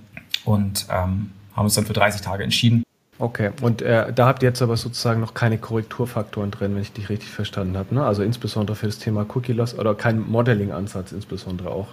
und 0.45 0.85
ähm, 0.89 1.31
haben 1.55 1.65
uns 1.65 1.73
dann 1.73 1.85
für 1.85 1.93
30 1.93 2.21
Tage 2.21 2.43
entschieden. 2.43 2.83
Okay, 3.19 3.51
und 3.61 3.81
äh, 3.81 4.11
da 4.11 4.25
habt 4.27 4.43
ihr 4.43 4.49
jetzt 4.49 4.61
aber 4.61 4.75
sozusagen 4.75 5.21
noch 5.21 5.33
keine 5.33 5.57
Korrekturfaktoren 5.57 6.51
drin, 6.51 6.75
wenn 6.75 6.81
ich 6.81 6.91
dich 6.93 7.09
richtig 7.09 7.29
verstanden 7.29 7.77
habe. 7.77 7.93
Ne? 7.95 8.03
Also 8.03 8.23
insbesondere 8.23 8.75
für 8.75 8.87
das 8.87 8.97
Thema 8.97 9.25
Cookie 9.33 9.53
Loss 9.53 9.77
oder 9.77 9.93
kein 9.93 10.29
Modeling-Ansatz 10.29 11.11
insbesondere 11.11 11.69
auch. 11.69 11.87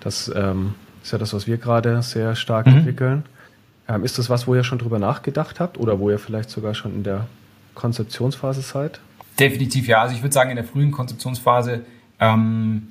Das 0.00 0.30
ähm, 0.34 0.74
ist 1.02 1.12
ja 1.12 1.18
das, 1.18 1.32
was 1.34 1.46
wir 1.46 1.56
gerade 1.56 2.02
sehr 2.02 2.36
stark 2.36 2.66
mhm. 2.66 2.78
entwickeln. 2.78 3.24
Ähm, 3.88 4.04
ist 4.04 4.18
das 4.18 4.30
was, 4.30 4.46
wo 4.46 4.54
ihr 4.54 4.64
schon 4.64 4.78
drüber 4.78 4.98
nachgedacht 4.98 5.60
habt 5.60 5.78
oder 5.78 5.98
wo 5.98 6.10
ihr 6.10 6.18
vielleicht 6.18 6.50
sogar 6.50 6.74
schon 6.74 6.94
in 6.94 7.02
der 7.02 7.26
Konzeptionsphase 7.74 8.62
seid? 8.62 9.00
Definitiv 9.38 9.88
ja. 9.88 10.02
Also 10.02 10.14
ich 10.14 10.22
würde 10.22 10.32
sagen, 10.32 10.50
in 10.50 10.56
der 10.56 10.64
frühen 10.64 10.92
Konzeptionsphase 10.92 11.84
ähm, 12.20 12.88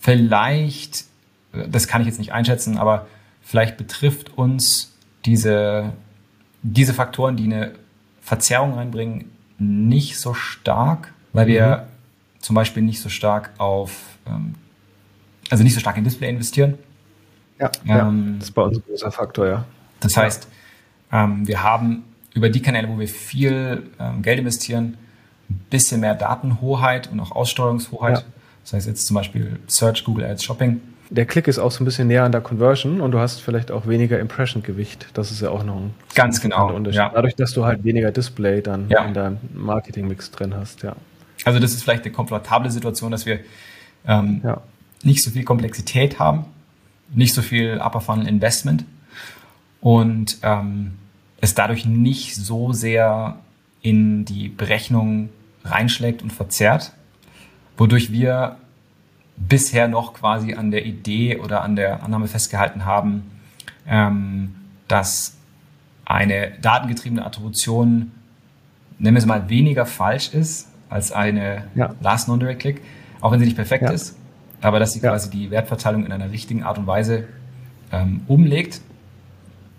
vielleicht, 0.00 1.04
das 1.52 1.86
kann 1.86 2.00
ich 2.00 2.06
jetzt 2.06 2.18
nicht 2.18 2.32
einschätzen, 2.32 2.78
aber 2.78 3.06
vielleicht 3.42 3.76
betrifft 3.76 4.36
uns 4.36 4.92
diese 5.24 5.92
diese 6.62 6.94
Faktoren, 6.94 7.36
die 7.36 7.44
eine 7.44 7.72
Verzerrung 8.20 8.74
reinbringen, 8.74 9.30
nicht 9.58 10.18
so 10.18 10.34
stark, 10.34 11.12
weil 11.32 11.46
wir 11.46 11.86
mhm. 11.88 12.42
zum 12.42 12.54
Beispiel 12.54 12.82
nicht 12.82 13.00
so 13.00 13.08
stark 13.08 13.50
auf, 13.58 14.18
ähm, 14.26 14.54
also 15.50 15.64
nicht 15.64 15.74
so 15.74 15.80
stark 15.80 15.96
in 15.96 16.04
Display 16.04 16.28
investieren. 16.28 16.74
Ja, 17.58 17.70
ähm, 17.86 18.36
das 18.38 18.48
ist 18.48 18.54
bei 18.54 18.62
uns 18.62 18.78
ein 18.78 18.82
großer 18.86 19.10
Faktor, 19.10 19.46
ja. 19.46 19.64
Das 20.00 20.16
heißt, 20.16 20.48
ähm, 21.12 21.46
wir 21.46 21.62
haben 21.62 22.04
über 22.34 22.50
die 22.50 22.62
Kanäle, 22.62 22.88
wo 22.88 22.98
wir 22.98 23.08
viel 23.08 23.90
ähm, 23.98 24.22
Geld 24.22 24.38
investieren, 24.38 24.96
ein 25.50 25.66
bisschen 25.70 26.00
mehr 26.00 26.14
Datenhoheit 26.14 27.10
und 27.10 27.20
auch 27.20 27.32
Aussteuerungshoheit. 27.32 28.18
Ja. 28.18 28.24
Das 28.62 28.74
heißt 28.74 28.86
jetzt 28.86 29.06
zum 29.06 29.14
Beispiel 29.14 29.58
Search, 29.66 30.04
Google 30.04 30.26
Ads, 30.26 30.44
Shopping. 30.44 30.80
Der 31.10 31.24
Klick 31.24 31.48
ist 31.48 31.58
auch 31.58 31.70
so 31.70 31.82
ein 31.82 31.86
bisschen 31.86 32.06
näher 32.06 32.24
an 32.24 32.32
der 32.32 32.42
Conversion 32.42 33.00
und 33.00 33.12
du 33.12 33.18
hast 33.18 33.40
vielleicht 33.40 33.70
auch 33.70 33.86
weniger 33.86 34.20
Impression-Gewicht. 34.20 35.08
Das 35.14 35.30
ist 35.30 35.40
ja 35.40 35.48
auch 35.48 35.64
noch 35.64 35.76
ein 35.76 35.94
ganz 36.14 36.40
genau 36.42 36.74
Unterschied. 36.74 36.98
Ja. 36.98 37.10
Dadurch, 37.14 37.34
dass 37.34 37.54
du 37.54 37.64
halt 37.64 37.82
weniger 37.82 38.12
Display 38.12 38.60
dann 38.60 38.90
ja. 38.90 39.04
in 39.06 39.14
deinem 39.14 39.38
Marketing-Mix 39.54 40.30
drin 40.32 40.54
hast, 40.54 40.82
ja. 40.82 40.94
Also 41.44 41.60
das 41.60 41.72
ist 41.72 41.82
vielleicht 41.82 42.04
eine 42.04 42.12
komfortable 42.12 42.70
Situation, 42.70 43.10
dass 43.10 43.24
wir 43.24 43.40
ähm, 44.06 44.42
nicht 45.02 45.22
so 45.22 45.30
viel 45.30 45.44
Komplexität 45.44 46.18
haben, 46.18 46.44
nicht 47.10 47.34
so 47.34 47.42
viel 47.42 47.80
Upper 47.80 48.00
Funnel 48.00 48.28
Investment 48.28 48.84
und 49.80 50.38
ähm, 50.42 50.98
es 51.40 51.54
dadurch 51.54 51.86
nicht 51.86 52.34
so 52.34 52.72
sehr 52.72 53.38
in 53.80 54.24
die 54.24 54.48
Berechnung 54.48 55.28
reinschlägt 55.64 56.22
und 56.22 56.32
verzerrt, 56.32 56.92
wodurch 57.76 58.10
wir 58.12 58.56
bisher 59.36 59.86
noch 59.88 60.14
quasi 60.14 60.54
an 60.54 60.70
der 60.70 60.84
Idee 60.84 61.38
oder 61.38 61.62
an 61.62 61.76
der 61.76 62.02
Annahme 62.02 62.26
festgehalten 62.26 62.84
haben, 62.84 63.30
ähm, 63.86 64.54
dass 64.88 65.36
eine 66.04 66.52
datengetriebene 66.60 67.24
Attribution, 67.24 68.12
nennen 68.98 69.14
wir 69.14 69.20
es 69.20 69.26
mal, 69.26 69.48
weniger 69.48 69.86
falsch 69.86 70.34
ist 70.34 70.68
als 70.88 71.12
eine 71.12 71.68
ja. 71.74 71.94
Last 72.00 72.28
Non-Direct 72.28 72.60
Click, 72.60 72.82
auch 73.20 73.30
wenn 73.30 73.38
sie 73.38 73.44
nicht 73.44 73.56
perfekt 73.56 73.84
ja. 73.84 73.90
ist, 73.90 74.17
aber 74.60 74.78
dass 74.78 74.92
sie 74.92 75.00
ja. 75.00 75.10
quasi 75.10 75.30
die 75.30 75.50
Wertverteilung 75.50 76.04
in 76.06 76.12
einer 76.12 76.30
richtigen 76.30 76.62
Art 76.62 76.78
und 76.78 76.86
Weise 76.86 77.24
ähm, 77.92 78.22
umlegt. 78.26 78.80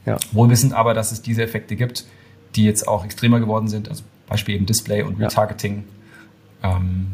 Ja. 0.05 0.17
Wohlwissend 0.31 0.73
aber, 0.73 0.93
dass 0.93 1.11
es 1.11 1.21
diese 1.21 1.43
Effekte 1.43 1.75
gibt, 1.75 2.05
die 2.55 2.65
jetzt 2.65 2.87
auch 2.87 3.05
extremer 3.05 3.39
geworden 3.39 3.67
sind, 3.67 3.89
also 3.89 4.03
Beispiel 4.27 4.55
eben 4.55 4.65
Display 4.65 5.03
und 5.03 5.19
Retargeting. 5.19 5.83
Ähm, 6.63 7.07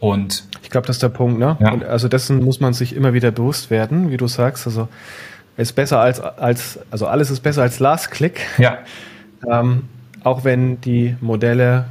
und 0.00 0.44
ich 0.62 0.70
glaube, 0.70 0.86
das 0.86 0.96
ist 0.96 1.02
der 1.02 1.08
Punkt, 1.08 1.38
ne? 1.38 1.56
Ja. 1.60 1.72
Und 1.72 1.84
also 1.84 2.08
dessen 2.08 2.42
muss 2.42 2.60
man 2.60 2.72
sich 2.72 2.94
immer 2.94 3.14
wieder 3.14 3.30
bewusst 3.30 3.70
werden, 3.70 4.10
wie 4.10 4.16
du 4.16 4.28
sagst. 4.28 4.66
Also 4.66 4.88
ist 5.56 5.72
besser 5.72 5.98
als, 5.98 6.20
als 6.20 6.78
also 6.90 7.06
alles 7.06 7.30
ist 7.30 7.40
besser 7.40 7.62
als 7.62 7.80
Last 7.80 8.10
Click. 8.10 8.40
Ja. 8.58 8.78
Ähm, 9.48 9.84
auch 10.24 10.42
wenn 10.42 10.80
die 10.80 11.14
Modelle, 11.20 11.84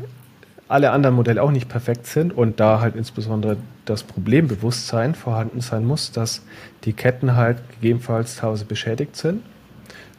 alle 0.67 0.91
anderen 0.91 1.15
Modelle 1.15 1.41
auch 1.41 1.51
nicht 1.51 1.69
perfekt 1.69 2.05
sind 2.05 2.35
und 2.35 2.59
da 2.59 2.81
halt 2.81 2.97
insbesondere 2.97 3.55
das 3.89 4.03
Problembewusstsein 4.03 5.15
vorhanden 5.15 5.61
sein 5.61 5.85
muss, 5.85 6.11
dass 6.11 6.43
die 6.83 6.93
Ketten 6.93 7.35
halt 7.35 7.57
gegebenenfalls 7.71 8.35
teilweise 8.35 8.65
beschädigt 8.65 9.15
sind 9.15 9.41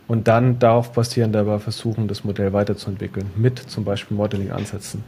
und 0.09 0.27
dann 0.27 0.59
darauf 0.59 0.93
basierend 0.93 1.35
dabei 1.35 1.59
versuchen, 1.59 2.09
das 2.09 2.25
Modell 2.25 2.53
weiterzuentwickeln 2.53 3.31
mit 3.37 3.59
zum 3.59 3.85
Beispiel 3.85 4.17
Modeling-Ansätzen. 4.17 5.05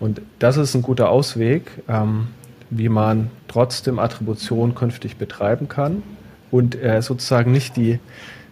Und 0.00 0.20
das 0.38 0.56
ist 0.56 0.74
ein 0.74 0.82
guter 0.82 1.08
Ausweg, 1.08 1.70
ähm, 1.88 2.28
wie 2.68 2.88
man 2.88 3.30
trotzdem 3.48 3.98
Attribution 3.98 4.74
künftig 4.74 5.16
betreiben 5.16 5.68
kann 5.68 6.02
und 6.50 6.80
äh, 6.80 7.00
sozusagen 7.02 7.52
nicht 7.52 7.76
die 7.76 7.98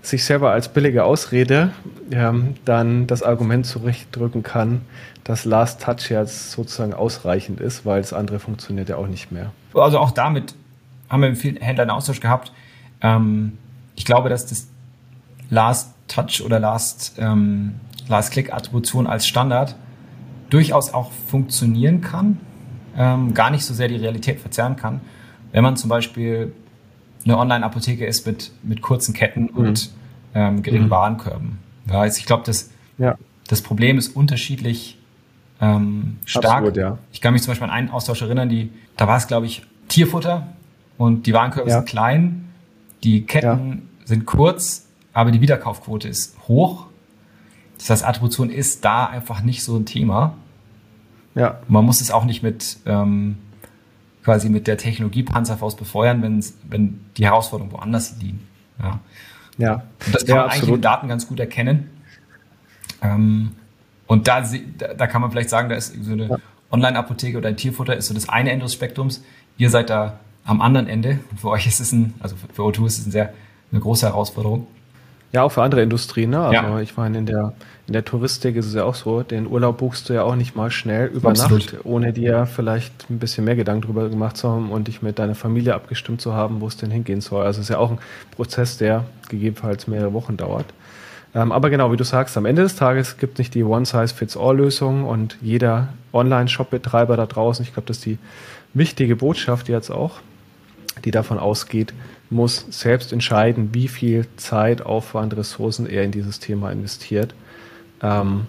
sich 0.08 0.24
selber 0.24 0.50
als 0.50 0.68
billige 0.68 1.04
Ausrede 1.04 1.72
ähm, 2.10 2.54
dann 2.64 3.06
das 3.06 3.22
Argument 3.22 3.66
zurechtdrücken 3.66 4.42
kann, 4.42 4.82
dass 5.24 5.44
Last 5.44 5.82
Touch 5.82 6.10
jetzt 6.10 6.52
sozusagen 6.52 6.94
ausreichend 6.94 7.60
ist, 7.60 7.84
weil 7.84 8.00
das 8.00 8.12
andere 8.12 8.38
funktioniert 8.38 8.88
ja 8.88 8.96
auch 8.96 9.06
nicht 9.06 9.30
mehr. 9.30 9.52
Also 9.74 9.98
auch 9.98 10.10
damit 10.10 10.54
haben 11.08 11.22
wir 11.22 11.30
mit 11.30 11.38
vielen 11.38 11.56
Händlern 11.56 11.90
Austausch 11.90 12.20
gehabt. 12.20 12.52
Ähm, 13.00 13.58
ich 13.96 14.04
glaube, 14.04 14.28
dass 14.28 14.46
das 14.46 14.68
Last 15.50 15.94
Touch 16.08 16.42
oder 16.44 16.58
Last, 16.58 17.16
ähm, 17.18 17.74
Last 18.08 18.32
Click 18.32 18.52
Attribution 18.52 19.06
als 19.06 19.26
Standard 19.26 19.76
durchaus 20.50 20.94
auch 20.94 21.12
funktionieren 21.12 22.00
kann, 22.00 22.38
ähm, 22.96 23.34
gar 23.34 23.50
nicht 23.50 23.64
so 23.64 23.74
sehr 23.74 23.88
die 23.88 23.96
Realität 23.96 24.40
verzerren 24.40 24.76
kann. 24.76 25.00
Wenn 25.52 25.62
man 25.62 25.76
zum 25.76 25.88
Beispiel 25.88 26.52
eine 27.24 27.38
Online-Apotheke 27.38 28.06
ist 28.06 28.26
mit, 28.26 28.50
mit 28.62 28.80
kurzen 28.80 29.12
Ketten 29.14 29.42
mhm. 29.42 29.50
und 29.50 29.90
ähm, 30.34 30.62
geringen 30.62 30.86
mhm. 30.86 30.90
Warenkörben. 30.90 31.58
Ja, 31.88 32.00
also 32.00 32.18
ich 32.18 32.26
glaube, 32.26 32.44
das, 32.44 32.70
ja. 32.98 33.16
das 33.48 33.62
Problem 33.62 33.98
ist 33.98 34.14
unterschiedlich 34.14 34.98
ähm, 35.60 36.18
stark. 36.24 36.58
Absolut, 36.58 36.76
ja. 36.76 36.98
Ich 37.12 37.20
kann 37.20 37.32
mich 37.32 37.42
zum 37.42 37.52
Beispiel 37.52 37.66
an 37.68 37.74
einen 37.74 37.90
Austausch 37.90 38.22
erinnern, 38.22 38.48
die, 38.48 38.70
da 38.96 39.06
war 39.06 39.16
es, 39.16 39.26
glaube 39.26 39.46
ich, 39.46 39.66
Tierfutter 39.88 40.48
und 40.96 41.26
die 41.26 41.32
Warenkörbe 41.32 41.70
ja. 41.70 41.76
sind 41.76 41.88
klein, 41.88 42.48
die 43.02 43.24
Ketten 43.24 43.88
sind 44.04 44.26
kurz, 44.26 44.86
aber 45.12 45.30
die 45.30 45.40
Wiederkaufquote 45.40 46.08
ist 46.08 46.36
hoch. 46.46 46.86
Das 47.78 47.90
heißt, 47.90 48.04
Attribution 48.04 48.50
ist 48.50 48.84
da 48.84 49.06
einfach 49.06 49.42
nicht 49.42 49.62
so 49.62 49.76
ein 49.76 49.86
Thema. 49.86 50.34
Ja. 51.34 51.60
Man 51.68 51.84
muss 51.84 52.00
es 52.00 52.10
auch 52.10 52.24
nicht 52.24 52.42
mit 52.42 52.78
ähm, 52.86 53.38
quasi 54.24 54.48
mit 54.48 54.66
der 54.66 54.76
Technologie 54.76 55.22
Panzerfaust 55.22 55.78
befeuern, 55.78 56.22
wenn, 56.68 57.00
die 57.16 57.24
Herausforderungen 57.24 57.72
woanders 57.72 58.16
liegen. 58.20 58.46
Ja. 58.78 59.00
Ja. 59.58 59.82
Und 60.06 60.14
das 60.14 60.24
kann 60.24 60.36
ja, 60.36 60.42
man 60.42 60.50
eigentlich 60.50 60.70
in 60.70 60.80
Daten 60.80 61.08
ganz 61.08 61.28
gut 61.28 61.40
erkennen. 61.40 61.90
Ähm, 63.02 63.52
und 64.06 64.26
da, 64.26 64.42
da 64.96 65.06
kann 65.06 65.20
man 65.20 65.30
vielleicht 65.30 65.50
sagen, 65.50 65.68
da 65.68 65.76
ist 65.76 65.94
so 66.02 66.12
eine 66.12 66.28
ja. 66.28 66.36
Online-Apotheke 66.70 67.36
oder 67.38 67.48
ein 67.48 67.56
Tierfutter 67.56 67.96
ist 67.96 68.06
so 68.06 68.14
das 68.14 68.28
eine 68.28 68.50
Ende 68.50 68.64
des 68.64 68.72
Spektrums. 68.72 69.22
Ihr 69.58 69.70
seid 69.70 69.90
da 69.90 70.20
am 70.44 70.60
anderen 70.60 70.86
Ende. 70.88 71.20
Für 71.36 71.50
euch 71.50 71.66
ist 71.66 71.80
es 71.80 71.92
ein, 71.92 72.14
also 72.20 72.36
für 72.52 72.62
O2 72.62 72.86
ist 72.86 72.98
es 72.98 73.04
eine 73.04 73.12
sehr 73.12 73.34
eine 73.70 73.80
große 73.80 74.06
Herausforderung. 74.06 74.66
Ja, 75.32 75.42
auch 75.42 75.50
für 75.50 75.62
andere 75.62 75.82
Industrien. 75.82 76.30
Ne? 76.30 76.40
Also 76.40 76.54
ja. 76.54 76.80
ich 76.80 76.96
meine, 76.96 77.18
in 77.18 77.26
der, 77.26 77.52
in 77.86 77.92
der 77.92 78.04
Touristik 78.04 78.56
ist 78.56 78.66
es 78.66 78.74
ja 78.74 78.84
auch 78.84 78.94
so, 78.94 79.22
den 79.22 79.46
Urlaub 79.46 79.78
buchst 79.78 80.08
du 80.08 80.14
ja 80.14 80.22
auch 80.22 80.36
nicht 80.36 80.56
mal 80.56 80.70
schnell 80.70 81.08
über 81.08 81.30
Absolut. 81.30 81.72
Nacht, 81.72 81.84
ohne 81.84 82.12
dir 82.12 82.46
vielleicht 82.46 83.10
ein 83.10 83.18
bisschen 83.18 83.44
mehr 83.44 83.56
Gedanken 83.56 83.82
drüber 83.82 84.08
gemacht 84.08 84.38
zu 84.38 84.48
haben 84.48 84.70
und 84.70 84.88
dich 84.88 85.02
mit 85.02 85.18
deiner 85.18 85.34
Familie 85.34 85.74
abgestimmt 85.74 86.20
zu 86.22 86.32
haben, 86.32 86.60
wo 86.60 86.66
es 86.66 86.78
denn 86.78 86.90
hingehen 86.90 87.20
soll. 87.20 87.44
Also 87.44 87.60
es 87.60 87.66
ist 87.66 87.70
ja 87.70 87.78
auch 87.78 87.90
ein 87.90 87.98
Prozess, 88.30 88.78
der 88.78 89.04
gegebenenfalls 89.28 89.86
mehrere 89.86 90.14
Wochen 90.14 90.38
dauert. 90.38 90.66
Ähm, 91.34 91.52
aber 91.52 91.68
genau, 91.68 91.92
wie 91.92 91.96
du 91.98 92.04
sagst, 92.04 92.36
am 92.38 92.46
Ende 92.46 92.62
des 92.62 92.76
Tages 92.76 93.18
gibt 93.18 93.34
es 93.34 93.38
nicht 93.38 93.54
die 93.54 93.64
One-Size-Fits-All-Lösung 93.64 95.04
und 95.04 95.36
jeder 95.42 95.88
Online-Shop-Betreiber 96.12 97.16
da 97.18 97.26
draußen, 97.26 97.64
ich 97.64 97.74
glaube, 97.74 97.86
das 97.86 97.98
ist 97.98 98.06
die 98.06 98.18
wichtige 98.72 99.16
Botschaft 99.16 99.68
jetzt 99.68 99.90
auch, 99.90 100.20
die 101.04 101.10
davon 101.10 101.38
ausgeht, 101.38 101.92
muss 102.30 102.66
selbst 102.70 103.12
entscheiden, 103.12 103.70
wie 103.72 103.88
viel 103.88 104.26
Zeit, 104.36 104.84
Aufwand, 104.84 105.36
Ressourcen 105.36 105.86
er 105.86 106.04
in 106.04 106.10
dieses 106.10 106.40
Thema 106.40 106.70
investiert. 106.70 107.34
Ähm, 108.02 108.46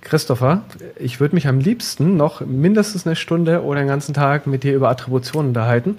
Christopher, 0.00 0.62
ich 0.98 1.20
würde 1.20 1.34
mich 1.34 1.48
am 1.48 1.60
liebsten 1.60 2.16
noch 2.16 2.40
mindestens 2.40 3.06
eine 3.06 3.16
Stunde 3.16 3.62
oder 3.62 3.80
den 3.80 3.88
ganzen 3.88 4.14
Tag 4.14 4.46
mit 4.46 4.62
dir 4.62 4.74
über 4.74 4.90
Attributionen 4.90 5.48
unterhalten. 5.48 5.96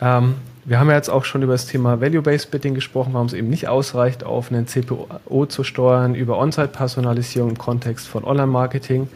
Ähm, 0.00 0.34
wir 0.64 0.78
haben 0.78 0.90
ja 0.90 0.96
jetzt 0.96 1.08
auch 1.08 1.24
schon 1.24 1.42
über 1.42 1.52
das 1.52 1.66
Thema 1.66 2.02
Value-Based 2.02 2.50
Bidding 2.50 2.74
gesprochen, 2.74 3.14
warum 3.14 3.26
es 3.26 3.32
eben 3.32 3.48
nicht 3.48 3.68
ausreicht, 3.68 4.22
auf 4.22 4.52
einen 4.52 4.66
CPO 4.66 5.46
zu 5.46 5.64
steuern, 5.64 6.14
über 6.14 6.38
On-Site-Personalisierung 6.38 7.50
im 7.50 7.58
Kontext 7.58 8.06
von 8.06 8.22
Online-Marketing 8.24 9.08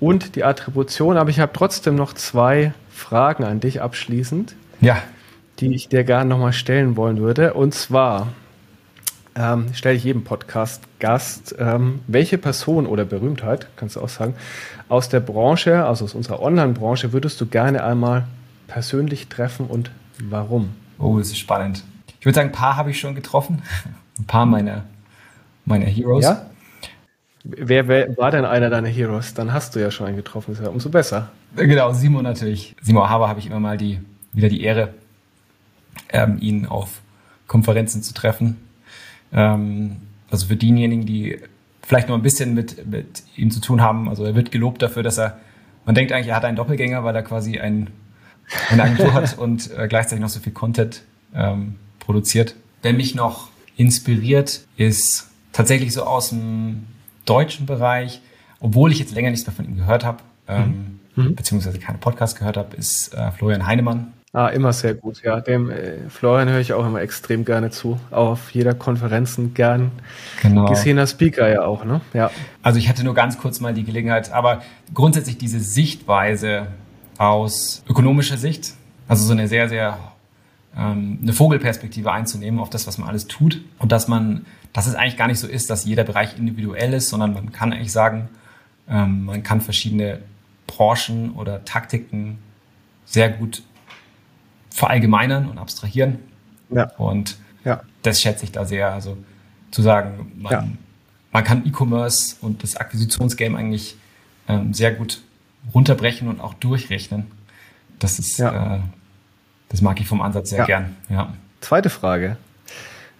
und 0.00 0.36
die 0.36 0.44
Attribution. 0.44 1.18
Aber 1.18 1.28
ich 1.28 1.38
habe 1.38 1.52
trotzdem 1.52 1.96
noch 1.96 2.14
zwei 2.14 2.72
Fragen 2.90 3.44
an 3.44 3.60
dich 3.60 3.82
abschließend. 3.82 4.54
Ja 4.80 4.96
die 5.58 5.74
ich 5.74 5.88
dir 5.88 6.04
gerne 6.04 6.28
nochmal 6.28 6.52
stellen 6.52 6.96
wollen 6.96 7.18
würde. 7.18 7.54
Und 7.54 7.74
zwar 7.74 8.28
ähm, 9.34 9.66
stelle 9.74 9.96
ich 9.96 10.04
jedem 10.04 10.24
Podcast-Gast, 10.24 11.56
ähm, 11.58 12.00
welche 12.06 12.38
Person 12.38 12.86
oder 12.86 13.04
Berühmtheit, 13.04 13.68
kannst 13.76 13.96
du 13.96 14.00
auch 14.00 14.08
sagen, 14.08 14.34
aus 14.88 15.08
der 15.08 15.20
Branche, 15.20 15.84
also 15.84 16.04
aus 16.04 16.14
unserer 16.14 16.40
Online-Branche, 16.40 17.12
würdest 17.12 17.40
du 17.40 17.46
gerne 17.46 17.84
einmal 17.84 18.26
persönlich 18.66 19.28
treffen 19.28 19.66
und 19.66 19.90
warum? 20.18 20.70
Oh, 20.98 21.18
das 21.18 21.28
ist 21.28 21.38
spannend. 21.38 21.84
Ich 22.18 22.26
würde 22.26 22.36
sagen, 22.36 22.48
ein 22.48 22.52
paar 22.52 22.76
habe 22.76 22.90
ich 22.90 22.98
schon 22.98 23.14
getroffen. 23.14 23.62
Ein 24.18 24.24
paar 24.24 24.46
meiner, 24.46 24.84
meiner 25.66 25.84
Heroes. 25.84 26.24
Ja? 26.24 26.46
Wer, 27.44 27.86
wer, 27.86 28.16
war 28.16 28.30
denn 28.30 28.46
einer 28.46 28.70
deiner 28.70 28.88
Heroes? 28.88 29.34
Dann 29.34 29.52
hast 29.52 29.76
du 29.76 29.78
ja 29.78 29.90
schon 29.90 30.06
einen 30.06 30.16
getroffen, 30.16 30.52
ist 30.52 30.62
ja 30.62 30.70
umso 30.70 30.88
besser. 30.88 31.28
Genau, 31.54 31.92
Simon 31.92 32.22
natürlich. 32.22 32.74
Simon 32.80 33.10
Haber 33.10 33.28
habe 33.28 33.40
ich 33.40 33.46
immer 33.46 33.60
mal 33.60 33.76
die, 33.76 34.00
wieder 34.32 34.48
die 34.48 34.62
Ehre, 34.62 34.94
ähm, 36.10 36.38
ihn 36.40 36.66
auf 36.66 37.00
Konferenzen 37.46 38.02
zu 38.02 38.14
treffen. 38.14 38.56
Ähm, 39.32 39.96
also 40.30 40.46
für 40.46 40.56
diejenigen, 40.56 41.06
die 41.06 41.38
vielleicht 41.82 42.08
noch 42.08 42.16
ein 42.16 42.22
bisschen 42.22 42.54
mit, 42.54 42.86
mit 42.86 43.22
ihm 43.36 43.50
zu 43.50 43.60
tun 43.60 43.80
haben, 43.80 44.08
also 44.08 44.24
er 44.24 44.34
wird 44.34 44.50
gelobt 44.50 44.82
dafür, 44.82 45.02
dass 45.02 45.18
er, 45.18 45.38
man 45.84 45.94
denkt 45.94 46.12
eigentlich, 46.12 46.28
er 46.28 46.36
hat 46.36 46.44
einen 46.44 46.56
Doppelgänger, 46.56 47.04
weil 47.04 47.14
er 47.14 47.22
quasi 47.22 47.58
ein, 47.58 47.90
eine 48.70 48.82
Agentur 48.82 49.14
hat 49.14 49.38
und 49.38 49.70
äh, 49.76 49.86
gleichzeitig 49.88 50.20
noch 50.20 50.28
so 50.28 50.40
viel 50.40 50.52
Content 50.52 51.02
ähm, 51.34 51.76
produziert. 52.00 52.56
Wer 52.82 52.92
mich 52.92 53.14
noch 53.14 53.50
inspiriert, 53.76 54.64
ist 54.76 55.28
tatsächlich 55.52 55.92
so 55.92 56.04
aus 56.04 56.30
dem 56.30 56.86
deutschen 57.24 57.66
Bereich, 57.66 58.20
obwohl 58.60 58.92
ich 58.92 58.98
jetzt 58.98 59.14
länger 59.14 59.30
nichts 59.30 59.46
mehr 59.46 59.54
von 59.54 59.64
ihm 59.64 59.76
gehört 59.76 60.04
habe, 60.04 60.18
ähm, 60.48 60.98
mhm. 61.14 61.24
mhm. 61.24 61.34
beziehungsweise 61.34 61.78
keine 61.78 61.98
Podcast 61.98 62.38
gehört 62.38 62.56
habe, 62.56 62.76
ist 62.76 63.14
äh, 63.14 63.30
Florian 63.32 63.66
Heinemann. 63.66 64.12
Ah, 64.36 64.48
immer 64.48 64.74
sehr 64.74 64.92
gut, 64.92 65.22
ja. 65.22 65.40
Dem 65.40 65.70
äh, 65.70 66.10
Florian 66.10 66.50
höre 66.50 66.60
ich 66.60 66.74
auch 66.74 66.86
immer 66.86 67.00
extrem 67.00 67.46
gerne 67.46 67.70
zu. 67.70 67.98
Auch 68.10 68.32
auf 68.32 68.50
jeder 68.50 68.74
Konferenzen 68.74 69.54
gern 69.54 69.92
genau. 70.42 70.66
gesehener 70.66 71.06
Speaker 71.06 71.48
ja 71.48 71.64
auch, 71.64 71.86
ne? 71.86 72.02
Ja. 72.12 72.30
Also 72.62 72.78
ich 72.78 72.90
hatte 72.90 73.02
nur 73.02 73.14
ganz 73.14 73.38
kurz 73.38 73.60
mal 73.60 73.72
die 73.72 73.84
Gelegenheit, 73.84 74.30
aber 74.32 74.60
grundsätzlich 74.92 75.38
diese 75.38 75.58
Sichtweise 75.60 76.66
aus 77.16 77.82
ökonomischer 77.88 78.36
Sicht, 78.36 78.74
also 79.08 79.24
so 79.24 79.32
eine 79.32 79.48
sehr, 79.48 79.70
sehr 79.70 79.96
ähm, 80.76 81.18
eine 81.22 81.32
Vogelperspektive 81.32 82.12
einzunehmen 82.12 82.60
auf 82.60 82.68
das, 82.68 82.86
was 82.86 82.98
man 82.98 83.08
alles 83.08 83.28
tut 83.28 83.62
und 83.78 83.90
dass 83.90 84.06
man, 84.06 84.44
dass 84.74 84.86
es 84.86 84.96
eigentlich 84.96 85.16
gar 85.16 85.28
nicht 85.28 85.40
so 85.40 85.46
ist, 85.46 85.70
dass 85.70 85.86
jeder 85.86 86.04
Bereich 86.04 86.36
individuell 86.36 86.92
ist, 86.92 87.08
sondern 87.08 87.32
man 87.32 87.52
kann 87.52 87.72
eigentlich 87.72 87.92
sagen, 87.92 88.28
ähm, 88.86 89.24
man 89.24 89.42
kann 89.42 89.62
verschiedene 89.62 90.18
Branchen 90.66 91.30
oder 91.36 91.64
Taktiken 91.64 92.36
sehr 93.06 93.30
gut 93.30 93.62
verallgemeinern 94.76 95.48
und 95.48 95.58
abstrahieren. 95.58 96.18
Ja. 96.68 96.90
Und 96.98 97.38
ja. 97.64 97.80
das 98.02 98.20
schätze 98.20 98.44
ich 98.44 98.52
da 98.52 98.66
sehr. 98.66 98.92
Also 98.92 99.16
zu 99.70 99.80
sagen, 99.80 100.32
man, 100.36 100.52
ja. 100.52 100.68
man 101.32 101.44
kann 101.44 101.66
E-Commerce 101.66 102.36
und 102.42 102.62
das 102.62 102.76
Akquisitionsgame 102.76 103.56
eigentlich 103.56 103.96
ähm, 104.48 104.74
sehr 104.74 104.92
gut 104.92 105.22
runterbrechen 105.74 106.28
und 106.28 106.40
auch 106.40 106.54
durchrechnen. 106.54 107.26
Das 107.98 108.18
ist, 108.18 108.38
ja. 108.38 108.76
äh, 108.76 108.80
das 109.70 109.80
mag 109.80 109.98
ich 109.98 110.06
vom 110.06 110.20
Ansatz 110.20 110.50
sehr 110.50 110.66
gern. 110.66 110.94
Ja. 111.08 111.32
Zweite 111.60 111.88
Frage. 111.88 112.36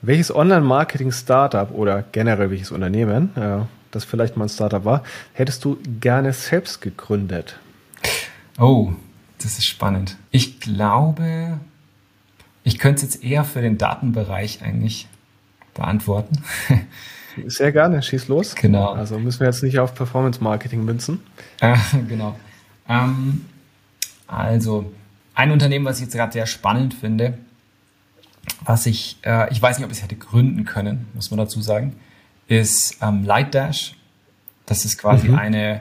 Welches 0.03 0.35
Online-Marketing-Startup 0.35 1.71
oder 1.73 2.05
generell 2.13 2.51
welches 2.51 2.71
Unternehmen, 2.71 3.35
äh, 3.35 3.65
das 3.93 4.05
vielleicht 4.05 4.37
mal 4.37 4.45
ein 4.45 4.51
Startup 4.51 4.85
war, 4.85 5.03
hättest 5.33 5.65
du 5.65 5.79
gerne 6.01 6.35
selbst 6.35 6.83
gegründet? 6.83 7.59
Oh, 8.59 8.93
das 9.39 9.59
ist 9.59 9.66
spannend. 9.66 10.16
Ich 10.30 10.61
glaube, 10.61 11.61
ich 12.64 12.78
könnte 12.78 13.05
es 13.05 13.14
jetzt 13.14 13.24
eher 13.24 13.45
für 13.45 13.61
den 13.61 13.78
Datenbereich 13.78 14.62
eigentlich 14.62 15.09
beantworten. 15.74 16.43
Sehr 17.47 17.70
gerne, 17.70 18.03
schieß 18.03 18.28
los. 18.28 18.55
Genau. 18.55 18.93
Also 18.93 19.18
müssen 19.18 19.41
wir 19.41 19.47
jetzt 19.47 19.62
nicht 19.62 19.78
auf 19.78 19.95
Performance 19.95 20.43
Marketing 20.43 20.84
münzen. 20.84 21.20
Äh, 21.61 21.76
genau. 22.09 22.37
Ähm, 22.89 23.45
also, 24.26 24.93
ein 25.34 25.51
Unternehmen, 25.51 25.84
was 25.84 25.99
ich 25.99 26.05
jetzt 26.05 26.14
gerade 26.14 26.32
sehr 26.32 26.47
spannend 26.47 26.95
finde, 26.95 27.39
was 28.64 28.87
ich, 28.87 29.18
äh, 29.22 29.53
ich 29.53 29.61
weiß 29.61 29.78
nicht, 29.78 29.84
ob 29.84 29.93
ich 29.93 29.99
es 29.99 30.03
hätte 30.03 30.16
gründen 30.16 30.64
können, 30.64 31.09
muss 31.14 31.30
man 31.30 31.39
dazu 31.39 31.61
sagen, 31.61 31.95
ist 32.49 32.99
ähm, 33.03 33.24
Lightdash. 33.24 33.95
Das 34.64 34.84
ist 34.84 34.99
quasi 34.99 35.28
mhm. 35.28 35.39
eine 35.39 35.80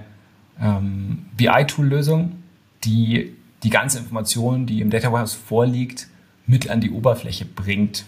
ähm, 0.61 1.25
BI-Tool-Lösung, 1.37 2.43
die 2.83 3.33
die 3.63 3.69
ganze 3.69 3.99
Information, 3.99 4.65
die 4.65 4.81
im 4.81 4.89
Data 4.89 5.11
Warehouse 5.11 5.33
vorliegt, 5.33 6.07
mit 6.45 6.69
an 6.69 6.81
die 6.81 6.91
Oberfläche 6.91 7.45
bringt. 7.45 8.05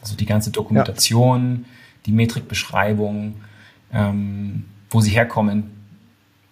Also 0.00 0.16
die 0.16 0.26
ganze 0.26 0.50
Dokumentation, 0.50 1.60
ja. 1.62 1.68
die 2.06 2.12
Metrikbeschreibung, 2.12 3.36
ähm, 3.92 4.64
wo 4.90 5.00
sie 5.00 5.10
herkommen, 5.10 5.70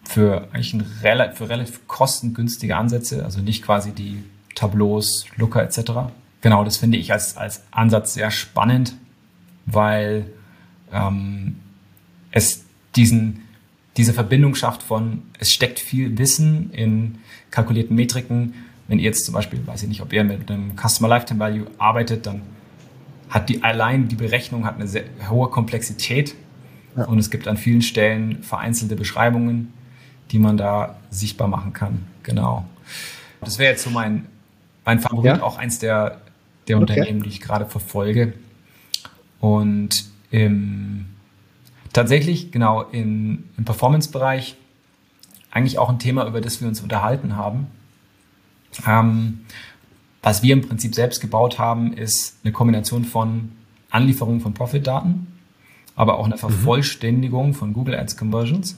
für 0.05 0.49
eigentlich 0.53 0.75
ein 0.75 0.87
relativ, 1.03 1.39
für 1.39 1.49
relativ 1.49 1.87
kostengünstige 1.87 2.77
Ansätze, 2.77 3.25
also 3.25 3.41
nicht 3.41 3.63
quasi 3.63 3.93
die 3.93 4.25
Tableaus, 4.55 5.27
Looker 5.37 5.63
etc. 5.63 5.93
Genau, 6.41 6.65
das 6.65 6.77
finde 6.77 6.99
ich 6.99 7.13
als, 7.13 7.37
als 7.37 7.63
Ansatz 7.71 8.15
sehr 8.15 8.31
spannend, 8.31 8.97
weil 9.67 10.27
ähm, 10.93 11.57
es 12.31 12.65
diesen, 12.97 13.43
diese 13.97 14.13
Verbindung 14.13 14.55
schafft 14.55 14.83
von, 14.83 15.23
es 15.39 15.53
steckt 15.53 15.79
viel 15.79 16.17
Wissen 16.19 16.71
in 16.73 17.19
kalkulierten 17.51 17.95
Metriken. 17.95 18.55
Wenn 18.89 18.99
ihr 18.99 19.05
jetzt 19.05 19.25
zum 19.25 19.35
Beispiel, 19.35 19.65
weiß 19.67 19.83
ich 19.83 19.89
nicht, 19.89 20.01
ob 20.01 20.13
ihr 20.13 20.25
mit 20.25 20.51
einem 20.51 20.73
Customer 20.77 21.09
Lifetime 21.09 21.41
Value 21.41 21.67
arbeitet, 21.79 22.27
dann 22.27 22.43
hat 23.29 23.49
die 23.49 23.63
allein 23.63 24.09
die 24.09 24.17
Berechnung 24.17 24.67
hat 24.67 24.77
eine 24.77 24.87
sehr 24.87 25.05
hohe 25.29 25.49
Komplexität 25.49 26.35
ja. 26.97 27.05
und 27.05 27.19
es 27.19 27.31
gibt 27.31 27.49
an 27.49 27.57
vielen 27.57 27.83
Stellen 27.83 28.43
vereinzelte 28.43 28.97
Beschreibungen, 28.97 29.73
die 30.31 30.39
man 30.39 30.57
da 30.57 30.97
sichtbar 31.11 31.49
machen 31.49 31.73
kann. 31.73 32.07
Genau. 32.23 32.67
Das 33.41 33.59
wäre 33.59 33.73
jetzt 33.73 33.85
so 33.85 33.91
mein, 33.91 34.27
mein 34.85 35.01
Favorit, 35.01 35.39
ja? 35.39 35.43
auch 35.43 35.59
eins 35.59 35.79
der, 35.79 36.21
der 36.69 36.77
okay. 36.77 36.93
Unternehmen, 36.93 37.23
die 37.23 37.31
ich 37.31 37.41
gerade 37.41 37.67
verfolge. 37.67 38.35
Und 39.41 40.05
im, 40.31 41.07
tatsächlich, 41.93 42.53
genau, 42.53 42.83
im, 42.83 43.45
im 43.57 43.65
Performance-Bereich 43.65 44.57
eigentlich 45.51 45.79
auch 45.79 45.91
ein 45.91 45.99
Thema, 45.99 46.27
über 46.27 46.41
das 46.41 46.61
wir 46.61 46.69
uns 46.69 46.81
unterhalten 46.81 47.37
haben. 47.37 47.67
Ähm, 48.87 49.41
was 50.23 50.43
wir 50.43 50.55
im 50.55 50.63
Prinzip 50.63 50.95
selbst 50.95 51.21
gebaut 51.21 51.59
haben, 51.59 51.93
ist 51.93 52.39
eine 52.43 52.53
Kombination 52.53 53.05
von 53.05 53.53
Anlieferung 53.91 54.41
von 54.41 54.55
Profit-Daten, 54.55 55.27
aber 55.95 56.19
auch 56.19 56.25
eine 56.25 56.37
mhm. 56.37 56.41
Vervollständigung 56.41 57.49
mhm. 57.49 57.55
von 57.55 57.73
Google 57.73 57.97
Ads 57.97 58.17
Conversions 58.17 58.77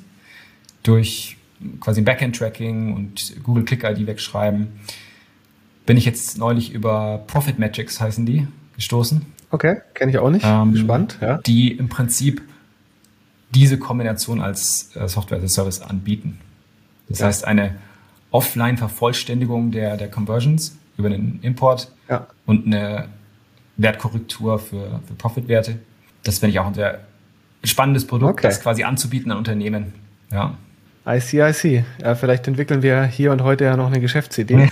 durch 0.83 1.37
quasi 1.81 2.03
Backend-Tracking 2.03 2.95
und 2.95 3.43
Google 3.45 3.65
Click-ID 3.65 4.07
wegschreiben. 4.07 4.69
Bin 5.87 5.97
ich 5.97 6.05
jetzt 6.05 6.39
neulich 6.39 6.73
über 6.73 7.23
Profit 7.27 7.59
Metrics 7.59 8.01
heißen 8.01 8.27
die 8.27 8.49
gestoßen. 8.75 9.25
Okay, 9.51 9.77
kenne 9.95 10.11
ich 10.11 10.19
auch 10.19 10.31
nicht. 10.31 10.45
Ähm, 10.45 10.77
Spannend, 10.77 11.19
ja. 11.21 11.39
Die 11.39 11.73
im 11.73 11.89
Prinzip 11.89 12.43
diese 13.55 13.79
Kombination 13.79 14.41
als 14.41 14.95
äh, 14.97 15.09
Software 15.09 15.39
as 15.39 15.45
a 15.45 15.49
Service 15.49 15.81
anbieten. 15.81 16.39
Das 17.09 17.21
ja. 17.21 17.27
heißt, 17.27 17.47
eine 17.47 17.77
Offline-Vervollständigung 18.31 19.71
der, 19.71 19.97
der 19.97 20.11
Conversions 20.11 20.77
über 20.97 21.09
den 21.09 21.39
Import 21.43 21.91
ja. 22.09 22.27
und 22.47 22.67
eine 22.67 23.09
Wertkorrektur 23.77 24.59
für, 24.59 25.01
für 25.07 25.15
Profitwerte. 25.15 25.79
Das 26.23 26.39
finde 26.39 26.53
ich 26.53 26.59
auch 26.61 26.67
ein 26.67 26.75
sehr 26.75 27.01
spannendes 27.63 28.07
Produkt, 28.07 28.35
okay. 28.35 28.49
das 28.49 28.61
quasi 28.61 28.85
anzubieten 28.85 29.31
an 29.31 29.39
Unternehmen. 29.39 29.95
Ja. 30.31 30.57
I 31.07 31.21
see, 31.21 31.47
I 31.47 31.53
see. 31.53 31.85
Ja, 32.01 32.15
vielleicht 32.15 32.49
entwickeln 32.49 32.83
wir 32.83 33.05
hier 33.05 33.31
und 33.33 33.43
heute 33.43 33.65
ja 33.65 33.77
noch 33.77 33.89
eine 33.89 34.01
Geschäftsidee. 34.01 34.71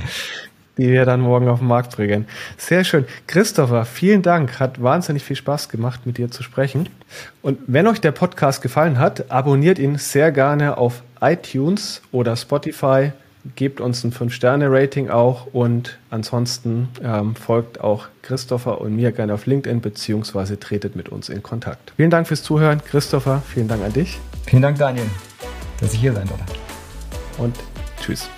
die 0.80 0.90
wir 0.90 1.04
dann 1.04 1.20
morgen 1.20 1.48
auf 1.48 1.58
den 1.58 1.68
Markt 1.68 1.94
bringen. 1.94 2.26
Sehr 2.56 2.84
schön. 2.84 3.04
Christopher, 3.26 3.84
vielen 3.84 4.22
Dank. 4.22 4.58
Hat 4.58 4.82
wahnsinnig 4.82 5.22
viel 5.22 5.36
Spaß 5.36 5.68
gemacht, 5.68 6.06
mit 6.06 6.18
dir 6.18 6.30
zu 6.30 6.42
sprechen. 6.42 6.88
Und 7.42 7.58
wenn 7.66 7.86
euch 7.86 8.00
der 8.00 8.12
Podcast 8.12 8.62
gefallen 8.62 8.98
hat, 8.98 9.30
abonniert 9.30 9.78
ihn 9.78 9.98
sehr 9.98 10.32
gerne 10.32 10.78
auf 10.78 11.02
iTunes 11.20 12.00
oder 12.12 12.34
Spotify. 12.36 13.12
Gebt 13.56 13.80
uns 13.80 14.04
ein 14.04 14.12
5-Sterne-Rating 14.12 15.08
auch 15.08 15.46
und 15.52 15.98
ansonsten 16.10 16.88
ähm, 17.02 17.34
folgt 17.34 17.80
auch 17.80 18.08
Christopher 18.20 18.80
und 18.82 18.96
mir 18.96 19.12
gerne 19.12 19.32
auf 19.32 19.46
LinkedIn 19.46 19.80
beziehungsweise 19.80 20.60
tretet 20.60 20.94
mit 20.94 21.08
uns 21.08 21.30
in 21.30 21.42
Kontakt. 21.42 21.94
Vielen 21.96 22.10
Dank 22.10 22.26
fürs 22.26 22.42
Zuhören. 22.42 22.82
Christopher, 22.84 23.42
vielen 23.46 23.68
Dank 23.68 23.82
an 23.82 23.94
dich. 23.94 24.18
Vielen 24.46 24.62
Dank, 24.62 24.76
Daniel, 24.76 25.06
dass 25.80 25.94
ich 25.94 26.00
hier 26.00 26.12
sein 26.12 26.28
durfte. 26.28 26.52
Und 27.38 27.56
tschüss. 28.02 28.28